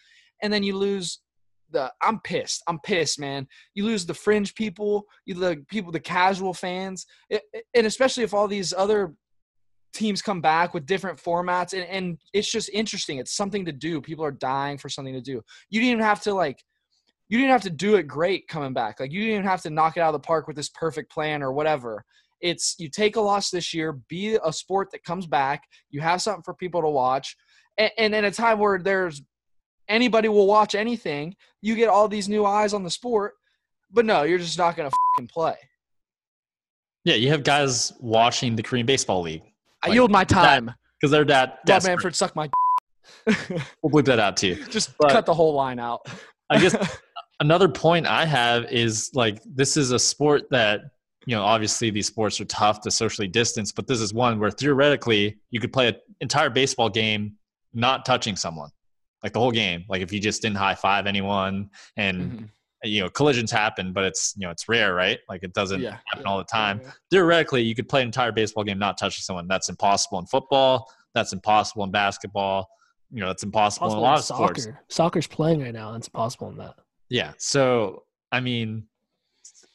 [0.43, 1.21] And then you lose
[1.71, 2.63] the i'm pissed.
[2.67, 3.47] I'm pissed man.
[3.75, 8.23] You lose the fringe people you the people the casual fans it, it- and especially
[8.23, 9.13] if all these other
[9.93, 13.19] teams come back with different formats and, and it's just interesting.
[13.19, 14.01] It's something to do.
[14.01, 15.43] People are dying for something to do.
[15.71, 16.63] You didn't even have to like
[17.29, 19.01] you didn't have to do it great coming back.
[19.01, 21.13] Like you didn't even have to knock it out of the park with this perfect
[21.13, 22.05] plan or whatever.
[22.41, 25.65] It's you take a loss this year be a sport that comes back.
[25.91, 27.37] You have something for people to watch.
[27.77, 29.23] And, and in a time where there's
[29.89, 33.33] anybody will watch anything you get all these new eyes on the sport
[33.91, 35.57] but no you're just not fucking play.
[37.05, 39.43] Yeah, you have guys watching the Korean Baseball League
[39.83, 40.71] i yield my time
[41.01, 41.91] because they're that Rob desperate.
[41.93, 42.49] Manfred suck my
[43.27, 44.65] We'll bleep that out to you.
[44.71, 46.01] just But- cut the whole line out
[46.51, 46.75] I guess
[47.41, 50.81] another point I have is like this is a sport that
[51.27, 54.51] you know obviously these sports are tough to socially distance, but this is one where
[54.51, 57.35] theoretically you could play an entire baseball game
[57.75, 58.71] not touching someone,
[59.23, 59.85] like the whole game.
[59.91, 61.69] Like if you just didn't high five anyone,
[61.99, 62.49] and Mhm.
[62.85, 65.19] You know collisions happen, but it's you know it's rare, right?
[65.29, 65.99] Like it doesn't Yeah.
[66.07, 66.81] happen all the time.
[67.11, 69.49] Theoretically, you could play an entire baseball game not touching someone.
[69.49, 70.91] That's impossible in football.
[71.15, 72.69] That's impossible in basketball.
[73.11, 74.65] You know, that's impossible, Possible in a lot in of sports.
[74.65, 74.81] soccer.
[74.89, 76.75] Soccer's playing right now, and it's possible in that.
[77.09, 77.33] Yeah.
[77.39, 78.85] So I mean,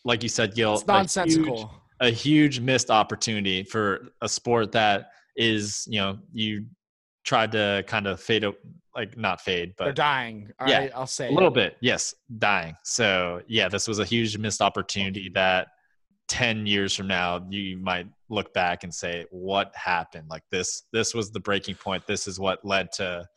[0.06, 1.68] like you said, Gil, it's a nonsensical huge-
[1.99, 6.66] A huge, missed opportunity for a sport that is, you know, you
[7.24, 8.45] tried to kind of fade,
[8.96, 11.34] like not fade, but they're dying All yeah, right, i'll say a it.
[11.34, 11.78] little bit.
[11.82, 12.76] Yes, dying.
[12.84, 15.68] So yeah, this was a huge missed opportunity that.
[16.30, 21.14] 10 years from now you might look back and say what happened like this this
[21.14, 23.28] was the breaking point this is what led to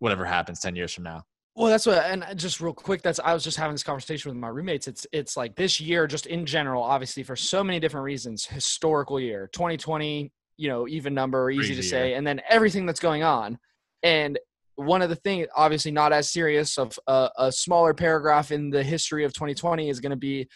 [0.00, 1.22] whatever happens 10 years from now
[1.56, 4.30] Well, that's what, and uh, just real quick, that's I was just having this conversation
[4.30, 4.86] with my roommates.
[4.86, 9.18] It's it's like this year, just in general, obviously for so many different reasons, historical
[9.18, 12.18] year, 2020, you know, even number, easy to say, year.
[12.18, 13.58] and then everything that's going on,
[14.02, 14.38] and
[14.76, 18.82] one of the things, obviously not as serious, of a, a smaller paragraph in the
[18.82, 20.48] history of 2020 is going to be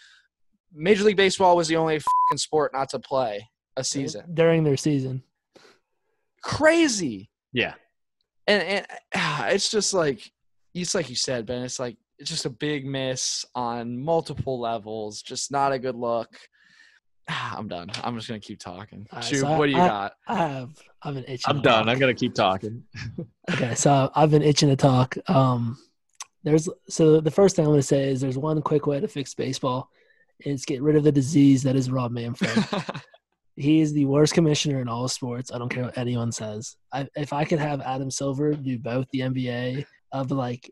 [0.73, 4.25] Major League Baseball was the only fucking sport not to play a season.
[4.33, 5.23] during their season.
[6.43, 7.29] Crazy.
[7.53, 7.75] yeah
[8.51, 10.31] and and ah, it's just like
[10.75, 11.63] it's like you said, Ben.
[11.63, 15.23] It's like it's just a big miss on multiple levels.
[15.23, 16.29] Just not a good look.
[17.57, 17.91] I'm done.
[18.03, 19.07] I'm just gonna keep talking.
[19.13, 20.13] All right, Shoot, so I- what do you I- got?
[20.27, 20.71] I have
[21.03, 21.45] I've been itching.
[21.47, 21.93] i'm to done talk.
[21.95, 22.83] i'm gonna keep talking
[23.53, 25.17] okay, so I've been itching to talk.
[25.31, 25.79] Um,
[26.45, 29.09] there's so the first thing I'm going to say is there's one quick way to
[29.09, 29.89] fix baseball,
[30.45, 32.51] and it's get rid of the disease that is Rob Manfred.
[33.57, 35.53] he is the worst commissioner in all sports.
[35.53, 36.77] I don't care what anyone says.
[36.93, 40.71] I, if I could have Adam Silver do both the NBA of like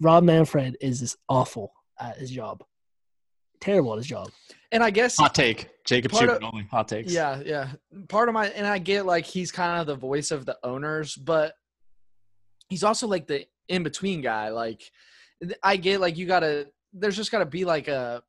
[0.00, 2.62] Rob Manfred is just awful at his job.
[3.60, 4.30] Terrible at his job.
[4.74, 5.70] And I guess Hot take.
[5.84, 6.64] Jacob only.
[6.70, 7.12] Hot takes.
[7.12, 7.68] Yeah, yeah.
[8.08, 11.14] Part of my and I get like he's kind of the voice of the owners,
[11.14, 11.54] but
[12.68, 14.48] he's also like the in between guy.
[14.48, 14.82] Like
[15.62, 18.20] I get like you gotta there's just gotta be like a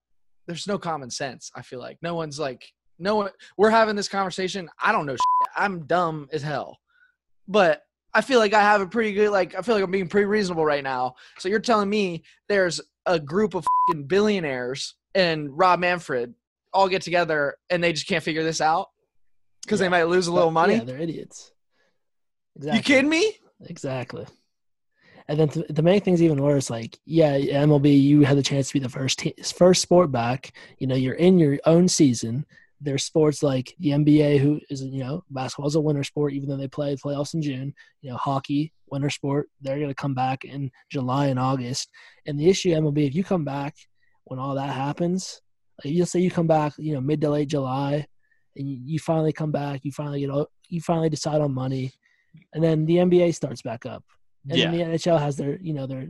[0.45, 1.49] there's no common sense.
[1.55, 2.63] I feel like no one's like
[2.99, 4.69] no one we're having this conversation.
[4.79, 5.13] I don't know.
[5.13, 5.51] Shit.
[5.55, 6.77] I'm dumb as hell,
[7.47, 7.81] but
[8.13, 10.25] I feel like I have a pretty good like I feel like I'm being pretty
[10.25, 11.15] reasonable right now.
[11.39, 16.35] So you're telling me there's a group of fucking billionaires and Rob Manfred
[16.73, 18.89] all get together and they just can't figure this out
[19.63, 20.75] because they might lose a little money.
[20.75, 21.51] Yeah, they're idiots.
[22.57, 22.77] Exactly.
[22.77, 23.37] You kidding me?
[23.67, 24.25] Exactly.
[25.27, 28.67] And then to, to make things even worse, like yeah, MLB, you had the chance
[28.67, 30.51] to be the first te- first sport back.
[30.77, 32.45] You know, you're in your own season.
[32.79, 36.47] There's sports like the NBA, who is you know basketball is a winter sport, even
[36.47, 37.73] though they play playoffs in June.
[38.01, 41.89] You know, hockey, winter sport, they're going to come back in July and August.
[42.27, 43.75] And the issue MLB, if you come back
[44.25, 45.41] when all that happens,
[45.83, 48.05] like you'll say you come back, you know, mid to late July,
[48.55, 51.91] and you, you finally come back, you finally get all, you finally decide on money,
[52.53, 54.03] and then the NBA starts back up,
[54.49, 54.71] and Yeah.
[54.71, 56.09] then the NHL has their you know their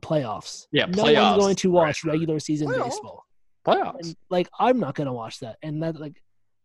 [0.00, 0.66] playoffs.
[0.72, 1.30] Yeah, no playoffs.
[1.30, 2.84] one's going to watch regular season Playoffs.
[2.84, 3.24] baseball.
[3.66, 4.00] Playoffs.
[4.02, 6.22] And, like I'm not going to watch that, and that like,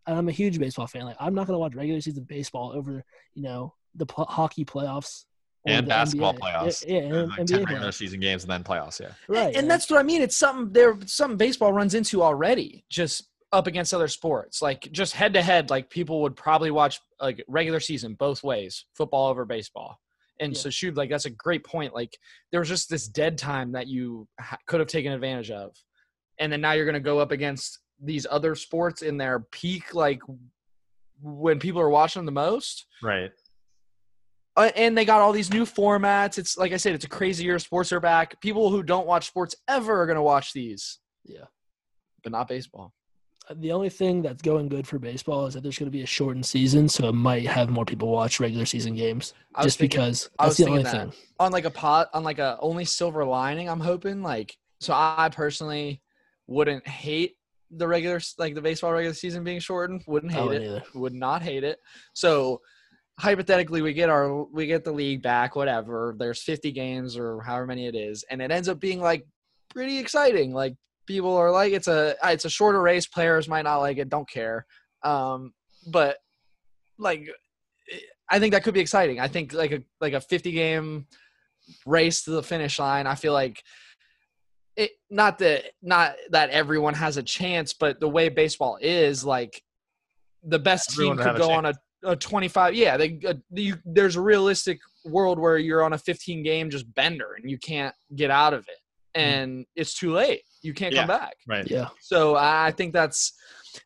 [0.07, 1.05] and I'm a huge baseball fan.
[1.05, 3.03] Like I'm not going to watch regular season baseball over
[3.33, 5.30] you know the pl- hockey playoffs or
[5.65, 6.39] and basketball NBA.
[6.39, 6.83] playoffs.
[6.87, 7.93] Yeah, yeah and like NBA 10 regular playoffs.
[7.93, 8.99] season games and then playoffs.
[8.99, 9.11] Yeah.
[9.27, 9.61] Right, and yeah.
[9.73, 10.21] that's what I mean.
[10.21, 14.61] It's something there, something baseball runs into already, just up against other sports.
[14.61, 18.85] Like just head to head, like people would probably watch like regular season both ways,
[18.95, 19.99] football over baseball.
[20.39, 20.59] And Yeah.
[20.59, 21.93] so, shoot, like that's a great point.
[21.93, 22.17] Like
[22.51, 25.75] there was just this dead time that you ha- could have taken advantage of,
[26.39, 29.93] and then now you're going to go up against these other sports in their peak,
[29.93, 30.21] like
[31.21, 32.87] when people are watching them the most.
[33.03, 33.29] Right.
[34.61, 36.37] Uh, and they got all these new formats.
[36.37, 37.57] It's like I said, it's a crazy year.
[37.57, 38.39] Sports are back.
[38.41, 41.45] People who don't watch sports ever are going to watch these, yeah.
[42.23, 42.93] but not baseball.
[43.55, 46.07] The only thing that's going good for baseball is that there's going to be a
[46.07, 49.33] shortened season, so it might have more people watch regular season games.
[49.63, 51.13] Just thinking- because that's the only that thing.
[51.39, 53.67] on like a pot, on like a only silver lining.
[53.67, 54.93] I'm hoping like so.
[54.93, 56.01] I personally
[56.45, 57.35] wouldn't hate
[57.71, 60.03] the regular like the baseball regular season being shortened.
[60.05, 60.67] Wouldn't hate wouldn't it.
[60.67, 60.83] either.
[60.93, 61.79] Would not hate it.
[62.13, 62.61] So
[63.21, 65.55] hypothetically, we get our we get the league back.
[65.55, 66.15] Whatever.
[66.17, 69.25] There's 50 games or however many it is, and it ends up being like
[69.69, 70.53] pretty exciting.
[70.53, 70.75] Like
[71.05, 73.05] people are like, it's a it's a shorter race.
[73.05, 74.09] Players might not like it.
[74.09, 74.65] Don't care.
[75.03, 75.53] Um,
[75.87, 76.17] but
[76.97, 77.29] like
[78.29, 79.19] I think that could be exciting.
[79.19, 81.05] I think like a like a 50 game
[81.85, 83.05] race to the finish line.
[83.05, 83.63] I feel like
[84.75, 89.61] it not that not that everyone has a chance, but the way baseball is, like
[90.43, 91.73] the best Everyone team could go on a,
[92.03, 92.73] a 25.
[92.75, 96.91] Yeah, they uh, you, there's a realistic world where you're on a 15 game just
[96.93, 98.77] bender and you can't get out of it,
[99.15, 100.41] and it's too late.
[100.61, 101.35] You can't come back.
[101.47, 101.69] Right.
[101.69, 101.89] Yeah.
[102.01, 103.33] So I I think that's,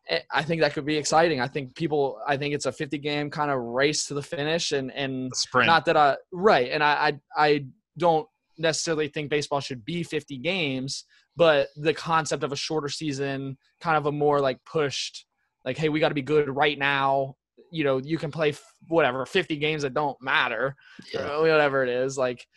[0.10, 1.40] eh, I think that could be exciting.
[1.40, 4.72] I think people, I think it's a 50 game kind of race to the finish,
[4.72, 5.68] and and The sprint.
[5.68, 7.66] not that I right, and I I, I
[7.98, 8.28] don't
[8.58, 11.06] necessarily think baseball should be 50 games,
[11.36, 15.26] but the concept of a shorter season, kind of a more like pushed,
[15.66, 17.36] like hey, we got to be good right now.
[17.76, 20.76] You know, you can play f- whatever 50 games that don't matter,
[21.14, 21.40] Yeah.
[21.40, 22.18] whatever it is.
[22.18, 22.48] Like,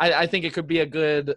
[0.00, 1.34] I, I think it could be a good,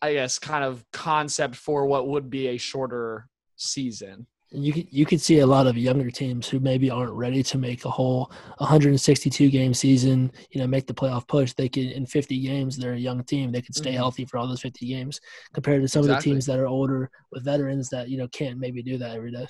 [0.00, 4.26] I guess, kind of concept for what would be a shorter season.
[4.54, 7.56] You could you could see a lot of younger teams who maybe aren't ready to
[7.58, 10.30] make a whole 162 game season.
[10.50, 11.52] You know, make the playoff push.
[11.54, 12.76] They can in 50 games.
[12.76, 13.50] They're a young team.
[13.52, 13.96] They could stay Mhm.
[13.96, 15.20] healthy for all those 50 games.
[15.54, 18.58] Compared to some of the teams that are older with veterans that you know can't
[18.58, 19.46] maybe do that every day.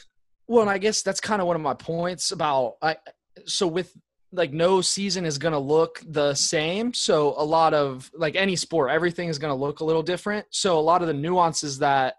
[0.52, 2.98] Well, and I guess that's kind of one of my points about I.
[3.46, 3.96] So with
[4.32, 6.92] like no season is going to look the same.
[6.92, 10.44] So a lot of like any sport, everything is going to look a little different.
[10.50, 12.16] So a lot of the nuances that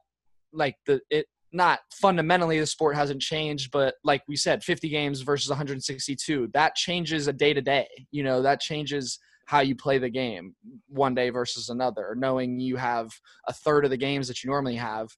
[0.51, 5.21] like the it not fundamentally the sport hasn't changed, but like we said, 50 games
[5.21, 7.87] versus 162, that changes a day to day.
[8.09, 10.55] You know, that changes how you play the game
[10.87, 13.11] one day versus another, knowing you have
[13.47, 15.09] a third of the games that you normally have.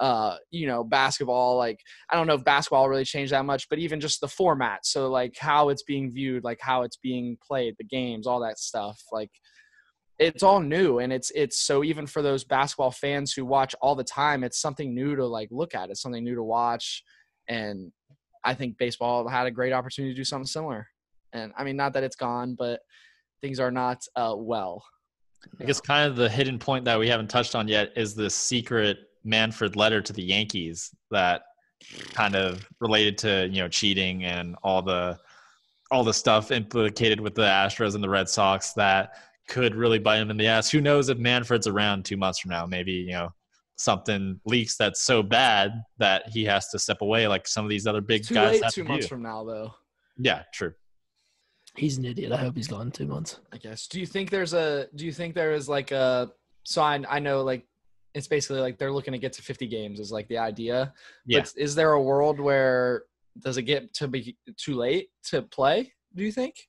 [0.00, 1.78] Uh, you know, basketball, like
[2.08, 4.86] I don't know if basketball really changed that much, but even just the format.
[4.86, 8.58] So like how it's being viewed, like how it's being played, the games, all that
[8.58, 8.98] stuff.
[9.12, 9.30] Like
[10.18, 13.94] it's all new and it's it's so even for those basketball fans who watch all
[13.94, 15.90] the time, it's something new to like look at.
[15.90, 17.02] It's something new to watch.
[17.48, 17.92] And
[18.42, 20.86] I think baseball had a great opportunity to do something similar.
[21.32, 22.80] And I mean not that it's gone, but
[23.42, 24.82] things are not uh well.
[25.58, 28.28] I guess kind of the hidden point that we haven't touched on yet is the
[28.28, 31.42] secret Manfred letter to the Yankees that
[32.12, 35.18] kind of related to you know cheating and all the
[35.90, 39.14] all the stuff implicated with the Astros and the Red Sox that
[39.48, 40.70] could really bite him in the ass.
[40.70, 42.66] Who knows if Manfred's around two months from now?
[42.66, 43.32] Maybe you know
[43.76, 47.86] something leaks that's so bad that he has to step away, like some of these
[47.86, 48.52] other big Too guys.
[48.52, 49.08] late have two to months do.
[49.08, 49.74] from now, though.
[50.18, 50.74] Yeah, true.
[51.76, 52.32] He's an idiot.
[52.32, 53.40] I hope he's gone two months.
[53.52, 53.86] I guess.
[53.86, 54.88] Do you think there's a?
[54.94, 56.30] Do you think there is like a?
[56.64, 57.66] So I I know like
[58.14, 60.92] it's basically like they're looking to get to 50 games is like the idea.
[61.26, 61.40] Yeah.
[61.40, 63.04] But is there a world where
[63.38, 65.92] does it get to be too late to play?
[66.14, 66.68] Do you think?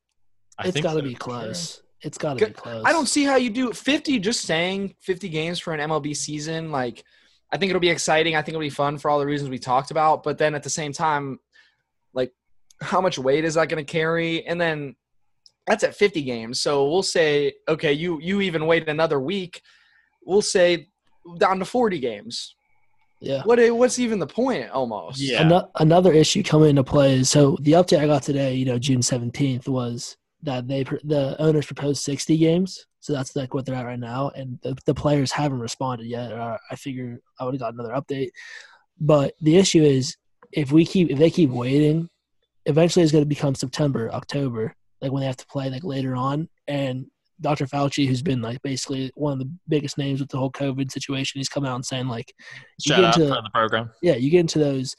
[0.57, 1.39] I it's think got to so, be for sure.
[1.39, 1.83] close.
[2.03, 2.83] It's got to be close.
[2.85, 4.19] I don't see how you do 50.
[4.19, 7.03] Just saying 50 games for an MLB season, like
[7.51, 8.35] I think it'll be exciting.
[8.35, 10.23] I think it'll be fun for all the reasons we talked about.
[10.23, 11.39] But then at the same time,
[12.13, 12.33] like
[12.81, 14.45] how much weight is that going to carry?
[14.45, 14.95] And then
[15.67, 16.59] that's at 50 games.
[16.59, 19.61] So we'll say, okay, you you even wait another week.
[20.23, 20.89] We'll say
[21.37, 22.55] down to 40 games.
[23.21, 23.43] Yeah.
[23.43, 24.71] What what's even the point?
[24.71, 25.21] Almost.
[25.21, 25.41] Yeah.
[25.41, 28.79] Ano- another issue coming into play is so the update I got today, you know,
[28.79, 33.65] June seventeenth, was that they pr- the owners proposed sixty games, so that's like what
[33.65, 36.31] they're at right now, and the, the players haven't responded yet.
[36.31, 38.29] Or I figure I would have got another update,
[38.99, 40.17] but the issue is
[40.51, 42.09] if we keep if they keep waiting,
[42.65, 46.15] eventually it's going to become September, October, like when they have to play like later
[46.15, 47.05] on, and
[47.41, 47.65] Dr.
[47.65, 51.39] Fauci, who's been like basically one of the biggest names with the whole COVID situation,
[51.39, 52.33] he's come out and saying like,
[52.85, 53.89] you Shout get into- the program.
[54.01, 54.95] yeah, you get into those,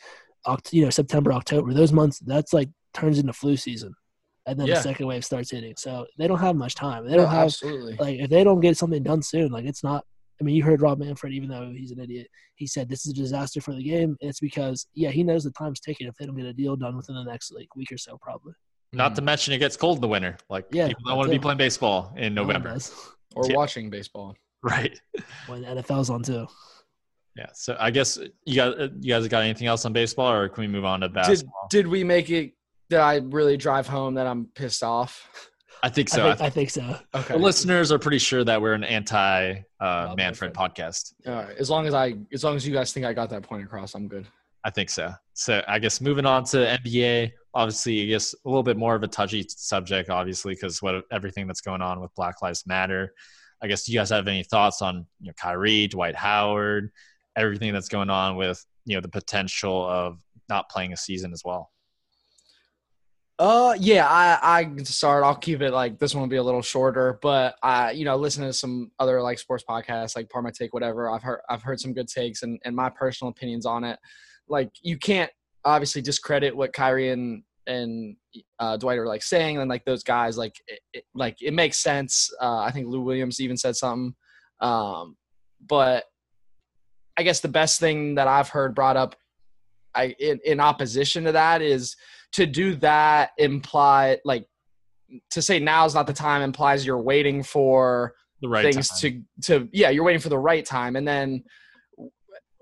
[0.72, 3.94] you know, September, October, those months, that's like turns into flu season.
[4.46, 4.74] And then Yeah.
[4.74, 5.74] the second wave starts hitting.
[5.78, 7.06] So they don't have much time.
[7.06, 7.94] They don't have, absolutely.
[7.94, 10.04] like, if they don't get something done soon, like, it's not,
[10.40, 13.12] I mean, you heard Rob Manfred, even though he's an idiot, he said this is
[13.12, 14.16] a disaster for the game.
[14.20, 16.96] It's because, yeah, he knows the time's ticking if they don't get a deal done
[16.96, 18.54] within the next, like, week or so, probably.
[18.92, 20.36] Not to mention it gets cold in the winter.
[20.50, 22.76] Like Yeah, people don't want to be playing baseball in November.
[23.34, 23.56] or Yeah.
[23.56, 24.36] watching baseball.
[24.62, 24.98] Right.
[25.46, 26.46] When NFL's on, too.
[27.36, 27.46] Yeah.
[27.54, 30.68] So I guess you guys, you guys got anything else on baseball, or can we
[30.68, 31.66] move on to Did basketball?
[31.70, 32.52] did we make it?
[32.90, 35.26] Did I really drive home that I'm pissed off?
[35.82, 36.28] I think so.
[36.28, 36.96] I, think, I think so.
[37.14, 37.32] Okay.
[37.34, 41.14] the listeners are pretty sure that we're an anti uh, Manfred podcast.
[41.26, 41.56] All right.
[41.56, 43.94] As long as I, as long as you guys think I got that point across,
[43.94, 44.28] I'm good.
[44.64, 45.12] I think so.
[45.32, 49.02] So I guess moving on to NBA, obviously, I guess a little bit more of
[49.02, 53.12] a touchy subject, obviously, because what everything that's going on with Black Lives Matter.
[53.62, 56.90] I guess do you guys have any thoughts on you know Kyrie, Dwight Howard,
[57.36, 60.18] everything that's going on with you know the potential of
[60.48, 61.70] not playing a season as well?
[63.38, 65.24] Uh, yeah, I, I start.
[65.24, 68.16] I'll keep it like this one will be a little shorter, but I, you know,
[68.16, 71.10] listen to some other like sports podcasts, like Pardon My Take, whatever.
[71.10, 73.98] I've heard, I've heard some good takes and, and my personal opinions on it.
[74.48, 75.30] Like, you can't
[75.64, 78.16] obviously discredit what Kyrie and and
[78.58, 81.78] uh, Dwight are like saying, and like those guys, like, it, it, like it makes
[81.78, 82.30] sense.
[82.40, 84.14] Uh, I think Lou Williams even said something.
[84.60, 85.16] Um,
[85.68, 86.04] but
[87.16, 89.14] I guess the best thing that I've heard brought up,
[89.94, 91.96] I in, in opposition to that is
[92.32, 94.46] to do that imply like
[95.30, 99.26] to say now is not the time implies you're waiting for The right things time.
[99.42, 101.44] to to yeah you're waiting for the right time and then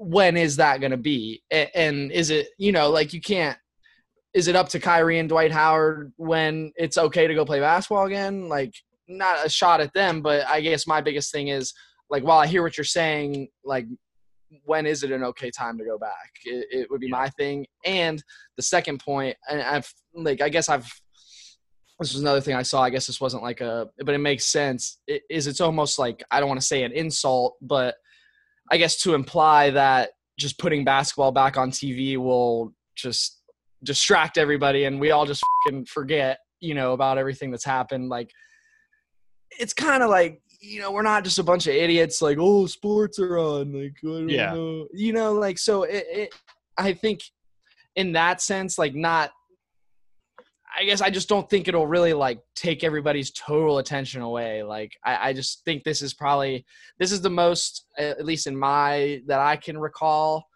[0.03, 3.59] when is that going to be and is it you know like you can't
[4.33, 8.07] is it up to Kyrie and Dwight Howard when it's okay to go play basketball
[8.07, 8.73] again like
[9.09, 11.75] not a shot at them but I guess my biggest thing is
[12.09, 13.85] like while I hear what you're saying like
[14.65, 17.67] when is it an okay time to go back it, it would be my thing
[17.85, 18.25] and
[18.57, 20.91] the second point and I've like I guess I've
[21.99, 22.81] this was another thing I saw.
[22.81, 25.03] I guess this wasn't like a, but it makes sense.
[25.07, 27.97] It, is it's almost like I don't want to say an insult, but
[28.71, 33.43] I guess to imply that just putting basketball back on TV will just
[33.83, 38.09] distract everybody, and we all just fucking forget, you know, about everything that's happened.
[38.09, 38.31] Like
[39.59, 42.23] it's kind of like you know we're not just a bunch of idiots.
[42.23, 43.73] Like oh, sports are on.
[43.73, 44.55] Like I don't Yeah.
[44.55, 44.87] know.
[44.93, 45.83] you know, like so.
[45.85, 46.35] It, it
[46.79, 47.21] I think
[47.97, 49.31] in that sense, like not
[50.81, 54.63] I guess I just don't think it'll really like take everybody's total attention away.
[54.63, 56.65] Like I, I just think this is probably
[56.99, 60.47] this is the most, at least in my that I can recall,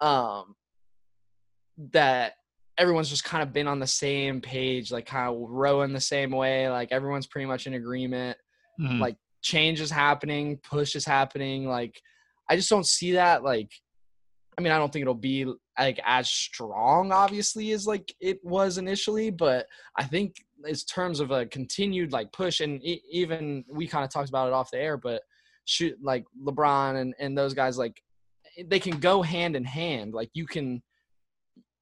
[0.00, 0.54] um,
[1.92, 2.32] that
[2.78, 6.30] everyone's just kind of been on the same page, like kind of rowing the same
[6.30, 6.70] way.
[6.70, 8.38] Like everyone's pretty much in agreement.
[8.80, 9.00] Mhm.
[9.00, 11.68] Like change is happening, push is happening.
[11.68, 12.00] Like
[12.48, 13.44] I just don't see that.
[13.44, 13.70] Like
[14.58, 15.46] I mean, I don't think it'll be
[15.78, 19.66] like as strong, obviously, as like it was initially, but
[19.96, 20.34] I think
[20.66, 24.48] in terms of a continued like push, and e- even we kind of talked about
[24.48, 25.22] it off the air, but
[25.64, 28.02] shoot, like LeBron and and those guys, like
[28.58, 30.12] eh, they can go hand in hand.
[30.12, 30.82] Like you can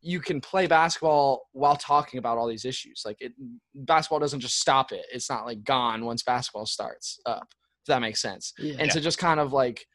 [0.03, 3.05] you can play basketball while talking about all these issues.
[3.07, 3.32] Like it,
[3.74, 5.07] basketball doesn't just stop it.
[5.11, 7.48] It's not like gone once basketball starts up.
[7.82, 8.53] If that makes sense.
[8.59, 8.77] Yeah.
[8.81, 9.86] And to just kind of like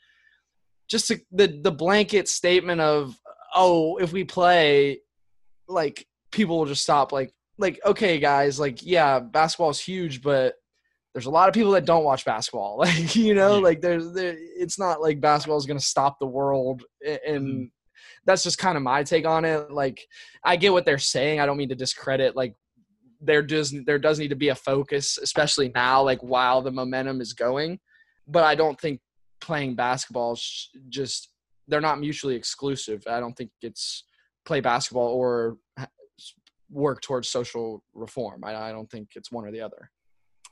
[0.89, 3.17] just to, the the blanket statement of
[3.55, 4.99] oh if we play
[5.67, 10.55] like people will just stop like like okay guys like yeah basketball's huge but
[11.13, 12.77] there's a lot of people that don't watch basketball.
[12.85, 16.25] Like you know, like there's there, it's not like basketball is going to stop the
[16.25, 17.63] world, and Mm-hmm.
[18.25, 19.71] that's just kind of my take on it.
[19.71, 20.05] Like
[20.43, 21.39] I get what they're saying.
[21.39, 22.55] I don't mean to discredit like
[23.19, 27.21] there does there does need to be a focus, especially now, like while the momentum
[27.21, 27.79] is going.
[28.27, 29.01] But I don't think
[29.41, 30.37] playing basketball
[30.89, 31.29] just
[31.67, 33.03] they're not mutually exclusive.
[33.07, 34.03] I don't think it's
[34.45, 35.57] play basketball or
[36.69, 38.43] work towards social reform.
[38.43, 39.89] I, I don't think it's one or the other.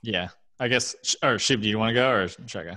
[0.02, 0.94] Yeah, I guess.
[1.22, 2.76] Or Shub, do you want to go or should I go?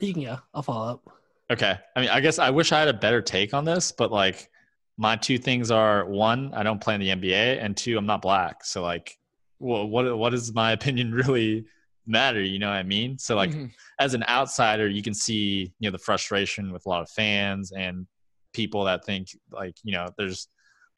[0.00, 0.38] You can go.
[0.54, 1.08] I'll follow up.
[1.50, 1.78] Okay.
[1.94, 4.50] I mean, I guess I wish I had a better take on this, but like
[4.96, 8.22] my two things are one, I don't play in the NBA, and two, I'm not
[8.22, 8.64] black.
[8.64, 9.18] So like,
[9.58, 11.66] well, what what does my opinion really
[12.06, 12.42] matter?
[12.42, 13.18] You know what I mean?
[13.18, 13.70] So like, Mhm.
[14.00, 17.72] as an outsider, you can see you know the frustration with a lot of fans
[17.72, 18.06] and
[18.52, 20.48] people that think like you know there's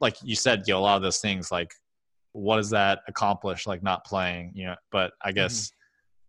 [0.01, 1.71] like you said, you know, a lot of those things like
[2.33, 5.71] what does that accomplish like not playing you know but i guess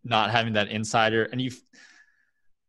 [0.04, 1.50] not having that insider and you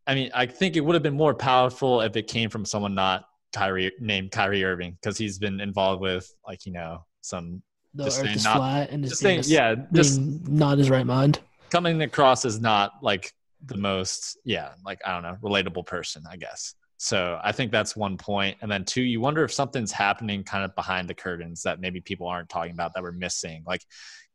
[0.08, 2.96] I mean, I think it would have been more powerful if it came from someone
[2.96, 7.62] not Kyrie named Kyrie Irving because he's been involved with like you know some
[7.94, 11.06] The just earth saying is not- flat and just saying yeah just not his right
[11.06, 11.40] mind.
[11.70, 13.34] Coming across as not like
[13.66, 16.76] the most yeah like I don't know relatable person I guess.
[16.98, 20.66] So I think that's one point, and then two, you wonder if something's happening kind
[20.66, 23.64] of behind the curtains that maybe people aren't talking about that we're missing.
[23.68, 23.84] Like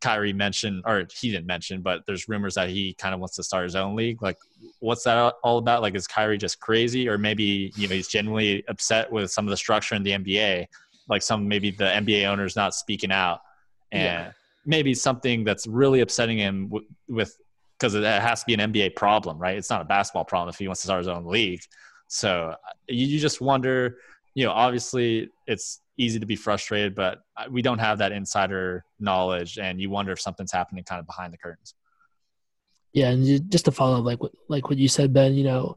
[0.00, 3.42] Kyrie mentioned, or he didn't mention, but there's rumors that he kind of wants to
[3.42, 4.22] start his own league.
[4.22, 4.36] Like,
[4.78, 5.82] what's that all about?
[5.82, 9.50] Like, is Kyrie just crazy, or maybe you know he's genuinely upset with some of
[9.50, 10.66] the structure in the NBA?
[11.08, 13.40] Like, some maybe the NBA owners not speaking out,
[13.90, 14.32] and Yeah.
[14.64, 16.70] Maybe something that's really upsetting him
[17.08, 17.36] with
[17.78, 19.56] because it has to be an NBA problem, right?
[19.56, 21.60] It's not a basketball problem if he wants to start his own league.
[22.06, 22.56] So uh,
[22.86, 23.98] you, you just wonder,
[24.34, 28.84] you know, obviously it's easy to be frustrated, but uh, we don't have that insider
[29.00, 31.74] knowledge, and you wonder if something's happening kind of behind the curtains.
[32.92, 35.34] Yeah, and ju- just to follow up, like what like what you said, Ben.
[35.34, 35.76] You know,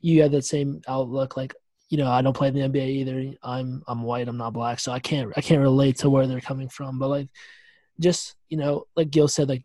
[0.00, 1.36] you had that same outlook.
[1.36, 1.54] Like,
[1.90, 3.36] you know, I don't play in the NBA either.
[3.42, 4.28] I'm I'm white.
[4.28, 6.98] I'm not black, so I can't I can't relate to where they're coming from.
[6.98, 7.28] But like,
[8.00, 9.62] just you know, like Gil said, like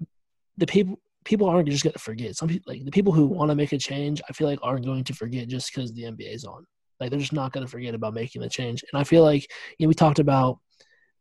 [0.57, 2.35] the people people aren't just going to forget.
[2.35, 4.85] Some people like the people who want to make a change, I feel like aren't
[4.85, 6.65] going to forget just because the NBA is on.
[6.99, 8.84] Like they're just not going to forget about making the change.
[8.91, 10.60] And I feel like you know we talked about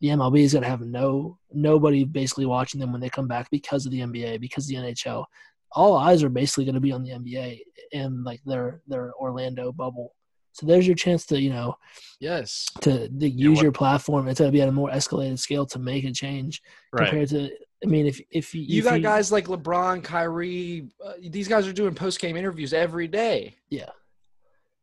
[0.00, 3.50] the MLB is going to have no nobody basically watching them when they come back
[3.50, 5.24] because of the NBA, because the NHL.
[5.72, 7.58] All eyes are basically going to be on the NBA
[7.92, 10.14] and like their their Orlando bubble.
[10.58, 11.76] So there's your chance to you know
[12.20, 12.66] Yes.
[12.80, 16.04] to, to use your platform and to be at a more escalated scale to make
[16.04, 16.62] a change
[16.92, 17.06] Right.
[17.06, 17.50] compared to.
[17.84, 20.88] I mean, if if you, You if got guys like LeBron, Kyrie.
[21.04, 23.54] Uh, these guys are doing post game interviews every day.
[23.70, 23.90] Yeah,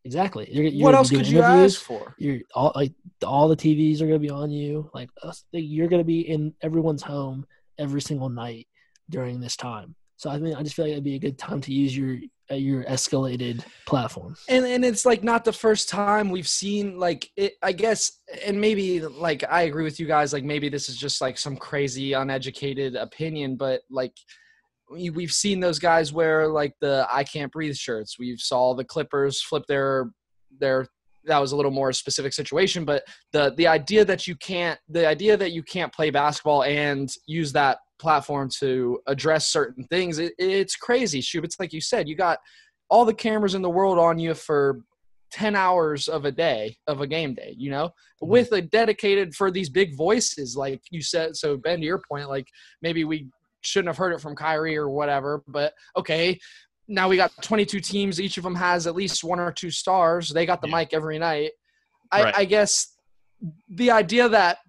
[0.05, 0.47] exactly.
[0.49, 2.15] You're, you're what else could you ask for?
[2.17, 2.93] You're all like
[3.25, 4.89] all the TVs are gonna be on you.
[4.93, 5.09] Like
[5.51, 7.45] you're gonna be in everyone's home
[7.77, 8.67] every single night
[9.09, 9.95] during this time.
[10.15, 12.17] So I mean, I just feel like it'd be a good time to use your
[12.51, 14.35] your escalated platform.
[14.47, 18.59] and and it's like not the first time we've seen like it i guess and
[18.59, 22.13] maybe like i agree with you guys like maybe this is just like some crazy
[22.13, 24.13] uneducated opinion but like
[24.91, 28.83] we, we've seen those guys wear like the i can't breathe shirts we've saw the
[28.83, 30.11] clippers flip their
[30.59, 30.85] their
[31.25, 33.03] that was a little more specific situation but
[33.33, 37.51] the the idea that you can't the idea that you can't play basketball and use
[37.51, 40.19] that platform to address certain things.
[40.19, 41.43] It, it's crazy Shub.
[41.43, 42.39] it's like you said you got
[42.89, 44.81] all the cameras in the world on you for
[45.31, 47.87] 10 hours of a day of a game day you know?
[47.87, 48.27] Mm-hmm.
[48.27, 52.29] With a dedicated for these big voices like you said so ben to your point
[52.29, 52.47] like
[52.81, 53.27] maybe we
[53.61, 56.39] shouldn't have heard it from Kyrie or whatever but okay
[56.87, 60.29] now we got 22 teams each of them has at least one or two stars.
[60.29, 61.51] They got the mic every night.
[62.11, 62.37] I, Right.
[62.37, 62.95] I guess
[63.69, 64.59] the idea that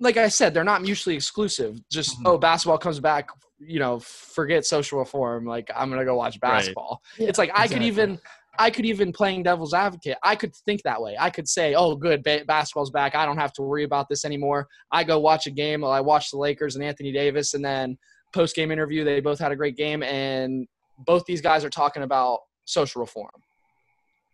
[0.00, 1.78] like i said they're not mutually exclusive.
[1.90, 3.28] Just oh basketball comes back
[3.58, 6.52] you know forget social reform like i'm gonna go watch Right.
[6.52, 7.00] basketball.
[7.18, 8.18] Yeah, it's like i could even
[8.58, 11.14] i could even playing devil's advocate i could think that way.
[11.18, 14.24] I could say oh good ba- basketball's back i don't have to worry about this
[14.24, 14.66] anymore.
[14.90, 17.98] I go watch a game i watch the lakers and anthony davis and then
[18.32, 20.66] post game interview they both had a great game and
[21.06, 23.30] both these guys are talking about social reform.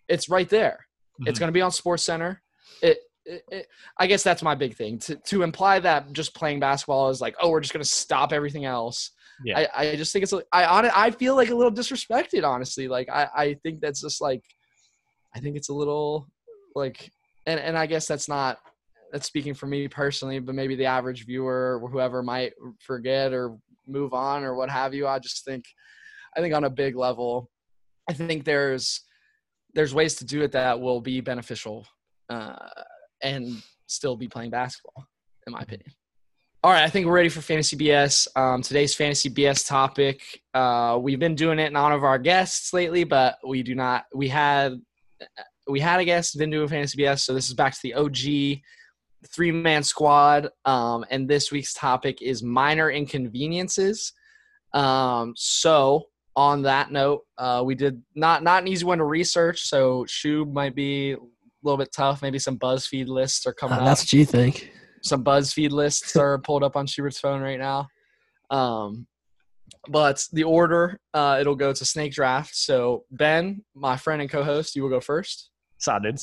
[0.09, 0.87] It's right there.
[1.27, 1.41] It's Mhm.
[1.41, 2.43] going to be on sports center.
[2.83, 6.61] It, it, it i guess that's my big thing to, to imply that just playing
[6.61, 9.11] basketball is like oh we're just going to stop everything else.
[9.45, 9.67] Yeah.
[9.75, 12.89] I, I just think it's I on I feel like a little disrespected honestly.
[12.89, 14.43] Like I, I think that's just like
[15.35, 16.29] I think it's a little
[16.75, 17.11] like
[17.47, 18.59] and and I guess that's not
[19.13, 23.57] that's speaking for me personally but maybe the average viewer or whoever might forget or
[23.87, 25.65] move on or what have you I just think
[26.37, 27.51] I think on a big level
[28.09, 29.03] I think there's
[29.75, 31.87] there's ways to do it that will be beneficial.
[32.31, 32.57] Uh,
[33.23, 35.07] and still be playing basketball
[35.47, 35.91] in my opinion
[36.65, 38.27] All right, I think we're ready for Fantasy BS.
[38.37, 40.43] Um, today's Fantasy BS topic.
[40.53, 44.05] Uh, we've been doing it in honor of our guests lately, but we do not.
[44.13, 44.81] We had
[45.69, 48.61] we had a guest been doing Fantasy BS, so this is back to the OG
[49.29, 50.49] three man squad.
[50.65, 54.13] Um, and this week's topic is minor inconveniences.
[54.73, 59.63] Um, so on that note, uh, we did not not an easy one to research.
[59.63, 61.17] So Shub might be
[61.67, 62.23] little bit tough.
[62.23, 64.73] Maybe some BuzzFeed lists are coming Uh, up that's what you think.
[65.03, 67.89] some BuzzFeed lists are pulled up on Schubert's phone right now.
[68.51, 69.07] Um,
[69.89, 72.55] but the order, uh, it'll go to snake draft.
[72.55, 75.51] So Ben, my friend and co-host, you will go first.
[75.79, 76.19] Solid.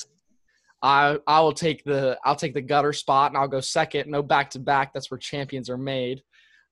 [0.82, 4.10] I I will take the I'll take the gutter spot and I'll go second.
[4.10, 4.91] No back to back.
[4.94, 6.22] That's where champions are made.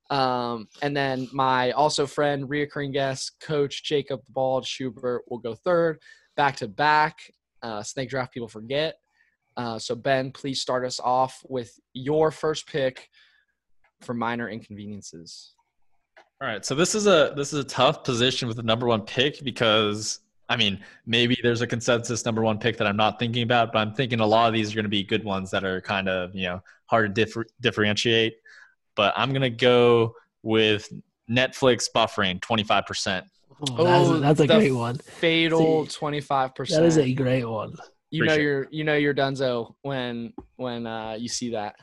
[0.09, 5.55] Um, and then my also friend, reoccurring guest, coach Jacob the Bald Schubert will go
[5.55, 5.99] third.
[6.35, 7.19] Back to back.
[7.61, 8.95] Uh, snake draft people forget.
[9.57, 13.09] Uh, so Ben, please start us off with your first pick
[14.01, 15.53] for minor inconveniences.
[16.41, 19.01] All right, so this is a this is a tough position with the number one
[19.01, 23.43] pick because I mean maybe there's a consensus number one pick that I'm not thinking
[23.43, 25.63] about, but I'm thinking a lot of these are going to be good ones that
[25.63, 28.37] are kind of you know hard to differ, differentiate.
[28.95, 30.91] But I'm gonna go with
[31.29, 33.25] Netflix buffering 25 percent.
[33.69, 34.97] Oh, that's, a- that's a great one.
[34.97, 36.81] Fatal twenty five percent.
[36.81, 37.75] That is a great one.
[38.09, 41.75] you know Appreciate you're you know you're Dunzo when when uh, you see that.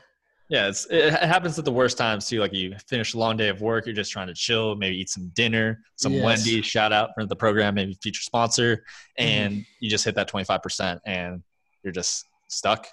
[0.49, 2.39] Yeah, it's, it happens at the worst times too.
[2.39, 5.09] Like you finish a long day of work, you're just trying to chill, maybe eat
[5.09, 6.23] some dinner, some Yes.
[6.25, 6.65] Wendy's.
[6.65, 8.77] Shout out for the program, maybe future sponsor,
[9.19, 9.23] Mm-hmm.
[9.27, 11.43] and you just hit that 25 percent, and
[11.83, 12.87] you're just stuck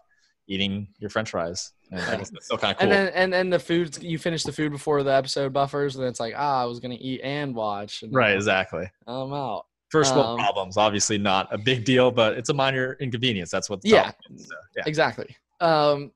[0.48, 1.72] eating your French fries.
[1.90, 2.90] And still kind of cool.
[2.90, 6.04] And then and then the food you finish the food before the episode buffers, and
[6.04, 8.02] it's like ah, I was gonna eat and watch.
[8.02, 8.90] And right, exactly.
[9.06, 9.66] I'm out.
[9.90, 13.50] First world Um, problems, obviously not a big deal, but it's a minor inconvenience.
[13.50, 13.82] That's what.
[13.82, 14.12] the Yeah.
[14.34, 14.82] is, so, yeah.
[14.84, 15.36] Exactly.
[15.60, 16.10] Um,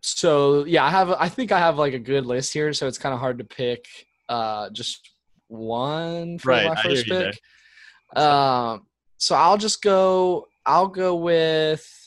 [0.00, 1.10] so yeah, I have.
[1.10, 3.44] I think I have like a good list here, so it's kind of hard to
[3.44, 3.84] pick
[4.30, 5.10] uh just
[5.48, 7.38] one for Right, my first pick.
[8.16, 8.86] Um,
[9.18, 10.46] so I'll just go.
[10.64, 11.99] I'll go with.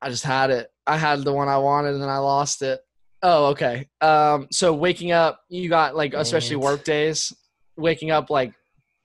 [0.00, 0.70] I just had it.
[0.86, 2.80] I had the one I wanted, and then I lost it.
[3.22, 3.88] Oh, okay.
[4.00, 6.64] Um, so waking up, you got like especially Right.
[6.64, 7.32] work days,
[7.76, 8.52] waking up like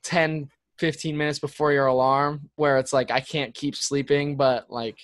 [0.03, 4.97] 10, 15 minutes before your alarm, where it's like I can't keep sleeping, but like,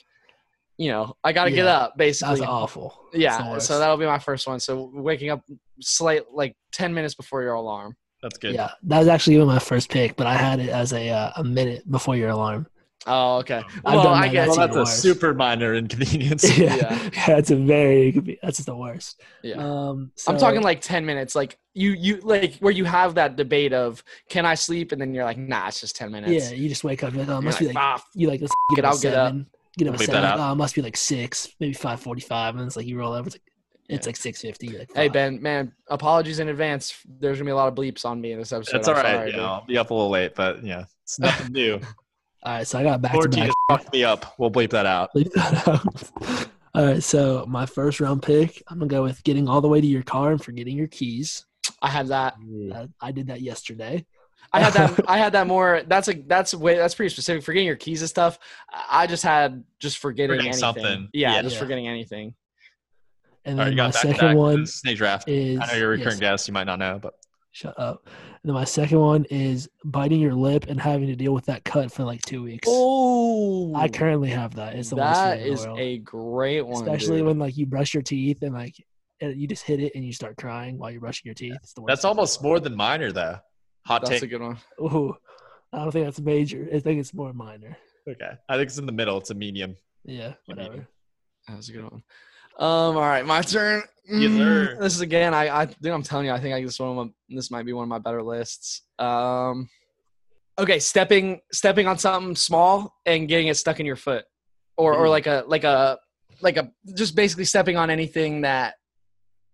[0.77, 2.39] you know, I got to get up basically.
[2.41, 2.99] That's awful.
[3.13, 3.67] Yeah, worst.
[3.67, 4.59] so that'll be my first one.
[4.59, 5.43] So waking up
[5.81, 7.95] slight like ten minutes before your alarm.
[8.21, 8.53] That's good.
[8.53, 11.31] Yeah, that was actually even my first pick, but I had it as a uh,
[11.37, 12.67] a minute before your alarm.
[13.07, 13.63] Oh, okay.
[13.85, 14.99] I've well, done I guess Well, That's that's a worse.
[14.99, 16.43] super minor inconvenience.
[16.57, 17.03] yeah, Yeah.
[17.13, 19.21] yeah, that's a very that's the worst.
[19.41, 19.55] Yeah.
[19.55, 23.71] Um, I'm talking like ten minutes, like you you like where you have that debate
[23.73, 26.51] of can I sleep, and then you're like, nah, it's just ten minutes.
[26.51, 28.03] yeah, you just wake up you're like, oh, it You're must like, be like "Ah,
[28.15, 29.27] you like let's Get get up out, get up.
[29.29, 29.47] seven,
[29.77, 30.21] get up at Bleep seven.
[30.23, 33.13] Like, oh, it must be like six, maybe five forty-five, and it's like you roll
[33.13, 33.27] over.
[33.27, 33.43] It's like
[33.87, 34.77] it's like six fifty.
[34.77, 35.07] Like, Hey.
[35.07, 36.95] Ben, man, apologies in advance.
[37.07, 38.73] There's gonna be a lot of bleeps on me in this episode.
[38.75, 39.13] That's all I'm right.
[39.13, 41.79] sorry, you know, I'll be up a little late, but yeah, it's nothing new.
[42.43, 43.53] All right, so I got back to Fourteen back.
[43.69, 44.35] has fucked me up.
[44.37, 45.09] We'll bleep that out.
[45.15, 46.47] Leave that out.
[46.75, 49.81] All right, so my first round pick, I'm gonna go with getting all the way
[49.81, 51.45] to your car and forgetting your keys.
[51.81, 52.35] I had that.
[52.73, 54.05] Uh, I did that yesterday.
[54.53, 54.99] I had that.
[55.09, 55.81] I had that more.
[55.87, 56.13] That's a.
[56.13, 56.75] That's way.
[56.77, 57.43] That's pretty specific.
[57.43, 58.39] Forgetting your keys and stuff.
[58.71, 60.59] I just had just forgetting, Forgetting anything.
[60.59, 61.09] something.
[61.11, 61.41] Yeah, Yeah.
[61.41, 61.59] just Yeah.
[61.59, 62.33] forgetting anything.
[63.45, 65.27] And All right, then you my got second one snake draft.
[65.27, 66.47] is I know you're a recurring yes, guest.
[66.47, 67.13] You might not know, but
[67.51, 68.07] Shut up.
[68.41, 71.65] And then my second one is biting your lip and having to deal with that
[71.65, 72.67] cut for like two weeks.
[72.71, 74.75] Oh, I currently have that.
[74.75, 77.27] It's the worst that feeling in is a great one, especially dude.
[77.27, 78.75] when like you brush your teeth and like
[79.21, 81.57] you just hit it and you start crying while you're brushing your teeth.
[81.61, 81.89] It's the worst.
[81.89, 83.39] that's almost more than minor, though.
[83.85, 84.23] Hot That's take.
[84.23, 84.57] a good one.
[84.81, 85.15] Ooh,
[85.73, 86.67] I don't think that's major.
[86.73, 87.77] I think it's more minor.
[88.07, 89.17] okay, I think it's in the middle.
[89.17, 89.75] It's a medium.
[90.05, 90.69] Yeah, whatever.
[90.69, 90.87] medium.
[91.47, 92.03] That was a good one.
[92.59, 92.95] Um.
[92.97, 93.83] All right, my turn.
[94.07, 94.77] Yes, Mm, sir.
[94.81, 95.33] This is again.
[95.33, 95.61] I.
[95.61, 96.31] I think I'm telling you.
[96.31, 96.89] I think I this one.
[96.89, 98.81] Of my, this might be one of my better lists.
[98.99, 99.69] Um.
[100.57, 104.25] Okay, stepping stepping on something small and getting it stuck in your foot,
[104.77, 105.97] or or like a like a
[106.41, 108.75] like a just basically stepping on anything that.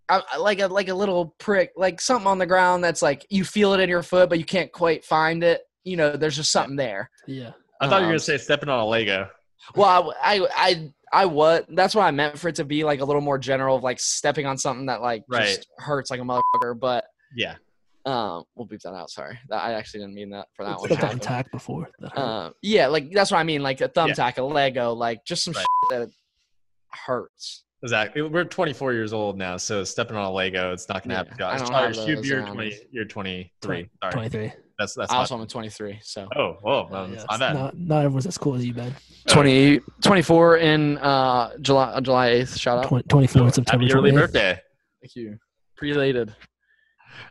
[0.08, 3.26] I, I- like a like a little prick, like something on the ground that's like
[3.30, 5.62] you feel it in your foot, but you can't quite find it.
[5.84, 7.10] You know, there's just something there.
[7.28, 7.52] Yeah.
[7.82, 9.28] I thought you were Um, gonna say stepping on a Lego.
[9.76, 11.66] Well, I, I, I, I what?
[11.70, 14.00] That's what I meant for it to be like a little more general, of like
[14.00, 15.46] stepping on something that like Right.
[15.48, 16.80] just hurts like a motherfucker.
[16.80, 17.06] But
[17.36, 17.56] Yeah.
[18.06, 19.10] um, we'll beep that out.
[19.10, 20.92] Sorry, I actually didn't mean that for that one.
[20.92, 21.08] It's Okay.
[21.08, 21.90] a thumbtack before.
[22.00, 22.18] That.
[22.18, 23.64] Uh, yeah, like that's what I mean.
[23.64, 25.66] Like a thumbtack, a Lego, like just some Right.
[25.92, 26.10] shit that
[27.06, 27.64] hurts.
[27.84, 28.22] Exactly.
[28.24, 31.34] We're 24 years old now, so stepping on a Lego, it's not gonna Yeah, happen.
[31.36, 32.78] I Guys, don't Sorry, have those you're around 20.
[32.92, 33.90] You're 23.
[34.02, 34.52] Sorry, Twenty-three.
[34.78, 35.12] That's that's.
[35.12, 37.54] I my- also am 23, so oh, whoa, Uh, um, yeah, my it's bad.
[37.54, 38.94] not, not everyone's as cool as you, Ben.
[39.28, 42.60] 20, 24 in uh July July 8th.
[42.60, 42.88] Shout out.
[42.90, 44.16] Twen- 24 Oh, September Happy early 28th.
[44.16, 44.60] birthday.
[45.02, 45.38] Thank you.
[45.78, 46.36] Prelated.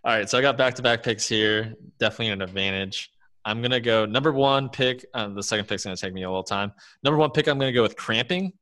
[0.04, 1.74] All right, so I got back to back picks here.
[1.98, 3.10] Definitely an advantage.
[3.44, 5.04] I'm gonna go number one pick.
[5.14, 6.72] Uh, the second pick's gonna take me a little time.
[7.02, 8.52] Number one pick, I'm gonna go with cramping.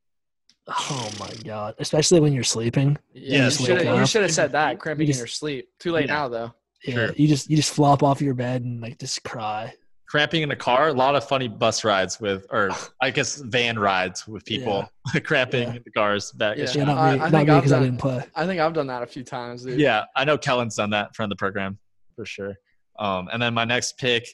[0.67, 1.75] Oh my god!
[1.79, 2.97] Especially when you're sleeping.
[3.13, 4.79] Yeah, you should have you should have said that.
[4.79, 5.69] Cramping just- in your sleep.
[5.79, 6.13] Too late Yeah.
[6.13, 6.53] now though.
[6.85, 7.13] Yeah, Sure.
[7.15, 9.73] you just you just flop off your bed and like just cry.
[10.07, 10.89] Cramping in a car.
[10.89, 12.69] A lot of funny bus rides with, or
[13.01, 14.87] I guess van rides with people
[15.23, 15.75] cramping Yeah.
[15.75, 16.57] in the cars back.
[16.57, 16.67] Yeah.
[16.73, 18.23] Yeah, not I- me, I not think me I've because I done- didn't play.
[18.35, 19.79] I think I've done that a few times, dude.
[19.79, 21.77] Yeah, I know Kellen's done that in front of the program
[22.15, 22.53] for sure.
[22.99, 24.27] Um, and then my next pick,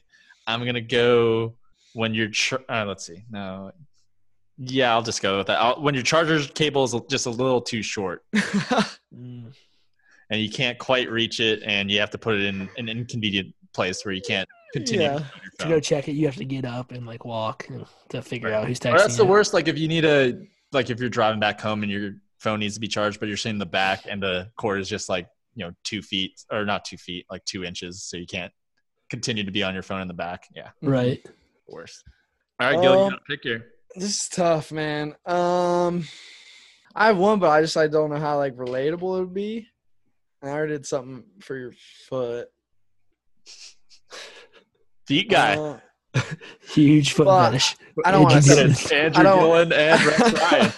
[0.47, 1.55] I'm gonna go
[1.93, 3.71] when your char- uh, let's see, no,
[4.57, 5.61] yeah, I'll just go with that.
[5.61, 8.23] I'll, when your charger cable is just a little too short
[9.15, 9.53] Mm.
[10.29, 13.53] And you can't quite reach it, and you have to put it in an inconvenient
[13.73, 15.03] place where you can't continue.
[15.03, 15.19] Yeah.
[15.59, 17.67] To go check it, you have to get up and like walk
[18.09, 18.97] to figure out who's Or texting.
[18.97, 19.29] that's the you.
[19.29, 19.53] worst.
[19.53, 20.39] Like if you need a
[20.71, 23.37] like if you're driving back home and your phone needs to be charged, but you're
[23.37, 26.63] sitting in the back and the cord is just like you know two feet or
[26.65, 28.53] not two feet, like two inches, so you can't
[29.09, 30.47] continue to be on your phone in the back.
[30.55, 31.21] Yeah, Right.
[31.23, 31.31] the
[31.75, 32.03] worst.
[32.59, 33.65] All right, Gil, you Um, got a pick here.
[33.95, 35.15] This is tough, man.
[35.25, 36.07] Um,
[36.95, 39.67] I have one, but I just I don't know how like relatable it would be.
[40.41, 41.73] I already did something for your
[42.07, 42.47] foot.
[45.05, 45.57] Feet guy.
[45.57, 45.79] Uh,
[46.71, 47.75] Huge foot Well, fetish.
[48.05, 49.15] I don't want to Andrew say Gillen.
[49.15, 49.71] Andrew I and
[50.05, 50.71] Rex Ryan.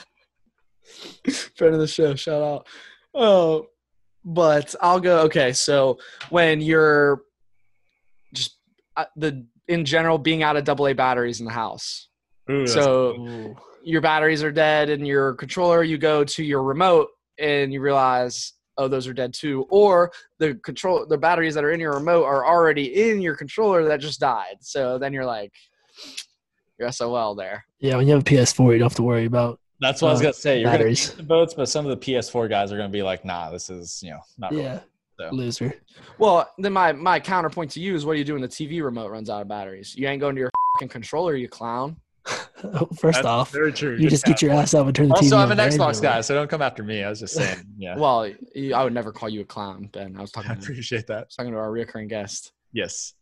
[1.56, 2.16] friend of the show.
[2.16, 2.68] Shout out.
[3.14, 3.68] Oh,
[4.26, 5.20] but I'll go.
[5.24, 7.22] Okay, so when you're
[8.34, 8.58] just
[8.98, 12.08] uh, the in general being out of double A batteries in the house,
[12.50, 13.56] Ooh, so Ooh.
[13.84, 18.54] your batteries are dead and your controller, you go to your remote and you realize,
[18.78, 19.66] oh, those are dead too.
[19.70, 23.84] Or the control, the batteries that are in your remote are already in your controller
[23.86, 24.58] that just died.
[24.62, 25.54] So then you're like,
[26.80, 27.66] you're SOL there.
[27.80, 29.60] Yeah, when you have a PS4, you don't have to worry about.
[29.80, 30.60] that's what I was uh, gonna say.
[30.60, 31.10] You're gonna batteries.
[31.10, 33.70] beat the boats, but some of the PS4 guys are gonna be like, "Nah, this
[33.70, 34.80] is you know not." really." Yeah,
[35.20, 35.30] So.
[35.32, 35.74] loser.
[36.18, 38.84] Well, then my, my counterpoint to you is what do you do when the TV
[38.84, 39.96] remote runs out of batteries?
[39.96, 41.98] You ain't going to your fucking controller, you clown.
[43.00, 43.98] First That's off, very true.
[43.98, 45.80] you just get your ass up and turn the TV Also, I'm on an Xbox
[45.80, 46.02] randomly.
[46.02, 47.04] guy, so don't come after me.
[47.04, 47.60] I was just saying.
[47.78, 48.32] Yeah, Well,
[48.76, 50.16] I would never call you a clown, Ben.
[50.18, 51.32] I was talking, I to, appreciate that.
[51.36, 52.52] talking to our recurring guest.
[52.74, 53.14] Yes.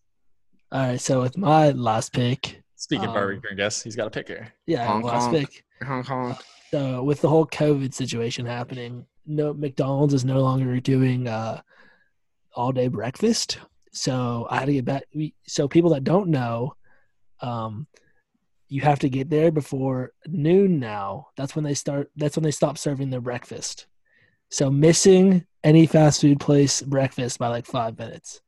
[0.72, 4.08] All right, so with my last pick, Speaking of our Um, recurring guest, he's got
[4.08, 4.54] a pick here.
[4.68, 5.38] yeah, Honk, last honk.
[5.50, 5.66] pick.
[5.88, 6.38] Hong Kong.
[6.72, 11.62] So with the whole COVID situation happening, no McDonald's is no longer doing uh,
[12.56, 13.60] all day breakfast.
[13.92, 15.04] So I had to get back.
[15.48, 16.76] So people that don't know,
[17.42, 17.88] um,
[18.70, 20.80] you have to get there before noon.
[20.80, 22.10] Now that's when they start.
[22.16, 23.88] That's when they stop serving their breakfast.
[24.50, 28.42] So missing any fast food place breakfast by like five minutes.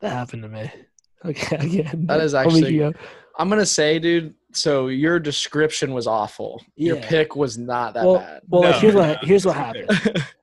[0.00, 0.70] That happened to me.
[1.24, 2.06] Okay, again.
[2.08, 2.92] That is actually-.
[3.38, 4.34] I'm gonna say, dude.
[4.54, 6.62] So your description was awful.
[6.76, 7.08] Your Yeah.
[7.08, 8.42] pick was not that well, bad.
[8.48, 9.88] well, like, here's no, what here's what happened.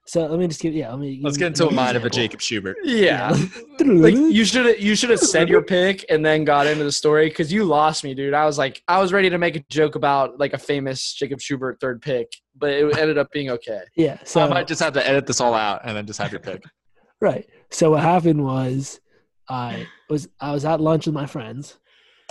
[0.06, 0.90] So let me just give yeah.
[0.90, 2.10] Let me Let's give get into a an mind of a.
[2.10, 2.78] Jacob Schubert.
[2.84, 3.30] yeah.
[3.80, 6.92] like you should have you should have said your pick and then got into the
[6.92, 8.34] story because you lost me, dude.
[8.34, 11.40] I was like, I was ready to make a joke about like a famous Jacob
[11.40, 13.82] Schubert third pick, but it ended up being okay.
[13.96, 14.18] Yeah.
[14.24, 16.32] So So I might just have to edit this all out and then just have
[16.32, 16.64] your pick.
[17.22, 17.48] right.
[17.70, 19.00] So what happened was
[19.48, 21.78] I was I was at lunch with my friends,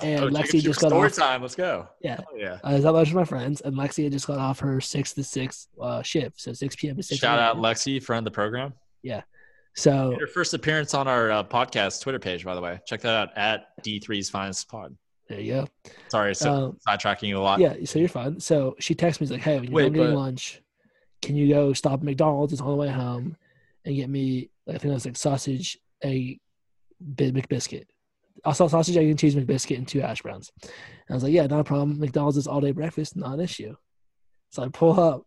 [0.03, 1.13] and Oh, Lexi just got off.
[1.15, 1.43] time.
[1.43, 1.89] Let's go.
[2.01, 2.19] Yeah.
[2.33, 2.59] Oh, yeah.
[2.65, 5.13] I was at lunch with my friends, and Lexi had just got off her six
[5.15, 6.97] to six uh, shift, so six p.m.
[6.97, 7.21] to six.
[7.21, 7.57] Shout out.
[7.57, 8.73] Lexi, friend of the program.
[9.03, 9.23] Yeah.
[9.75, 12.81] So Your first appearance on our uh, podcast Twitter page, by the way.
[12.87, 14.97] Check that out at D3's Finest Pod.
[15.29, 15.67] there you go.
[16.09, 17.61] Sorry, so Um, sidetracking you a lot.
[17.61, 18.41] Yeah, so you're fine.
[18.41, 20.61] So she texts me like, "Hey, when you're Wait, getting but- lunch,
[21.23, 22.53] can you go stop at McDonald's?
[22.53, 23.37] It's on the way home,
[23.85, 26.41] and get me I think it was like sausage, egg,
[27.15, 27.85] bit McBiscuit.
[28.49, 30.51] I saw sausage, egg, and cheese McBiscuit and two hash browns.
[30.63, 30.73] And
[31.11, 31.99] I was like, "Yeah, not a problem.
[31.99, 33.75] McDonald's is all day breakfast, not an issue."
[34.51, 35.25] So I pull up.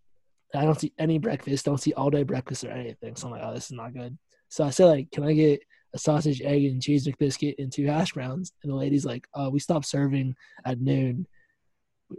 [0.53, 1.65] I don't see any breakfast.
[1.65, 3.15] Don't see all day breakfast or anything.
[3.15, 4.17] So I'm like, "Oh, this is not good."
[4.49, 5.61] So I said, "Like, can I get
[5.93, 9.49] a sausage, egg, and cheese McBiscuit and two hash browns?" And the lady's like, "Oh,
[9.49, 10.35] we stopped serving
[10.65, 11.27] at noon."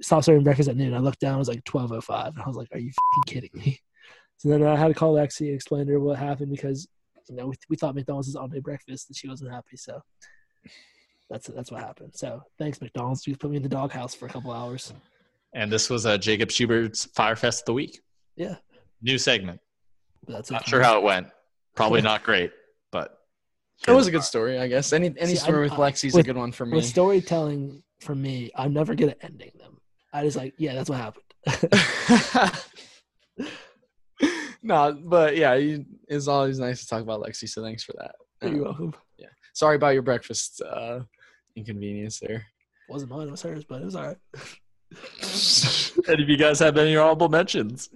[0.01, 0.95] stopped serving breakfast at noon.
[0.95, 2.93] I looked down, it was like twelve oh five, and I was like, "Are you
[3.27, 3.79] kidding me?"
[4.39, 6.89] So then I had to call Lexi and explain to her what happened because
[7.29, 9.77] you know we, we thought McDonald's was all day breakfast and she wasn't happy.
[9.77, 10.01] So
[11.31, 12.13] that's that's what happened.
[12.15, 14.93] So thanks McDonald's, you put me in the doghouse for a couple hours.
[15.55, 18.01] And this was uh, Jacob Schubert's Firefest of the Week.
[18.37, 18.57] Yeah,
[19.03, 19.61] New segment.
[20.27, 20.51] that's.
[20.51, 21.29] Not sure how it went.
[21.75, 22.53] Probably not great,
[22.91, 23.19] but
[23.87, 24.93] It was a good story, I guess.
[24.93, 26.77] Any any See, story I- with I- Lexi's with- a good one for me.
[26.77, 29.79] With storytelling for me, I'm never good at ending them.
[30.13, 31.25] I just like, yeah, that's what happened.
[34.63, 37.49] no, but yeah, you, it's always nice to talk about Lexi.
[37.49, 38.15] So thanks for that.
[38.43, 38.95] You're Um, welcome.
[39.53, 41.01] Sorry about your breakfast uh,
[41.57, 42.47] inconvenience there.
[42.89, 44.19] wasn't mine, it was hers, but it was all right.
[46.09, 47.89] any of you guys have any honorable mentions?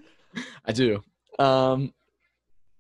[0.65, 1.03] I do.
[1.39, 1.93] Um,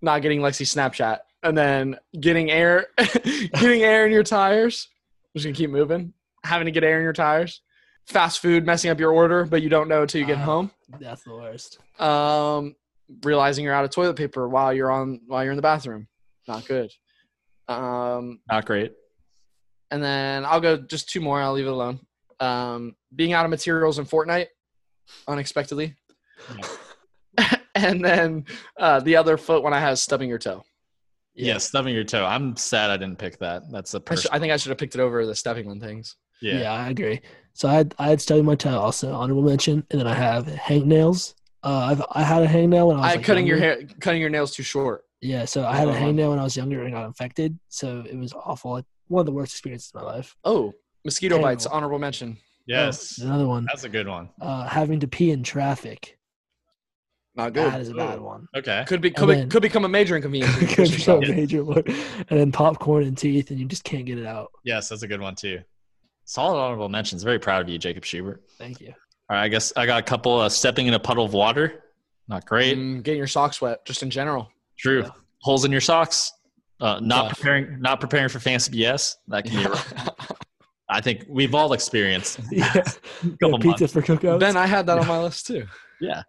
[0.03, 4.89] not getting Lexi Snapchat, and then getting air, getting air in your tires.
[5.24, 6.12] I'm just gonna keep moving.
[6.44, 7.61] Having to get air in your tires.
[8.07, 10.43] Fast food messing up your order, but you don't know until you get Ah.
[10.44, 10.70] home.
[11.01, 11.78] That's the worst.
[12.01, 12.77] Um,
[13.24, 16.07] realizing you're out of toilet paper while you're on while you're in the bathroom.
[16.47, 16.93] Not good.
[17.69, 18.93] Um, Not great.
[19.91, 21.41] and then I'll go just two more.
[21.41, 22.01] I'll leave it alone.
[22.39, 24.49] Um, being out of materials in Fortnite
[25.27, 25.95] unexpectedly,
[27.75, 28.45] and then
[28.79, 30.63] uh, the other foot when I have stubbing your toe.
[31.35, 32.25] Yeah, stubbing your toe.
[32.25, 33.63] I'm sad I didn't pick that.
[33.71, 34.31] That's a I, sh- person.
[34.33, 36.17] I think I should have picked it over the stepping on things.
[36.41, 36.61] Yeah.
[36.61, 36.73] Yeah.
[36.73, 37.21] I agree.
[37.55, 40.47] So I had I had stubbing my toe, also honorable mention, and then I have
[40.47, 41.35] hangnails.
[41.63, 44.21] Uh, I've I had a hangnail when I was I, like, cutting your hair, cutting
[44.21, 45.05] your nails too short.
[45.27, 45.94] Yeah, so I had a Oh.
[45.94, 48.81] hangnail when I was younger and got infected, so it was awful.
[49.09, 50.36] One of the worst experiences of my life.
[50.44, 50.73] Oh,
[51.05, 51.48] mosquito Terrible.
[51.48, 51.66] bites.
[51.66, 52.36] Honorable mention.
[52.66, 53.19] Yes.
[53.19, 54.28] Another one, That's a good one.
[54.40, 56.19] uh, having to pee in traffic.
[57.35, 57.70] Not good.
[57.73, 58.47] That is a bad one.
[58.57, 58.85] Okay.
[58.86, 60.55] Could be And could, be, then- could become a major inconvenience.
[60.62, 61.24] if Could push be yourself.
[61.24, 61.82] a major one.
[61.86, 64.51] And then popcorn and teeth, and you just can't get it out.
[64.65, 65.61] Yes, that's a good one too.
[66.24, 67.23] Solid honorable mentions.
[67.23, 68.43] Very proud of you, Jacob Schubert.
[68.59, 68.89] Thank you.
[69.28, 70.39] All right, I guess I got a couple.
[70.40, 71.82] Uh, stepping in a puddle of water.
[72.28, 72.77] Not great.
[72.78, 74.48] Mm, getting your socks wet, just in general.
[74.78, 75.05] True.
[75.43, 76.32] Holes in your socks.
[76.81, 77.39] Uh, not Tough.
[77.39, 77.81] preparing.
[77.81, 79.15] Not preparing for fancy BS.
[79.28, 79.78] That can be.
[80.89, 82.39] I think we've all experienced.
[82.53, 82.73] Yeah.
[82.73, 83.93] Couple Yeah, pizza months.
[83.93, 84.40] for cookouts.
[84.40, 85.66] ben, I had that on my list too.
[86.01, 86.23] Yeah.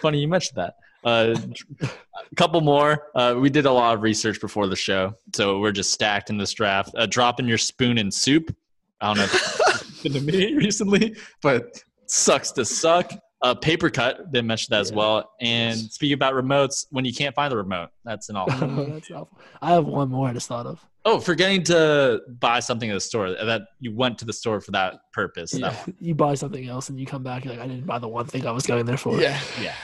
[0.00, 0.74] Funny you mentioned that.
[1.04, 1.36] Uh,
[1.82, 3.04] a couple more.
[3.14, 6.36] Uh, we did a lot of research before the show, so we're just stacked in
[6.36, 6.90] this draft.
[6.96, 8.54] Uh, dropping your spoon in soup.
[9.00, 13.12] I don't know if it's been to me recently, but sucks to suck.
[13.42, 14.32] Uh, paper cut.
[14.32, 15.30] Didn't mention that as well.
[15.40, 18.86] And speaking about remotes, when you can't find the remote, that's an awful.
[18.90, 19.38] That's awful.
[19.60, 20.80] I have one more I just thought of.
[21.04, 23.30] oh, forgetting to buy something at the store.
[23.32, 25.50] That you went to the store for that purpose.
[25.52, 25.84] That Yeah.
[26.00, 28.24] You buy something else and you come back, you're like, I didn't buy the one
[28.26, 29.20] thing I was going there for.
[29.20, 29.38] Yeah.
[29.60, 29.74] yeah.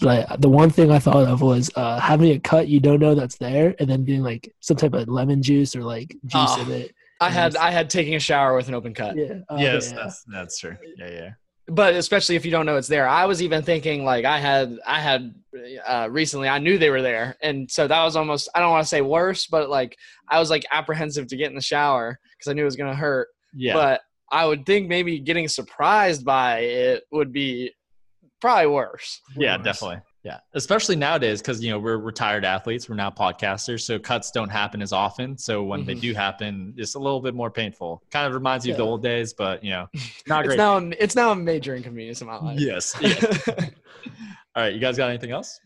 [0.00, 3.14] Like the one thing I thought of was uh, having a cut you don't know
[3.14, 6.62] that's there, and then getting like some type of lemon juice or like juice Oh,
[6.62, 6.94] in it.
[7.20, 9.16] I had I had taking a shower with an open cut.
[9.16, 9.40] Yeah.
[9.48, 9.96] Oh, yes, yeah.
[10.02, 10.76] that's that's true.
[10.98, 11.30] Yeah, yeah.
[11.66, 13.08] But especially if you don't know it's there.
[13.08, 15.34] I was even thinking like I had I had
[15.86, 18.84] uh, recently I knew they were there, and so that was almost I don't want
[18.84, 19.96] to say worse, but like
[20.28, 22.94] I was like apprehensive to get in the shower because I knew it was gonna
[22.94, 23.28] hurt.
[23.54, 23.74] Yeah.
[23.74, 27.72] But I would think maybe getting surprised by it would be
[28.40, 29.20] probably worse.
[29.36, 29.64] Yeah, worse.
[29.64, 30.02] definitely.
[30.24, 32.88] Yeah, especially nowadays because you know we're retired athletes.
[32.88, 35.36] We're now podcasters, so cuts don't happen as often.
[35.36, 36.00] So when they Mhm.
[36.00, 38.02] do happen, it's a little bit more painful.
[38.10, 39.86] Kind of reminds you of the old days, but you know,
[40.26, 40.56] not It's great.
[40.56, 42.58] now it's now a major inconvenience in my life.
[42.58, 42.94] yes.
[43.02, 43.48] yes.
[44.56, 45.60] All right, you guys got anything else?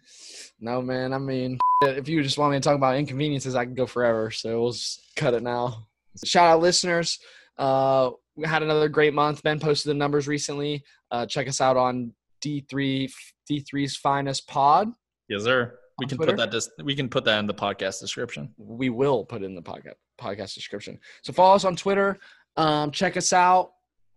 [0.61, 1.13] No, man.
[1.13, 4.33] I mean, if you just want me to talk about inconveniences, I can go forever.
[4.33, 5.87] So we'll just cut it now.
[6.25, 7.21] Shout out listeners.
[7.57, 9.43] Uh, we had another great month.
[9.45, 10.83] Ben posted the numbers recently.
[11.13, 13.11] Uh, check us out on D3
[13.51, 14.91] D3's finest pod.
[15.29, 15.79] Yes, sir.
[15.99, 16.33] We can Twitter?
[16.33, 16.51] put that.
[16.51, 18.55] Dis- we can put that in the podcast description.
[18.57, 20.99] We will put it in the podcast podcast description.
[21.23, 22.19] So follow us on Twitter.
[22.57, 23.71] Um, check us out.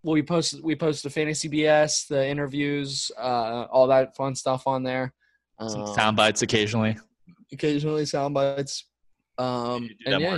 [0.03, 4.67] Well, we post we post the fantasy BS, the interviews, uh, all that fun stuff
[4.67, 5.13] on there.
[5.67, 6.97] Some Um, sound bites occasionally.
[7.51, 8.85] occasionally sound bites.
[9.37, 10.37] Um, You and yeah,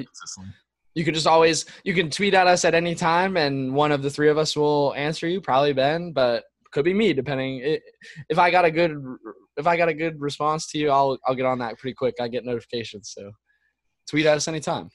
[0.95, 4.01] you can just always you can tweet at us at any time and one of
[4.03, 6.43] the three of us will answer you probably ben but
[6.73, 7.79] could be me depending I-
[8.29, 8.91] if i got a good
[9.57, 12.15] if i got a good response to you i'll i'll get on that pretty quick
[12.19, 13.31] i get notifications so
[14.09, 14.89] tweet at us anytime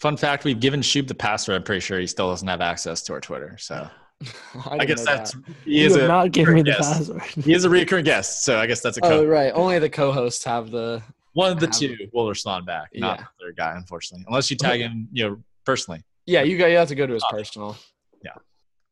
[0.00, 1.56] Fun fact: We've given Shub the password.
[1.56, 3.54] I'm pretty sure he still doesn't have access to our Twitter.
[3.58, 3.86] So
[4.70, 5.42] I, didn't guess that's that.
[5.66, 6.90] he You is a not given me the guest.
[7.12, 7.22] password.
[7.44, 10.42] He is a recurring guest, so I guess that's a oh right only the co-hosts
[10.44, 11.02] have the
[11.34, 13.24] One of the have- two will respond back, not Yeah.
[13.38, 14.24] the third guy, unfortunately.
[14.26, 15.36] Unless you tag him, you know,
[15.66, 16.00] personally.
[16.24, 17.76] yeah you got you have to go to his personal
[18.24, 18.30] Yeah,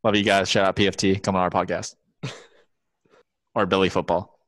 [0.05, 0.51] Love you guys.
[0.51, 1.23] Shout out PFT.
[1.23, 1.95] Come on our podcast.
[3.59, 4.39] Or Billy Football.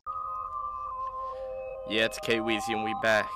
[1.88, 3.28] Yeah, it's K Weezy and we back.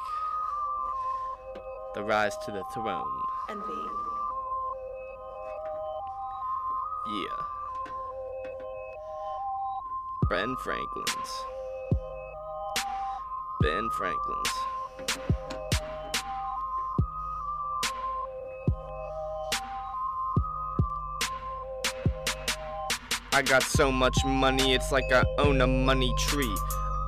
[1.95, 3.05] The rise to the throne.
[3.51, 3.73] Envy.
[7.09, 7.43] Yeah.
[10.31, 11.45] Ben Franklin's.
[13.61, 14.74] Ben Franklin's.
[23.35, 26.55] I got so much money, it's like I own a money tree.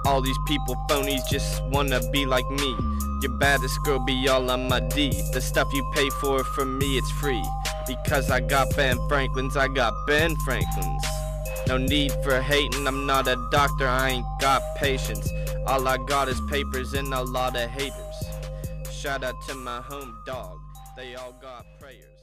[0.05, 2.77] All these people phonies just wanna be like me.
[3.23, 5.11] Your baddest girl be all on my D.
[5.33, 7.45] The stuff you pay for, for me, it's free.
[7.87, 11.05] Because I got Ben Franklin's, I got Ben Franklin's.
[11.69, 15.31] No need for hating, I'm not a doctor, I ain't got patience.
[15.65, 18.17] All I got is papers and a lot of haters.
[18.91, 20.59] Shout out to my home dog,
[20.97, 22.16] they all got prayers.